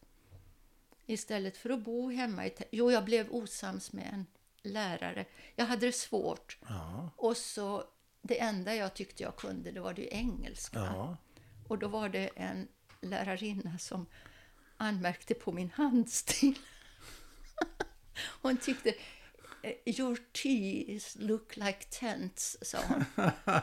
[1.10, 2.54] istället för att bo hemma i...
[2.72, 4.26] Jo, jag blev osams med en
[4.62, 5.26] lärare.
[5.56, 6.58] Jag hade det svårt.
[6.68, 7.10] Ja.
[7.16, 7.84] Och så
[8.22, 10.80] det enda jag tyckte jag kunde, det var det engelska.
[10.80, 11.18] Ja.
[11.68, 12.68] Och då var det en
[13.02, 14.06] lärarinna som
[14.78, 16.60] anmärkte på min handstil.
[18.42, 18.94] Hon tyckte
[19.86, 23.06] Your teeth look like tents, sa hon.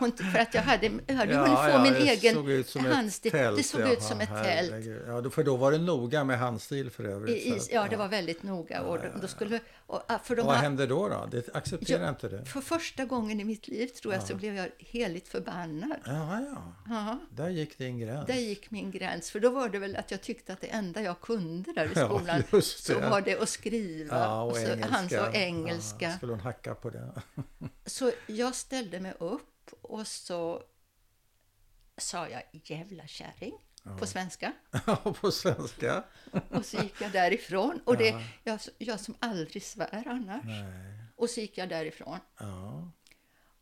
[0.01, 3.31] hon för att jag hade, hade Ja, hunnit få ja, min egen handstil.
[3.33, 4.87] tält, det såg jaha, ut som ett tält.
[5.07, 7.47] Ja, för då var det noga med handstil för övrigt.
[7.47, 8.83] I, i, ja, det var väldigt noga.
[8.83, 11.09] Och då, då skulle, och, ah, för de vad har- hände då?
[11.09, 11.27] då?
[11.31, 12.45] Det accepterar Ja, inte det?
[12.45, 15.99] För första gången i mitt liv tror jag så blev jag heligt förbannad.
[16.07, 16.73] Ja, ja.
[16.89, 18.27] Ja, Där gick din gräns.
[18.27, 19.31] där gick min gräns.
[19.31, 21.91] För då var det väl att jag tyckte att det enda jag kunde där i
[21.95, 24.19] Ja, skolan just så var det att skriva.
[24.19, 24.89] Ja, och, och så, engelska.
[24.91, 26.07] Han sa engelska.
[26.11, 27.23] Ja, skulle hon hacka på det?
[27.87, 30.63] Så jag ställde mig upp och så
[31.97, 33.55] sa jag jävla kärring
[33.99, 34.53] på svenska.
[34.87, 36.05] Ja, på svenska?
[36.51, 37.81] Och så gick jag därifrån.
[37.85, 38.21] Och det, Ja.
[38.45, 40.45] jag, jag som aldrig svär annars.
[40.45, 41.05] Nej.
[41.17, 42.19] Och så gick jag därifrån.
[42.39, 42.91] Ja.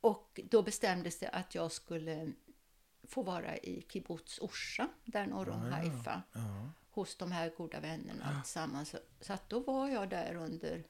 [0.00, 2.32] Och då bestämdes det att jag skulle
[3.08, 6.70] få vara i kibbutz Orsa, där norr om Haifa, Ja.
[6.90, 8.88] hos de här goda vännerna tillsammans.
[8.88, 10.84] Så, så att då var jag där under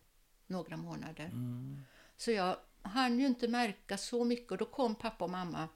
[0.47, 1.24] några månader.
[1.24, 1.82] Mm.
[2.16, 5.69] Så jag hann ju inte märka så mycket och då kom pappa och mamma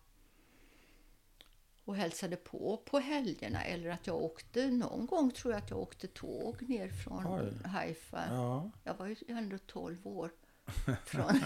[1.88, 5.78] och hälsade på på helgerna eller att jag åkte, någon gång tror jag att jag
[5.78, 7.68] åkte tåg ner från Oj.
[7.68, 8.24] Haifa.
[8.28, 8.70] Ja.
[8.84, 10.30] Jag var ju ändå 12 år.
[11.04, 11.40] Från,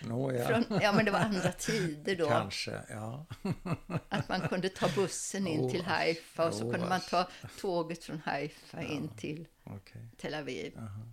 [0.00, 0.46] Nåja.
[0.46, 2.28] från, ja, men det var andra tider då.
[2.28, 3.26] Kanske, ja.
[4.08, 7.28] Att man kunde ta bussen in Åh, till Haifa och så kunde man ta
[7.60, 10.08] tåget från Haifa in till Okej.
[10.16, 10.78] Tel Aviv.
[10.78, 11.06] Aha.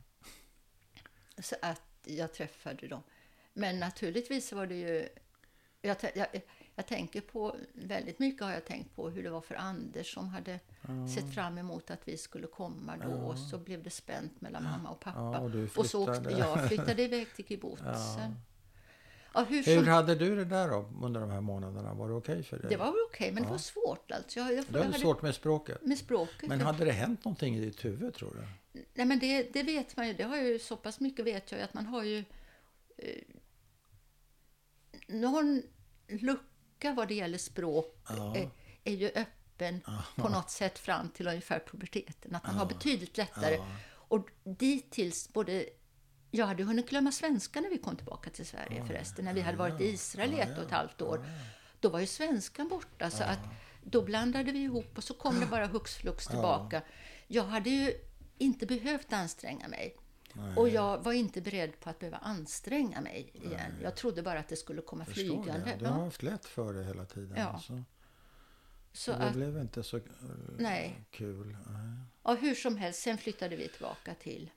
[1.39, 3.03] Så att jag träffade dem.
[3.53, 5.09] Men naturligtvis var det ju...
[5.81, 6.27] Jag, jag,
[6.77, 10.27] jag tänker på, väldigt mycket har jag tänkt på hur det var för Anders som
[10.27, 10.59] hade
[11.15, 14.89] sett fram emot att vi skulle komma då och så blev det spänt mellan mamma
[14.89, 15.19] och pappa.
[15.19, 18.35] Ja, och och så åkte, jag flyttade iväg till kibbutzen.
[19.33, 19.43] Ja.
[19.43, 21.93] hur Hur som, hade du det där då under de här månaderna?
[21.93, 22.69] Var det okej för dig?
[22.69, 24.39] det var okej, men det var svårt alltså.
[24.39, 25.81] Jag, jag, Du hade hade, svårt med språket.
[25.81, 26.49] med språket.
[26.49, 28.47] Men hade det hänt någonting i ditt huvud tror du?
[28.93, 30.13] Nej, men det, det vet man ju.
[30.13, 32.23] Det har ju så pass mycket vet jag ju att man har ju
[32.97, 33.23] eh,
[35.07, 35.63] någon
[36.07, 36.43] lucka
[36.83, 38.35] vad det gäller språk Ja.
[38.37, 38.47] eh,
[38.83, 39.81] är ju öppen
[40.15, 42.35] på något sätt fram till ungefär puberteten.
[42.35, 43.55] Att man har betydligt lättare.
[43.55, 43.65] Ja.
[43.89, 45.65] Och dittills både
[46.31, 49.25] jag hade hunnit glömma svenska när vi kom tillbaka till Sverige förresten.
[49.25, 51.25] När vi hade varit i Israel i ett och ett halvt år.
[51.79, 53.09] Då var ju svenskan borta.
[53.09, 53.39] Så att
[53.83, 56.81] då blandade vi ihop och så kom det bara hux flux tillbaka.
[57.27, 57.93] Jag hade ju
[58.37, 59.95] inte behövt anstränga mig.
[60.55, 63.71] Och jag var inte beredd på att behöva anstränga mig igen.
[63.83, 65.65] Jag trodde bara att det skulle komma Förstår flygande.
[65.65, 65.75] det.
[65.79, 67.37] Du har haft lätt för det hela tiden.
[67.37, 67.43] Ja.
[67.45, 67.83] Alltså.
[68.93, 70.03] Så Så det att, blev inte så eh,
[70.57, 71.05] Nej.
[71.11, 71.57] kul.
[71.69, 71.95] Nej.
[72.23, 74.51] ja, hur som helst, sen flyttade vi tillbaka till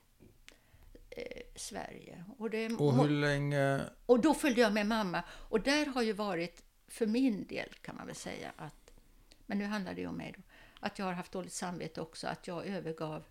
[1.09, 2.25] eh, Sverige.
[2.37, 3.81] Och, det, Och hur länge...
[4.05, 5.23] och då följde jag med mamma.
[5.29, 8.91] Och där har ju varit, för min del kan man väl säga, att,
[9.45, 10.41] men nu handlar det ju om mig då,
[10.79, 13.23] att jag har haft dåligt samvete också, att jag övergav,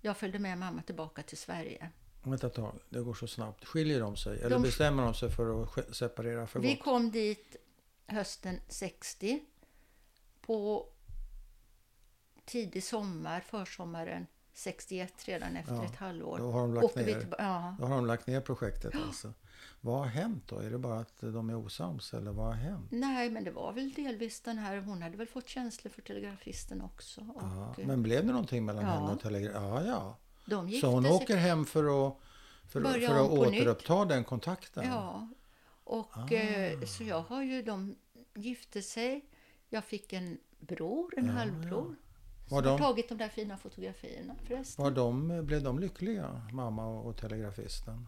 [0.00, 1.90] jag följde med mamma tillbaka till Sverige.
[2.22, 3.64] Vänta ett tag, det går så snabbt.
[3.64, 4.38] Skiljer de sig?
[4.38, 6.84] Eller De- bestämmer de sig för att separera för Vi gott?
[6.84, 7.56] kom dit
[8.06, 9.40] hösten 60.
[10.40, 10.88] På
[12.44, 16.38] tidig sommar, försommaren 61, redan efter Ja, ett halvår.
[16.38, 17.76] Då har de lagt åkte vi ner, tillba- ja.
[17.80, 19.32] då har de lagt ner projektet alltså.
[19.80, 20.58] Vad har hänt då?
[20.58, 22.86] Är det bara att de är osams eller vad har hänt?
[22.90, 26.82] Nej, men det var väl delvis den här, hon hade väl fått känslor för telegrafisten
[26.82, 27.20] också.
[27.20, 28.90] Och Ja, eh, men blev det någonting mellan Ja.
[28.90, 29.62] henne och Telegram?
[29.64, 30.16] Ja, ja.
[30.46, 31.12] de gifte Så hon sig.
[31.12, 32.16] åker hem för att,
[32.68, 33.60] för, för att på nytt.
[33.60, 34.84] återuppta den kontakten?
[34.86, 35.28] Ja,
[35.84, 36.34] och Ah.
[36.34, 37.96] eh, så jag har ju, de
[38.34, 39.24] gifte sig.
[39.68, 41.82] Jag fick en bror, en Ja, halvbror.
[41.82, 41.96] Som
[42.56, 44.84] Var har de- tagit de där fina fotografierna förresten.
[44.84, 48.06] Var de, blev de lyckliga, mamma och telegrafisten?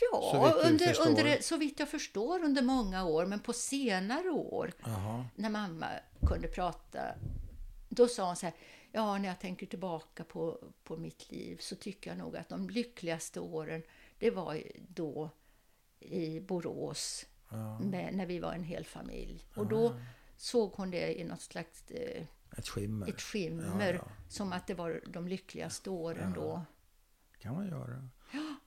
[0.00, 4.72] Ja, Så under, under, så vitt jag förstår under många år, men på senare år
[4.84, 5.24] Jaha.
[5.34, 5.86] när mamma
[6.28, 7.00] kunde prata,
[7.88, 8.54] då sa hon så här,
[8.92, 12.70] ja när jag tänker tillbaka på, på mitt liv så tycker jag nog att de
[12.70, 13.82] lyckligaste åren,
[14.18, 15.30] det var då
[16.00, 17.78] i Borås, Ja.
[17.78, 19.44] med, när vi var en hel familj.
[19.54, 19.94] Och då
[20.36, 22.22] såg hon det i något slags eh,
[22.56, 23.08] Ett skimmer.
[23.08, 24.08] ett skimmer, ja.
[24.28, 26.62] som att det var de lyckligaste åren då.
[27.38, 28.08] kan man göra.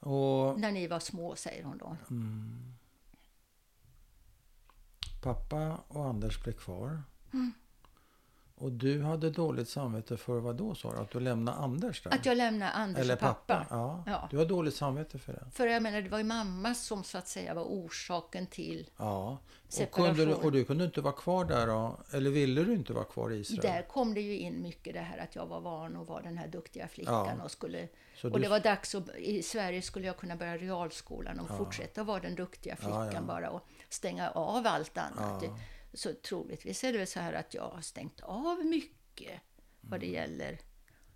[0.01, 1.97] Och När ni var små, säger hon då.
[2.09, 2.73] mm,
[5.21, 7.03] pappa och Anders blev kvar.
[7.33, 7.51] Mm.
[8.61, 10.97] Och du hade dåligt samvete för vad då sa du?
[10.99, 12.13] Att du lämnade Anders där?
[12.13, 13.65] Att jag lämnade Anders Eller och pappa.
[13.69, 14.03] Ja.
[14.05, 14.27] Ja.
[14.31, 15.45] Du har dåligt samvete för det?
[15.51, 18.89] För jag menar, det var ju mamma som så att säga var orsaken till...
[18.97, 19.37] Ja.
[19.67, 20.15] Och, Separation.
[20.15, 21.99] kunde du, och du kunde inte vara kvar där då?
[22.11, 23.61] Eller ville du inte vara kvar i Israel?
[23.61, 26.37] Där kom det ju in mycket det här att jag var van att vara den
[26.37, 27.43] här duktiga flickan Ja.
[27.43, 27.87] och skulle...
[28.15, 29.15] Så och du- det var dags att...
[29.17, 33.21] I Sverige skulle jag kunna börja realskolan och fortsätta vara den duktiga flickan ja.
[33.21, 35.43] bara och stänga av allt annat.
[35.93, 39.41] Så troligtvis är det väl så här att jag har stängt av mycket
[39.81, 39.99] vad Mm.
[39.99, 40.59] det gäller...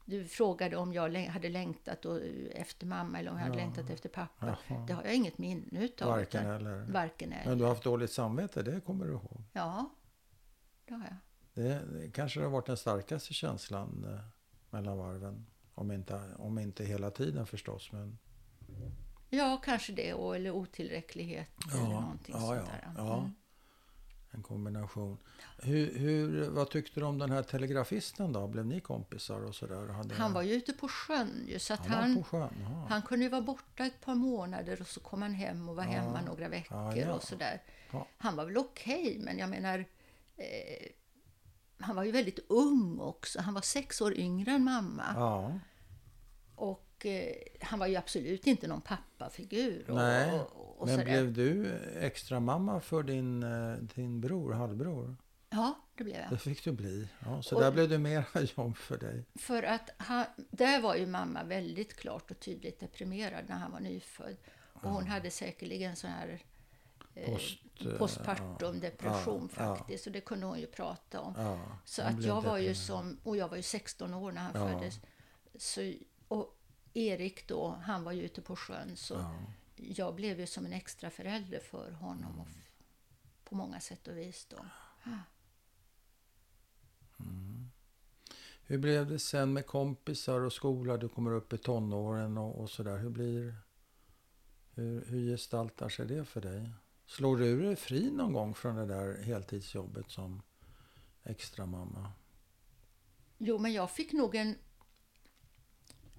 [0.08, 2.22] Du frågade om jag hade längtat och,
[2.52, 4.58] efter mamma eller om jag hade längtat efter pappa.
[4.68, 4.86] Jaha.
[4.88, 6.10] Det har jag inget minne utav.
[6.10, 6.86] Varken eller.
[6.86, 7.50] Varken eller.
[7.50, 9.44] Men du har haft dåligt samvete, det kommer du ihåg?
[9.54, 9.90] Ja,
[10.86, 11.16] det har jag.
[11.66, 14.20] Det, det kanske har varit den starkaste känslan eh,
[14.70, 15.46] mellan varven.
[15.74, 17.92] Om inte, om inte hela tiden förstås.
[17.92, 18.18] Men,
[19.30, 20.14] Ja, kanske det.
[20.14, 22.94] Och, eller otillräcklighet eller ja, någonting ja, sånt där.
[22.98, 23.18] ja.
[23.20, 23.32] Mm.
[24.36, 25.18] En kombination.
[25.58, 28.48] Hur, hur, vad tyckte du om den här telegrafisten då?
[28.48, 29.88] Blev ni kompisar och sådär?
[29.88, 32.66] Hade- Han var ju ute på sjön ju, så att han han, sjön?
[32.90, 35.84] Han kunde ju vara borta ett par månader och så kom han hem och var
[35.84, 37.14] hemma några veckor Ja, ja.
[37.14, 37.62] och sådär.
[37.92, 38.08] Ja.
[38.18, 39.80] Han var väl okej, men jag menar
[40.38, 40.88] eh,
[41.80, 43.42] han var ju väldigt ung också.
[43.42, 45.04] Han var sex år yngre än mamma.
[45.16, 45.60] Ja,
[47.06, 49.90] Och eh, han var ju absolut inte någon pappafigur.
[49.90, 50.40] Och, nej.
[50.40, 55.16] och, och Men blev du extra mamma för din, eh, din bror, halvbror?
[55.50, 56.30] Ja, det blev jag.
[56.30, 57.08] Det fick du bli.
[57.26, 58.26] Ja, så Och- där blev det mer
[58.58, 59.26] jobb för dig.
[59.36, 63.80] För att han, där var ju mamma väldigt klart och tydligt deprimerad när han var
[63.80, 64.38] nyfödd.
[64.74, 66.42] Och hon hade säkerligen sån här
[67.16, 67.58] eh, Post,
[67.98, 69.76] postpartum depression ja, ja.
[69.76, 70.08] faktiskt.
[70.08, 71.34] Och det kunde hon ju prata om.
[71.38, 74.52] Ja, så att jag var ju som, och jag var ju 16 år när han
[74.56, 74.68] Ja.
[74.70, 75.00] föddes.
[75.58, 75.94] Så,
[76.96, 78.96] Erik då, han var ju ute på sjön.
[78.98, 79.36] Så Ja.
[79.76, 82.40] jag blev ju som en extra förälder för honom.
[82.40, 82.72] Och f-
[83.44, 84.66] på många sätt och vis då.
[88.68, 90.98] Hur blev det sen med kompisar och skola?
[90.98, 92.98] Du kommer upp i tonåren och, och sådär.
[92.98, 93.56] Hur blir...
[94.76, 96.70] Hur, hur gestaltar sig det för dig?
[97.06, 100.42] Slår du dig fri någon gång från det där heltidsjobbet som
[101.24, 102.12] extra mamma?
[103.38, 104.56] Jo, men jag fick nog en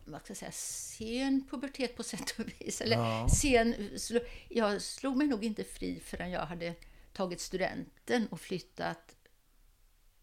[0.06, 2.80] vad ska jag säga, sen pubertet på sätt och vis.
[2.80, 3.28] Eller Ja.
[3.28, 3.90] sen,
[4.48, 6.74] jag slog mig nog inte fri förrän jag hade
[7.12, 9.16] tagit studenten och flyttat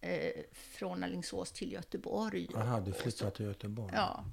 [0.02, 2.48] eh, från Alingsås till Göteborg.
[2.54, 3.94] Jaha, du flyttade till Göteborg?
[3.96, 4.26] Ja,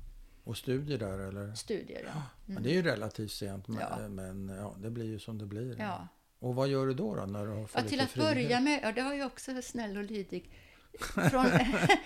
[0.45, 1.55] Och studier där eller?
[1.55, 2.05] studier.
[2.15, 2.23] Ja.
[2.47, 4.09] Men det är ju relativt sent, men, Ja.
[4.09, 5.77] men ja, det blir ju som det blir.
[5.79, 6.09] Ja.
[6.39, 8.35] Och vad gör du då, då när du har fått Ja, till att frihet?
[8.35, 10.51] börja med, ja, det var ju också snäll och lydig.
[10.99, 11.47] Från,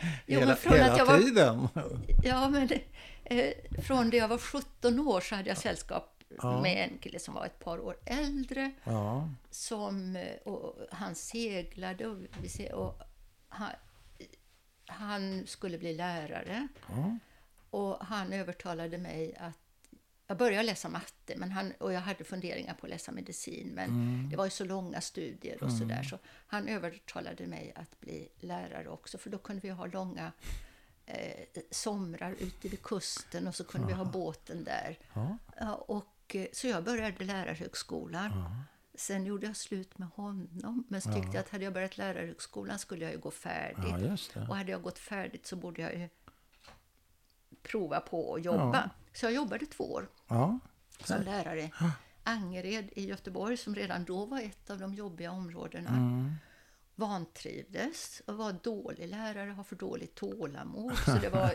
[0.27, 1.69] jo, hela från hela att jag var tiden?
[2.24, 2.69] Ja, men
[3.24, 3.52] eh,
[3.86, 6.11] från det jag var 17 år så hade jag sällskap
[6.43, 6.61] Ja.
[6.62, 8.70] med en kille som var ett par år äldre.
[8.85, 12.16] Ja, Som, eh, och han seglade och,
[12.73, 12.98] och
[13.48, 13.70] han,
[14.86, 16.69] han skulle bli lärare.
[16.89, 17.19] ja,
[17.70, 19.59] Och han övertalade mig att
[20.35, 23.89] jag började läsa matte men han, och jag hade funderingar på att läsa medicin men
[23.90, 24.28] Mm.
[24.31, 28.89] det var ju så långa studier och sådär så han övertalade mig att bli lärare
[28.89, 30.32] också för då kunde vi ha långa
[31.06, 34.98] eh, somrar ute vid kusten och så kunde vi ha båten där.
[35.15, 35.39] Ja.
[35.61, 38.31] Ja, och, eh, så jag började lärarhögskolan.
[38.31, 38.62] Ja.
[38.94, 42.78] Sen gjorde jag slut med honom men så tyckte jag att hade jag börjat lärarhögskolan
[42.78, 44.31] skulle jag ju gå färdigt.
[44.35, 44.48] ja.
[44.48, 46.09] Och hade jag gått färdigt så borde jag ju
[47.64, 48.90] prova på att jobba.
[49.12, 50.58] Så jag jobbade två år Ja.
[51.04, 51.70] som lärare.
[52.22, 55.90] Angered i Göteborg, som redan då var ett av de jobbiga områdena.
[55.90, 56.34] Mm.
[56.94, 60.96] Vantrivdes och var dålig lärare, har för dåligt tålamod.
[60.98, 61.52] Så det var,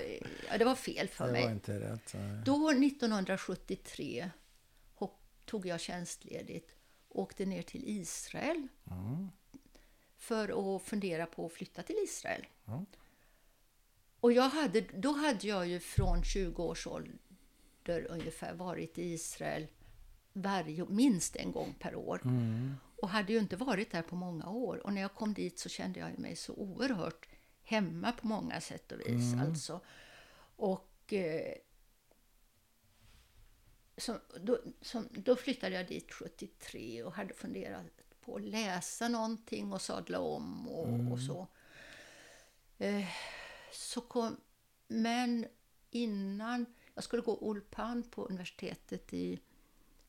[0.51, 1.43] ja, det var fel för Det mig.
[1.51, 2.15] inte rätt.
[2.45, 4.29] Då 1973
[4.93, 6.75] hopp, tog jag tjänstledigt
[7.07, 9.29] och åkte ner till Israel Mm.
[10.17, 12.45] för att fundera på att flytta till Israel.
[12.65, 12.85] Ja.
[14.19, 19.67] Och jag hade, då hade jag ju från 20 års ålder ungefär varit i Israel
[20.33, 22.21] varje, minst en gång per år.
[22.25, 22.75] Mm.
[23.01, 24.77] Och hade ju inte varit där på många år.
[24.85, 27.27] Och när jag kom dit så kände jag mig så oerhört
[27.63, 29.33] hemma på många sätt och vis.
[29.41, 29.81] Alltså.
[30.55, 31.53] Och eh,
[33.97, 37.85] så, då, som, då flyttade jag dit 73 och hade funderat
[38.21, 41.47] på att läsa någonting och sadla om och, och så.
[42.77, 43.05] Eh,
[43.71, 44.37] så kom,
[44.87, 45.45] men
[45.91, 46.65] innan
[46.95, 49.39] jag skulle gå Ulpan på universitetet i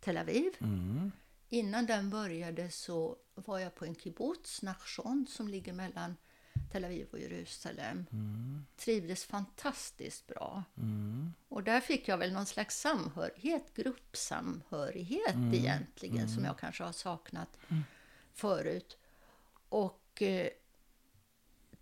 [0.00, 0.52] Tel Aviv.
[0.60, 1.12] Mm.
[1.48, 6.16] Innan den började så var jag på en kibbutz, Nachshon, som ligger mellan
[6.72, 8.06] Tel Aviv och Jerusalem.
[8.76, 10.64] Trivdes fantastiskt bra.
[10.76, 11.32] Mm.
[11.48, 17.58] Och där fick jag väl någon slags samhörighet, gruppsamhörighet egentligen, som jag kanske har saknat
[18.32, 18.98] förut.
[19.68, 20.48] Och eh,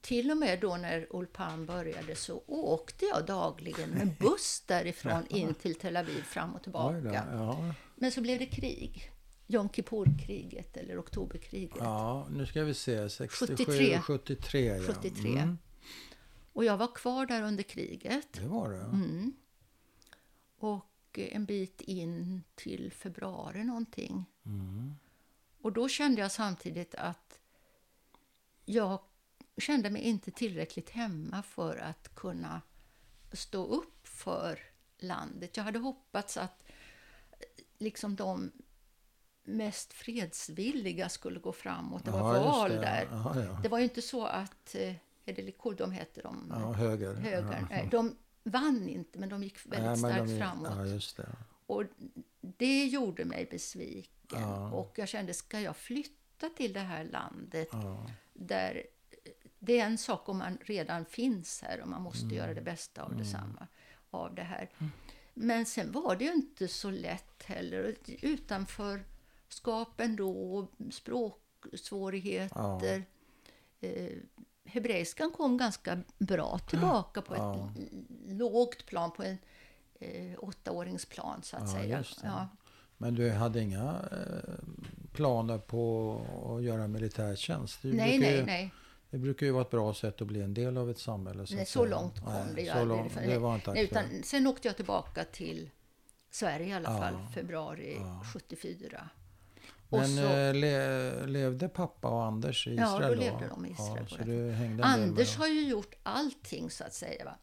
[0.00, 5.54] till och med då när Ulpan började så åkte jag dagligen med buss därifrån in
[5.54, 7.24] till Tel Aviv fram och tillbaka.
[7.94, 9.12] Men så blev det krig.
[9.46, 11.76] Jom Kippur-kriget eller oktoberkriget.
[11.80, 13.08] ja, nu ska vi se.
[13.08, 14.00] 67, 73.
[14.00, 14.66] 73.
[14.66, 14.82] ja.
[14.82, 15.30] 73.
[15.30, 15.58] Mm.
[16.52, 18.32] Och jag var kvar där under kriget.
[18.32, 18.80] Det var det.
[18.80, 19.32] Mm.
[20.58, 24.24] Och en bit in till februari någonting.
[24.46, 24.94] Mm.
[25.62, 27.40] Och då kände jag samtidigt att
[28.64, 29.00] jag
[29.60, 32.60] kände mig inte tillräckligt hemma för att kunna
[33.32, 34.58] stå upp för
[34.98, 35.56] landet.
[35.56, 36.62] Jag hade hoppats att
[37.30, 37.46] eh,
[37.78, 38.52] liksom de
[39.44, 42.04] mest fredsvilliga skulle gå framåt.
[42.04, 42.76] Det var Ja, val det.
[42.80, 43.08] där.
[43.10, 43.60] Ja, ja.
[43.62, 44.94] Det var ju inte så att eh,
[45.76, 47.14] de heter de, ja höger.
[47.14, 51.16] högern, nej, de vann inte men de gick väldigt Nej, starkt de framåt.
[51.16, 51.36] Det.
[51.66, 51.84] Och
[52.40, 54.44] det gjorde mig besviken.
[54.72, 57.68] Och jag kände, ska jag flytta till det här landet
[58.32, 58.82] där
[59.68, 62.36] det är en sak om man redan finns här och man måste Mm.
[62.36, 63.66] göra det bästa av detsamma,
[64.10, 64.70] av det här.
[65.34, 67.94] Men sen var det ju inte så lätt heller.
[68.22, 73.02] Utanförskap ändå, språksvårigheter.
[73.80, 74.12] Eh,
[74.64, 77.72] hebreiskan kom ganska bra tillbaka på ett Ja.
[77.78, 79.38] l- lågt plan, på en
[80.00, 82.04] eh, åttaåringsplan så att Ja, säga.
[82.22, 82.48] Ja.
[82.96, 84.54] Men du hade inga eh,
[85.12, 86.20] planer på
[86.56, 87.82] att göra militärtjänst?
[87.82, 88.72] Det Nej, nej, ju, nej.
[89.10, 91.46] Det brukar ju vara ett bra sätt att bli en del av ett samhälle.
[91.46, 93.28] Så, Nej, så långt kom Nej, det ju aldrig.
[93.28, 95.70] Det var inte Nej, utan sen åkte jag tillbaka till
[96.30, 96.98] Sverige i alla Ja.
[96.98, 97.96] fall, februari
[98.34, 99.08] 74.
[99.88, 103.66] Men och så- eh, le, levde pappa och Anders i Ja, Israel då levde de
[103.66, 104.06] i Israel
[104.78, 107.24] Ja, så Anders har ju gjort allting så att säga.
[107.24, 107.34] Va?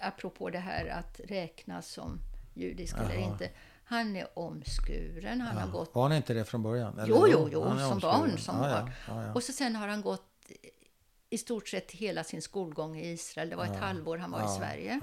[0.00, 2.18] Apropå det här att räknas som
[2.54, 3.32] judisk eller Jaha.
[3.32, 3.50] inte.
[3.84, 5.94] Han är omskuren, han har gått...
[5.94, 6.98] Var han inte det från början?
[6.98, 7.28] Eller Jo, då?
[7.32, 8.00] jo, jo, som omskuren.
[8.00, 8.38] barn.
[8.38, 8.90] Som ja, ja, barn.
[9.08, 9.32] ja, ja.
[9.34, 10.22] Och så sen har han gått
[11.34, 13.50] i stort sett hela sin skolgång i Israel.
[13.50, 15.00] Det var ett halvår han var i Sverige.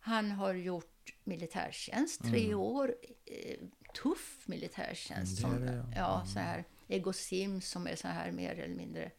[0.00, 2.58] Han har gjort militärtjänst, tre Mm.
[2.58, 2.94] år.
[3.26, 3.56] Eh,
[4.02, 5.44] tuff militärtjänst.
[5.44, 5.96] Mm, som, det det, ja.
[5.96, 9.10] ja, så här, Ego Sim som är så här mer eller mindre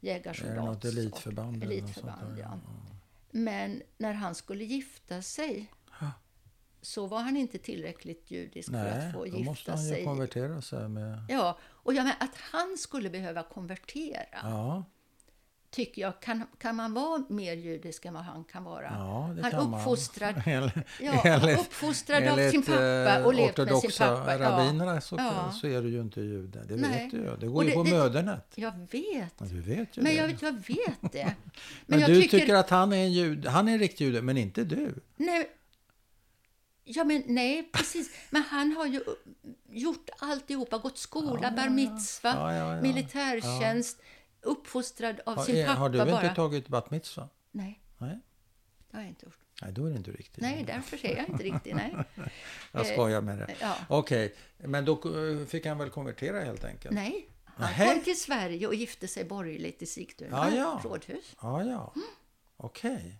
[0.00, 0.64] jägarsoldat.
[0.64, 1.64] något elitförband?
[1.64, 2.58] Elitförband, ja.
[3.30, 5.72] Men när han skulle gifta sig
[6.82, 10.04] så var han inte tillräckligt judisk för Nej, att få då gifta måste han sig.
[10.04, 11.24] konvertera sig med...
[11.28, 14.84] Ja, och jag menar, att han skulle behöva konvertera Ja,
[15.70, 18.82] tycker jag, kan, kan man vara mer judisk än vad han kan vara?
[18.84, 19.80] ja det han kan man.
[19.80, 24.32] uppfostrad, Enligt- ja, enligt- uppfostrad av enligt, sin pappa och eh, levt med sin pappa.
[24.32, 25.52] Ja, rabbinerna så, Ja.
[25.60, 26.64] så är du ju inte jude.
[26.68, 26.90] Det Nej.
[27.02, 27.36] vet du ju.
[27.36, 28.52] Det går Och ju det- på det- mödernet.
[28.54, 29.32] jag vet.
[29.38, 30.18] Ja, du vet ju Men det.
[30.18, 31.24] jag, jag vet det.
[31.86, 32.54] Men, men du tycker, tycker...
[32.54, 33.50] att han är en jude.
[33.50, 34.94] Han är en riktig jude, men inte du.
[35.16, 35.50] Nej,
[36.84, 38.10] ja, men, nej, precis.
[38.30, 39.00] Men han har ju
[39.70, 40.78] gjort alltihopa.
[40.78, 41.70] Gått skola, Ja, bar ja.
[41.70, 42.82] mitzva, Ja, ja, ja.
[42.82, 43.98] militärtjänst.
[44.42, 46.22] Uppfostrad av Har, sin pappa har du bara.
[46.22, 47.28] inte tagit bat mitzva?
[47.50, 48.20] Nej, Nej.
[48.90, 49.38] det har jag inte gjort.
[49.62, 50.42] Nej, då är det inte riktigt.
[50.42, 51.74] Nej, därför är jag inte riktig.
[51.74, 51.96] Nej.
[52.72, 53.54] Jag skojar med det.
[53.60, 53.76] Ja.
[53.88, 55.00] Okej, men då
[55.48, 56.94] fick han väl konvertera helt enkelt?
[56.94, 57.94] Nej, han Nähä.
[57.94, 60.80] kom till Sverige och gifte sig borgerligt i Sigtuna Ja, ja.
[60.84, 61.36] rådhus.
[61.42, 61.92] Ja, ja.
[61.96, 62.08] Mm.
[62.56, 63.18] Okej.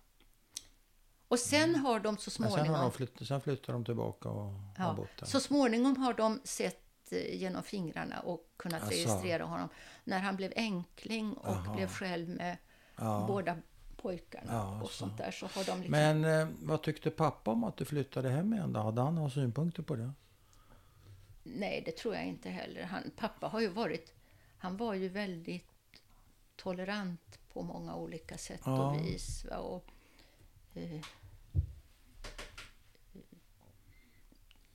[1.29, 4.29] Och sen har de så Men sen, har småningom, de flytt, sen flyttar de tillbaka
[4.29, 5.27] och har ja, bott där.
[5.27, 6.83] så småningom har de sett
[7.13, 8.91] eh, genom fingrarna och kunnat Asså.
[8.91, 9.69] registrera honom.
[10.05, 11.75] När han blev enkling och Jaha.
[11.75, 12.57] blev själv med
[12.97, 13.25] Ja.
[13.29, 13.57] båda
[13.97, 14.95] pojkarna Ja, och så.
[14.97, 15.91] sånt där så har de liksom...
[15.91, 18.81] Men eh, vad tyckte pappa om att du flyttade hem igen då?
[18.81, 20.13] Hade han några synpunkter på det?
[21.43, 22.83] Nej, det tror jag inte heller.
[22.85, 24.15] Han, pappa har ju varit...
[24.59, 25.65] Han var ju väldigt
[26.57, 28.91] tolerant på många olika sätt Ja.
[28.91, 29.45] och vis.
[29.45, 29.57] Va?
[29.57, 29.85] Och,
[30.75, 31.01] eh,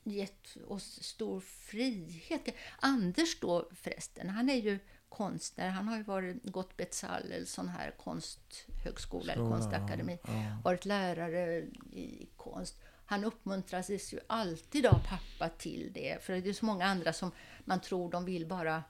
[0.04, 2.42] gett oss stor frihet.
[2.80, 5.70] Anders då förresten, han är ju konstnär.
[5.70, 10.20] Han har ju varit, gått Bezalel, sån här konsthögskola eller Skola, konstakademi.
[10.24, 10.58] ja, ja.
[10.64, 11.58] Varit lärare
[11.92, 12.76] i konst.
[13.06, 16.24] Han uppmuntras ju alltid av pappa till det.
[16.24, 17.32] För det är så många andra som
[17.66, 18.84] man tror de vill bara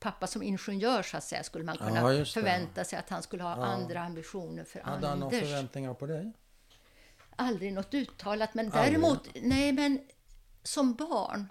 [0.00, 3.42] pappa som ingenjör så att säga skulle man kunna Ja, förvänta sig att han skulle
[3.42, 3.64] ha Ja.
[3.64, 5.48] andra ambitioner för Hade han några Anders.
[5.50, 6.32] förväntningar på dig?
[7.38, 8.84] Aldrig något uttalat, men Aldrig?
[8.84, 10.00] däremot, nej men
[10.62, 11.46] som barn,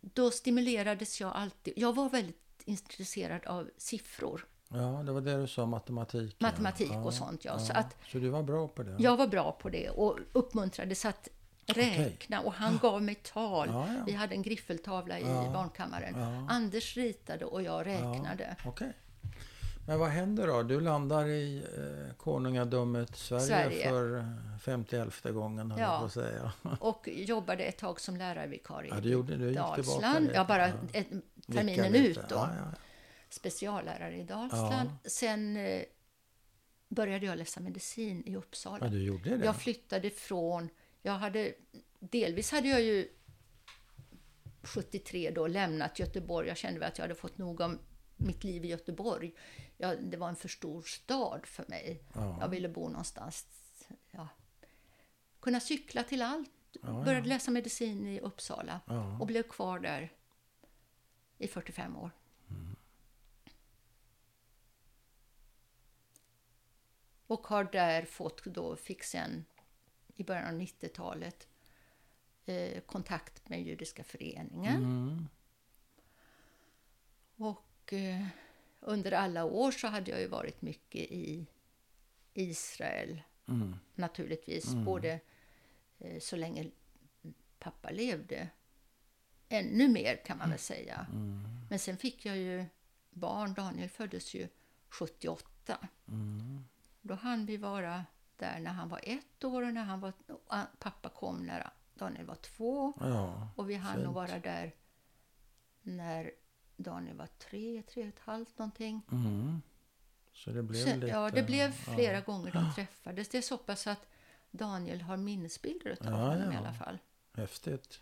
[0.00, 1.74] då stimulerades jag alltid.
[1.76, 4.76] Jag var väldigt intresserad av siffror, Ja,
[5.06, 6.36] det var det du sa, matematik.
[6.38, 6.46] ja.
[6.46, 7.44] matematik ja, och sånt.
[7.44, 7.58] Ja.
[7.58, 8.96] Så att Så du var bra på det?
[8.98, 11.28] jag var bra på det och uppmuntrades att
[11.66, 13.68] räkna och han gav mig tal.
[13.72, 14.02] Ja, ja.
[14.06, 15.50] Vi hade en griffeltavla i Ja.
[15.54, 16.14] barnkammaren.
[16.20, 16.46] Ja.
[16.54, 18.56] Anders ritade och jag räknade.
[18.64, 18.92] Okej.
[19.88, 20.62] Men vad händer då?
[20.62, 23.88] Du landar i eh, konungadömet Sverige, Sverige.
[23.88, 24.24] för eh,
[24.60, 26.00] 51 gången, höll Ja.
[26.02, 26.52] jag säga.
[26.80, 30.30] Och jobbade ett tag som lärarvikarie Ja, du gjorde- du i Dalsland.
[30.34, 31.06] Ja, bara ett,
[31.52, 32.34] terminen ut då.
[32.34, 32.72] Ja, ja,
[33.28, 34.90] speciallärare i Dalsland.
[35.04, 35.82] Sen eh,
[36.88, 38.78] började jag läsa medicin i Uppsala.
[38.86, 39.44] ja, du gjorde det?
[39.44, 40.68] Jag flyttade från...
[41.02, 41.52] Jag hade,
[42.00, 43.08] delvis hade jag ju
[44.62, 46.48] 73 då lämnat Göteborg.
[46.48, 47.78] Jag kände väl att jag hade fått nog om
[48.16, 49.34] mitt liv i Göteborg.
[49.76, 52.02] Jag, det var en för stor stad för mig.
[52.14, 52.36] Ja.
[52.40, 53.46] Jag ville bo någonstans...
[54.10, 54.28] Ja,
[55.40, 56.50] kunna cykla till allt.
[56.82, 58.80] Ja, Började läsa medicin i Uppsala
[59.20, 60.12] och blev kvar där
[61.38, 62.10] i 45 år.
[67.26, 69.44] Och har där fått då, fick sen
[70.16, 71.48] i början av 90-talet
[72.46, 74.76] eh, kontakt med Judiska föreningen.
[74.76, 75.28] Mm.
[77.36, 78.26] Och eh,
[78.86, 81.46] under alla år så hade jag ju varit mycket i
[82.34, 83.76] Israel Mm.
[83.94, 84.74] naturligtvis.
[84.74, 85.20] Både
[85.98, 86.70] eh, så länge
[87.58, 88.48] pappa levde,
[89.48, 91.06] ännu mer kan man väl säga.
[91.12, 91.48] Mm.
[91.70, 92.64] Men sen fick jag ju
[93.10, 93.54] barn.
[93.54, 94.48] Daniel föddes ju
[94.88, 95.88] 78.
[96.08, 96.64] Mm.
[97.02, 98.04] Då hann vi vara
[98.36, 100.12] där när han var ett år och när han var,
[100.78, 102.92] pappa kom när Daniel var två.
[103.00, 104.74] Ja, Och vi hann nog vara där
[105.82, 106.30] när
[106.76, 109.02] Daniel var tre, tre och ett halvt någonting.
[109.12, 109.62] Mm.
[110.32, 111.12] Så det blev Sen, lite...
[111.12, 112.20] ja, det blev flera ja.
[112.20, 113.28] gånger de träffades.
[113.28, 114.06] Det är så pass att
[114.50, 116.60] Daniel har minnesbilder av Ja, honom i ja.
[116.60, 116.98] alla fall.
[117.32, 118.00] Häftigt.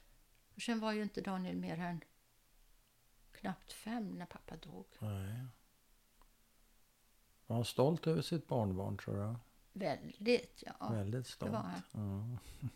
[0.55, 2.01] Och sen var ju inte Daniel mer än
[3.33, 4.87] knappt fem när pappa dog.
[4.99, 5.47] Nej.
[7.47, 9.37] Var han stolt över sitt barnbarn, tror jag?
[9.73, 10.89] Väldigt, ja.
[10.89, 11.53] Väldigt stolt.
[11.53, 11.59] var
[11.93, 12.39] han.
[12.61, 12.69] Ja.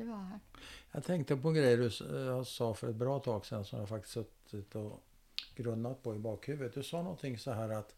[0.00, 0.40] Det var han.
[0.92, 3.88] Jag tänkte på en grej du jag sa för ett bra tag sedan som jag
[3.88, 5.02] faktiskt suttit och
[5.54, 6.74] grunnat på i bakhuvudet.
[6.74, 7.94] Du sa någonting så här att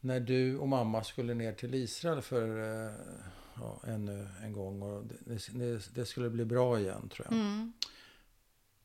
[0.00, 2.92] när du och mamma skulle ner till Israel för eh,
[3.54, 7.38] ja, ännu en gång och det, det, det skulle bli bra igen tror jag.
[7.38, 7.72] Mm.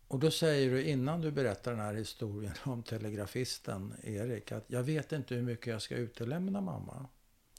[0.07, 4.83] Och då säger du innan du berättar den här historien om telegrafisten Erik att jag
[4.83, 7.07] vet inte hur mycket jag ska utelämna mamma.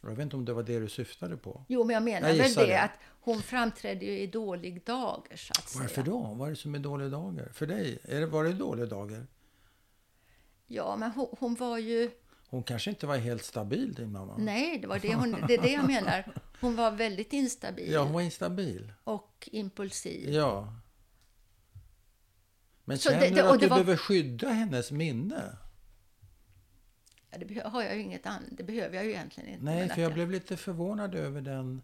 [0.05, 1.65] Jag vet inte om det var det du syftade på.
[1.69, 2.81] Jo, men jag menar Jag väl det, det.
[2.81, 2.91] att
[3.21, 6.05] hon framträdde ju i dålig dager, så att Varför säga.
[6.07, 6.19] då?
[6.35, 7.49] Vad är det som är dåliga dagar?
[7.53, 7.99] För dig?
[8.05, 9.27] Är det, var det dåliga dagar?
[10.67, 12.11] Ja, men hon, hon var ju...
[12.49, 14.37] Hon kanske inte var helt stabil, din mamma?
[14.39, 16.25] Nej, det, var det, hon, det är det jag menar.
[16.61, 18.93] Hon var väldigt instabil Ja, hon var instabil.
[19.05, 20.29] och impulsiv.
[20.31, 20.75] Ja.
[22.85, 25.57] Men Så känner det- det- du att du var- behöver skydda hennes minne?
[27.40, 29.65] Ja, det har jag ju inget an- det behöver jag ju egentligen inte.
[29.65, 31.82] Nej, för att jag blev lite förvånad över den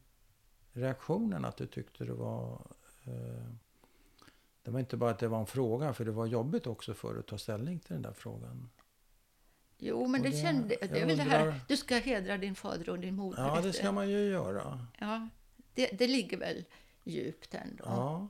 [0.73, 2.67] reaktionen att du tyckte det var...
[3.05, 3.53] Eh,
[4.63, 7.19] det var inte bara att det var en fråga, för det var jobbigt också för
[7.19, 8.71] att ta ställning till den där frågan.
[9.79, 10.69] Jo, men det, det- kände...
[10.69, 13.43] Det är jag väl det här, du ska hedra din fader och din moder.
[13.43, 14.87] Ja, det ska man ju göra.
[15.01, 15.29] Ja,
[15.75, 16.65] det, det ligger väl
[17.05, 17.85] djupt ändå.
[17.87, 18.29] Ja.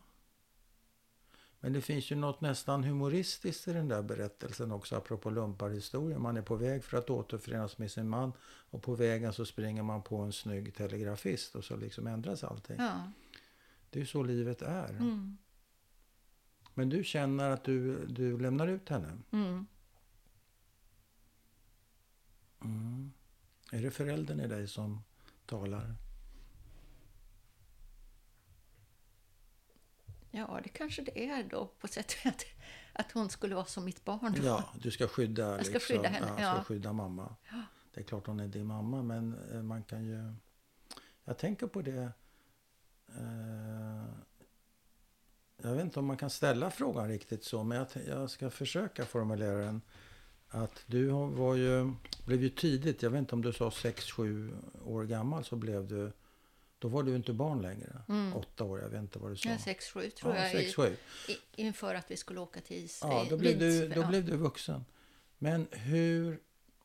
[1.61, 6.23] Men det finns ju något nästan humoristiskt i den där berättelsen också, apropå lumparhistorien.
[6.23, 9.82] Man är på väg för att återförenas med sin man och på vägen så springer
[9.82, 12.77] man på en snygg telegrafist och så liksom ändras allting.
[12.78, 13.12] Ja.
[13.91, 14.89] Det är ju så livet är.
[14.89, 15.39] Mm.
[16.74, 19.19] Men du känner att du, du lämnar ut henne?
[19.31, 19.66] Mm.
[22.65, 23.12] Mm.
[23.73, 25.03] Är det föräldern i dig som
[25.47, 25.95] talar?
[30.31, 32.44] Ja, det kanske det är då på sätt att,
[32.93, 34.35] att hon skulle vara som mitt barn.
[34.36, 34.47] Då.
[34.47, 37.36] Ja, du ska skydda, Jag ska liksom, skydda henne, Ja, ska skydda mamma.
[37.51, 37.62] Ja.
[37.94, 40.35] Det är klart hon är din mamma, men eh, man kan ju...
[41.24, 42.12] Jag tänker på det...
[43.09, 44.05] Eh,
[45.62, 49.05] jag vet inte om man kan ställa frågan riktigt så, men jag, jag ska försöka
[49.05, 49.82] formulera den.
[50.48, 51.93] Att du var ju,
[52.27, 54.52] blev ju tidigt, jag vet inte om du sa 6-7
[54.85, 56.12] år gammal, så blev du...
[56.81, 58.02] Då var du inte barn längre.
[58.09, 58.36] Mm.
[58.36, 59.48] Åtta år, jag vet inte vad du sa.
[59.48, 60.62] Ja, sex, sju tror ja, jag.
[60.65, 60.97] i- 6-7.
[61.28, 63.15] I, inför att vi skulle åka till Israel.
[63.16, 64.85] Ja, då blev, du, då blev du vuxen.
[65.39, 66.40] Men hur,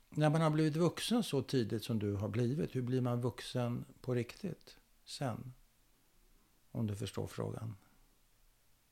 [0.10, 3.86] när man har blivit vuxen så tidigt som du har blivit, hur blir man vuxen
[4.02, 5.54] på riktigt sen?
[6.72, 7.76] Om du förstår frågan.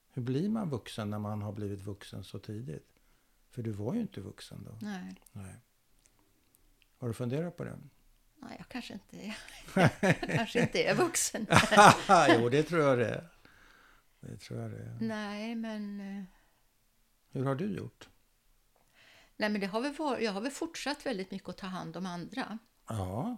[0.09, 2.89] Hur blir man vuxen när man har blivit vuxen så tidigt?
[3.49, 4.77] För du var ju inte vuxen då.
[4.81, 5.55] Nej, Nej.
[6.97, 7.79] Har du funderat på det?
[8.43, 9.37] Nej, jag kanske inte är,
[10.01, 11.47] jag kanske inte är vuxen.
[12.39, 13.29] jo, det tror jag det är.
[14.19, 14.97] Det tror jag det är.
[15.01, 16.23] nej, men, eh,
[17.29, 18.09] Hur har du gjort?
[19.37, 21.97] nej, men det har väl varit, jag har väl fortsatt väldigt mycket att ta hand
[21.97, 22.57] om andra.
[22.87, 23.37] Ja,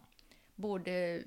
[0.55, 1.23] Både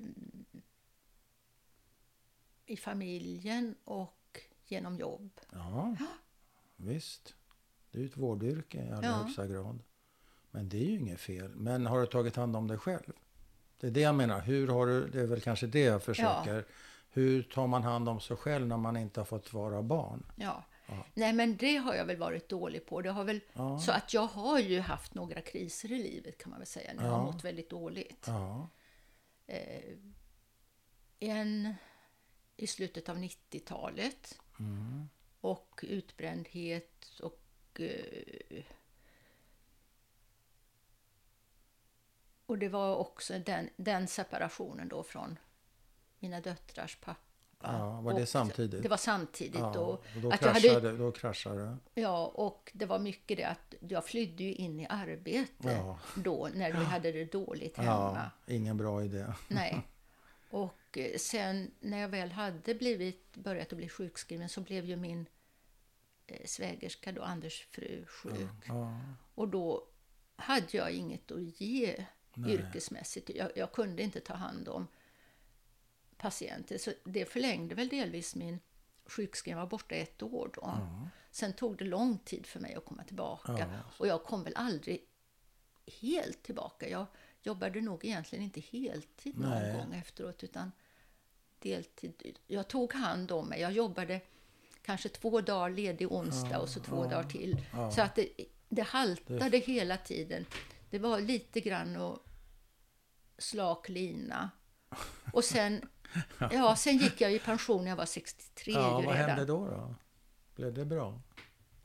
[2.65, 5.39] i familjen och genom jobb.
[5.51, 5.95] Ja,
[6.75, 7.35] visst.
[7.91, 9.13] Det är ju ett vårdyrke i allra Ja.
[9.13, 9.83] högsta grad.
[10.51, 11.55] Men det är ju inget fel.
[11.55, 13.13] Men har du tagit hand om dig själv?
[13.79, 14.41] Det är det jag menar.
[14.41, 16.65] Hur har du, det är väl kanske det jag försöker.
[17.11, 20.25] Hur tar man hand om sig själv när man inte har fått vara barn?
[20.35, 20.63] Ja.
[20.87, 21.05] Ja.
[21.13, 23.01] Nej, men det har jag väl varit dålig på.
[23.01, 23.79] Det har väl, Ja.
[23.79, 26.93] Så att jag har ju haft några kriser i livet kan man väl säga.
[26.93, 27.15] När jag Ja.
[27.17, 28.23] har mått väldigt dåligt.
[28.27, 28.69] Ja,
[29.47, 29.93] Eh,
[31.19, 31.73] en
[32.55, 34.39] i slutet av 90-talet.
[34.59, 35.09] mm.
[35.41, 37.41] Och utbrändhet och
[37.81, 38.63] eh,
[42.49, 45.39] och det var också den, den separationen då från
[46.19, 47.19] mina döttrars pappa.
[47.61, 48.83] ja var det samtidigt?
[48.83, 49.55] Det var samtidigt.
[49.59, 52.01] ja, Och, och då, att jag hade- kraschade, då kraschade det.
[52.01, 55.99] ja, och det var mycket det att jag flydde ju in i arbete Ja.
[56.15, 58.29] då när vi hade det dåligt hemma.
[58.47, 59.25] Ja, ingen bra idé.
[59.47, 59.81] Nej.
[60.51, 64.95] Och eh, sen när jag väl hade blivit, börjat att bli sjukskriven så blev ju
[64.95, 65.25] min
[66.27, 68.49] eh, svägerska, då, Anders fru, sjuk.
[68.67, 68.99] Ja,
[69.35, 69.87] Och då
[70.35, 72.53] hade jag inget att ge Nej.
[72.53, 73.29] yrkesmässigt.
[73.35, 74.87] Jag, jag kunde inte ta hand om
[76.17, 76.77] patienter.
[76.77, 78.59] Så det förlängde väl delvis min
[79.05, 79.57] sjukskrivning.
[79.59, 80.79] Jag var borta ett år då.
[81.31, 83.57] Sen tog det lång tid för mig att komma tillbaka.
[83.59, 83.67] Ja.
[83.97, 85.05] Och jag kom väl aldrig
[86.01, 86.89] helt tillbaka.
[86.89, 87.05] Jag
[87.41, 89.73] jobbade nog egentligen inte heltid någon Nej.
[89.77, 90.71] gång efteråt utan
[91.59, 92.39] deltid.
[92.47, 93.61] Jag tog hand om mig.
[93.61, 94.21] Jag jobbade
[94.81, 97.65] kanske två dagar ledig onsdag och så två dagar till.
[97.95, 98.29] Så att det,
[98.69, 100.45] det haltade hela tiden.
[100.89, 102.19] Det var lite grann och
[103.37, 104.49] slak lina.
[105.33, 105.89] Och sen,
[106.51, 109.15] ja, sen gick jag i pension när jag var 63 ja vad redan.
[109.29, 109.65] hände då?
[109.65, 109.95] då?
[110.55, 111.21] Blev det bra?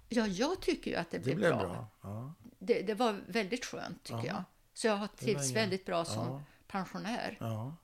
[0.08, 1.68] Ja, jag tycker ju att det Det blev, blev bra.
[1.68, 1.86] bra.
[2.02, 2.34] Ja.
[2.58, 4.26] Det, det var väldigt skönt tycker Ja.
[4.26, 4.42] jag.
[4.74, 6.42] Så jag har trivts väldigt bra som Ja.
[6.66, 7.36] pensionär.
[7.40, 7.76] ja.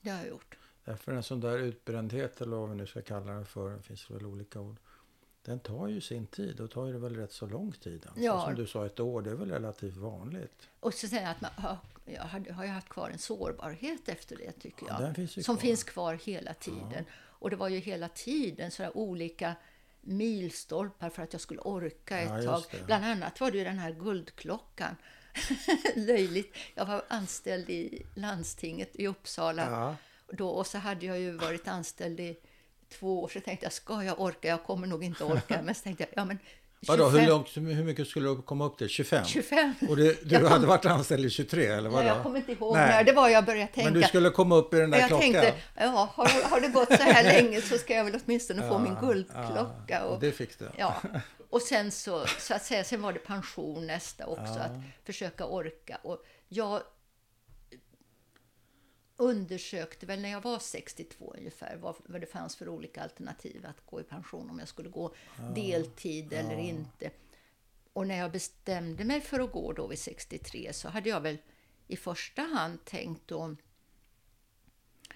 [0.00, 0.58] Det har jag gjort.
[0.84, 4.10] Därför en sån där utbrändhet, eller vad vi nu ska kalla det för, det finns
[4.10, 4.76] väl olika ord.
[5.44, 8.04] Den tar ju sin tid och tar ju väl rätt så lång tid.
[8.06, 8.20] Alltså.
[8.22, 8.44] Ja.
[8.44, 10.68] Som du sa, ett år, det är väl relativt vanligt.
[10.80, 12.22] Och så säger jag att man har, jag
[12.54, 15.00] har, jag haft kvar en sårbarhet efter det tycker Ja, jag.
[15.02, 15.60] den finns ju som kvar.
[15.62, 17.04] finns kvar hela tiden.
[17.14, 19.54] Och det var ju hela tiden sådär olika
[20.00, 22.80] milstolpar för att jag skulle orka ett Ja, tag.
[22.86, 24.96] Bland annat var det ju den här guldklockan.
[25.96, 26.56] Löjligt.
[26.74, 29.70] Jag var anställd i landstinget i Uppsala.
[29.70, 29.96] Ja.
[30.36, 32.36] Då, och så hade jag ju varit anställd i
[32.92, 33.28] två år.
[33.28, 34.48] Så tänkte jag, ska jag orka?
[34.48, 35.60] Jag kommer nog inte orka.
[35.64, 36.38] Men så tänkte jag, ja men
[36.86, 38.88] Vadå, hur, 25 långt, hur mycket skulle du komma upp till?
[38.88, 39.24] 25?
[39.24, 39.74] 25.
[39.88, 42.06] Och det, du Jag kom- hade varit anställd i 23 eller Ja, vadå?
[42.08, 42.88] jag kommer inte ihåg Nej.
[42.88, 43.04] när.
[43.04, 43.90] Det var jag började tänka.
[43.90, 45.32] Men du skulle komma upp i den där jag klockan?
[45.32, 48.78] tänkte, ja, har, har det gått så här länge så ska jag väl åtminstone få
[48.78, 49.74] min guldklocka.
[49.88, 50.68] Ja, Och, och det fick du?
[50.76, 51.02] ja.
[51.50, 54.60] och sen så, så att säga, sen var det pension nästa också, Ja.
[54.60, 54.72] att
[55.06, 55.98] försöka orka.
[56.02, 56.80] Och jag
[59.22, 63.86] undersökte väl när jag var 62 ungefär vad, vad det fanns för olika alternativ att
[63.86, 65.14] gå i pension, om jag skulle gå
[65.54, 67.10] deltid eller inte.
[67.92, 71.38] Och när jag bestämde mig för att gå då vid 63 så hade jag väl
[71.86, 73.50] i första hand tänkt att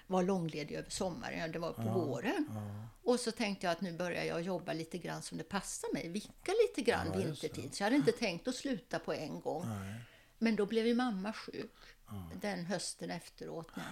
[0.07, 2.45] var långledig över sommaren, det var på Ja, våren.
[2.49, 2.87] Ja.
[3.03, 6.07] Och så tänkte jag att nu börjar jag jobba lite grann som det passar mig,
[6.07, 7.75] vicka lite grann Ja, vintertid.
[7.75, 9.65] Så jag hade inte tänkt att sluta på en gång.
[9.67, 10.01] Nej.
[10.37, 12.29] Men då blev ju mamma sjuk Ja.
[12.41, 13.71] den hösten efteråt.
[13.75, 13.91] När,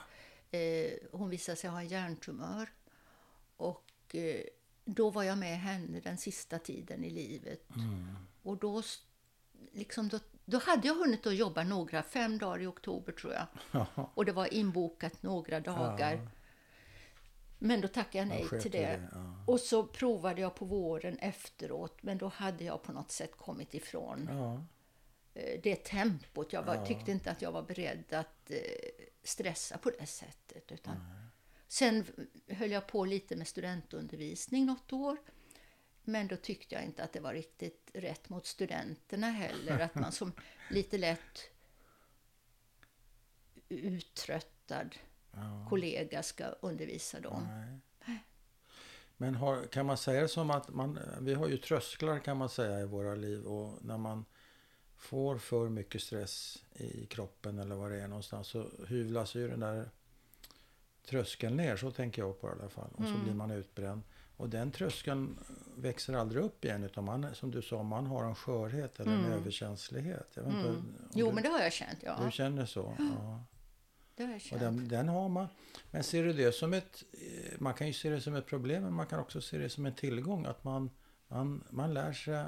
[0.60, 2.70] eh, hon visade sig ha en hjärntumör.
[3.58, 4.42] Och eh,
[4.86, 7.76] då var jag med henne den sista tiden i livet.
[7.76, 8.16] Mm.
[8.44, 8.82] Och då,
[9.72, 13.46] liksom, då, då hade jag hunnit att jobba några, fem dagar i oktober tror jag.
[13.72, 14.12] Ja.
[14.14, 16.30] Och det var inbokat några dagar.
[17.60, 18.82] Men då tackade jag nej sket till det.
[18.82, 19.44] det, ja.
[19.48, 22.04] Och så provade jag på våren efteråt.
[22.04, 24.66] Men då hade jag på något sätt kommit ifrån Ja.
[25.36, 26.54] Eh, det tempot.
[26.54, 26.86] Jag var, Ja.
[26.86, 28.58] tyckte inte att jag var beredd att eh,
[29.24, 30.72] stressa på det sättet.
[30.72, 30.96] Utan
[31.68, 32.06] Sen
[32.48, 35.18] höll jag på lite med studentundervisning något år.
[36.04, 39.80] Men då tyckte jag inte att det var riktigt rätt mot studenterna heller.
[39.80, 40.32] Att man som
[40.72, 41.40] lite lätt
[43.70, 44.96] uttröttad
[45.38, 45.66] Ja.
[45.70, 47.48] kollega ska undervisa dem.
[48.08, 48.20] Nej.
[49.18, 52.50] Men har, kan man säga det som att man, vi har ju trösklar kan man
[52.50, 54.26] säga i våra liv och när man
[55.06, 59.60] får för mycket stress i kroppen eller vad det är någonstans så hyvlas ju den
[59.60, 59.90] där
[61.10, 62.90] tröskeln ner, så tänker jag på det i alla fall.
[62.96, 63.24] Och så Mm.
[63.24, 64.02] blir man utbränd.
[64.38, 65.38] Och den tröskeln
[65.78, 69.20] växer aldrig upp igen utan man, som du sa, man har en skörhet eller en
[69.20, 69.32] Mm.
[69.32, 70.28] överkänslighet.
[70.34, 70.96] Jag vet Mm.
[71.14, 72.00] Jo, du, men det har jag känt.
[72.04, 72.20] Ja.
[72.26, 72.96] du känner så?
[73.00, 73.44] Ja.
[74.16, 74.62] Det har jag Och känt.
[74.62, 75.48] den, den har man.
[75.92, 77.04] Men ser du det som ett...
[77.60, 79.86] Man kan ju se det som ett problem, men man kan också se det som
[79.86, 80.46] en tillgång.
[80.46, 80.90] Att man,
[81.28, 82.46] man, man lär sig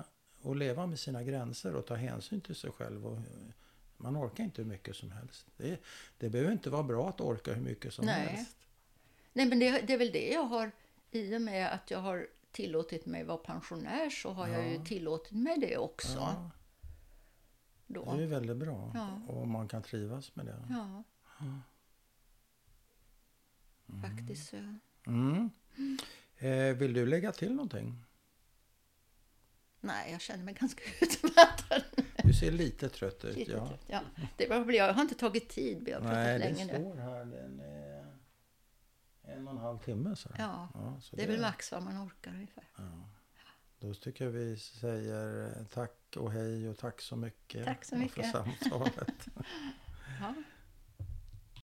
[0.52, 3.06] att leva med sina gränser och ta hänsyn till sig själv.
[3.08, 3.24] Och, eh,
[3.98, 5.46] man orkar inte hur mycket som helst.
[5.58, 5.80] Det,
[6.18, 8.28] det behöver inte vara bra att orka hur mycket som Nej.
[8.28, 8.58] helst.
[9.34, 10.72] Nej, men det, det är väl det jag har,
[11.12, 14.86] i och med att jag har tillåtit mig vara pensionär så har jag ju Ja.
[14.86, 16.18] tillåtit mig det också.
[16.18, 16.52] Ja,
[17.88, 18.16] Då.
[18.16, 18.92] det är väldigt bra.
[18.94, 19.22] Ja.
[19.28, 20.64] Och man kan trivas med det.
[20.70, 21.04] Ja.
[24.02, 24.58] Faktiskt så.
[25.08, 25.50] Mm.
[26.38, 28.04] Eh, vill du lägga till någonting?
[29.82, 31.84] Nej, jag känner mig ganska utmattad.
[32.24, 33.36] Du ser lite trött ut.
[33.38, 33.68] Lite ja.
[33.68, 34.02] trött, ja.
[34.38, 36.74] Det var, jag har inte tagit tid, vi har pratat Nej, det länge nu.
[36.74, 37.26] står här.
[37.26, 38.06] Den är
[39.24, 40.16] en och en halv timme.
[40.16, 40.30] Så.
[40.38, 42.64] Ja, Ja, så det är väl max vad man orkar ungefär.
[42.78, 43.10] Ja.
[43.80, 47.98] Då tycker jag vi säger tack och hej och tack så mycket Tack så för
[47.98, 48.32] mycket.
[48.32, 49.28] samtalet.
[50.20, 50.34] Ja.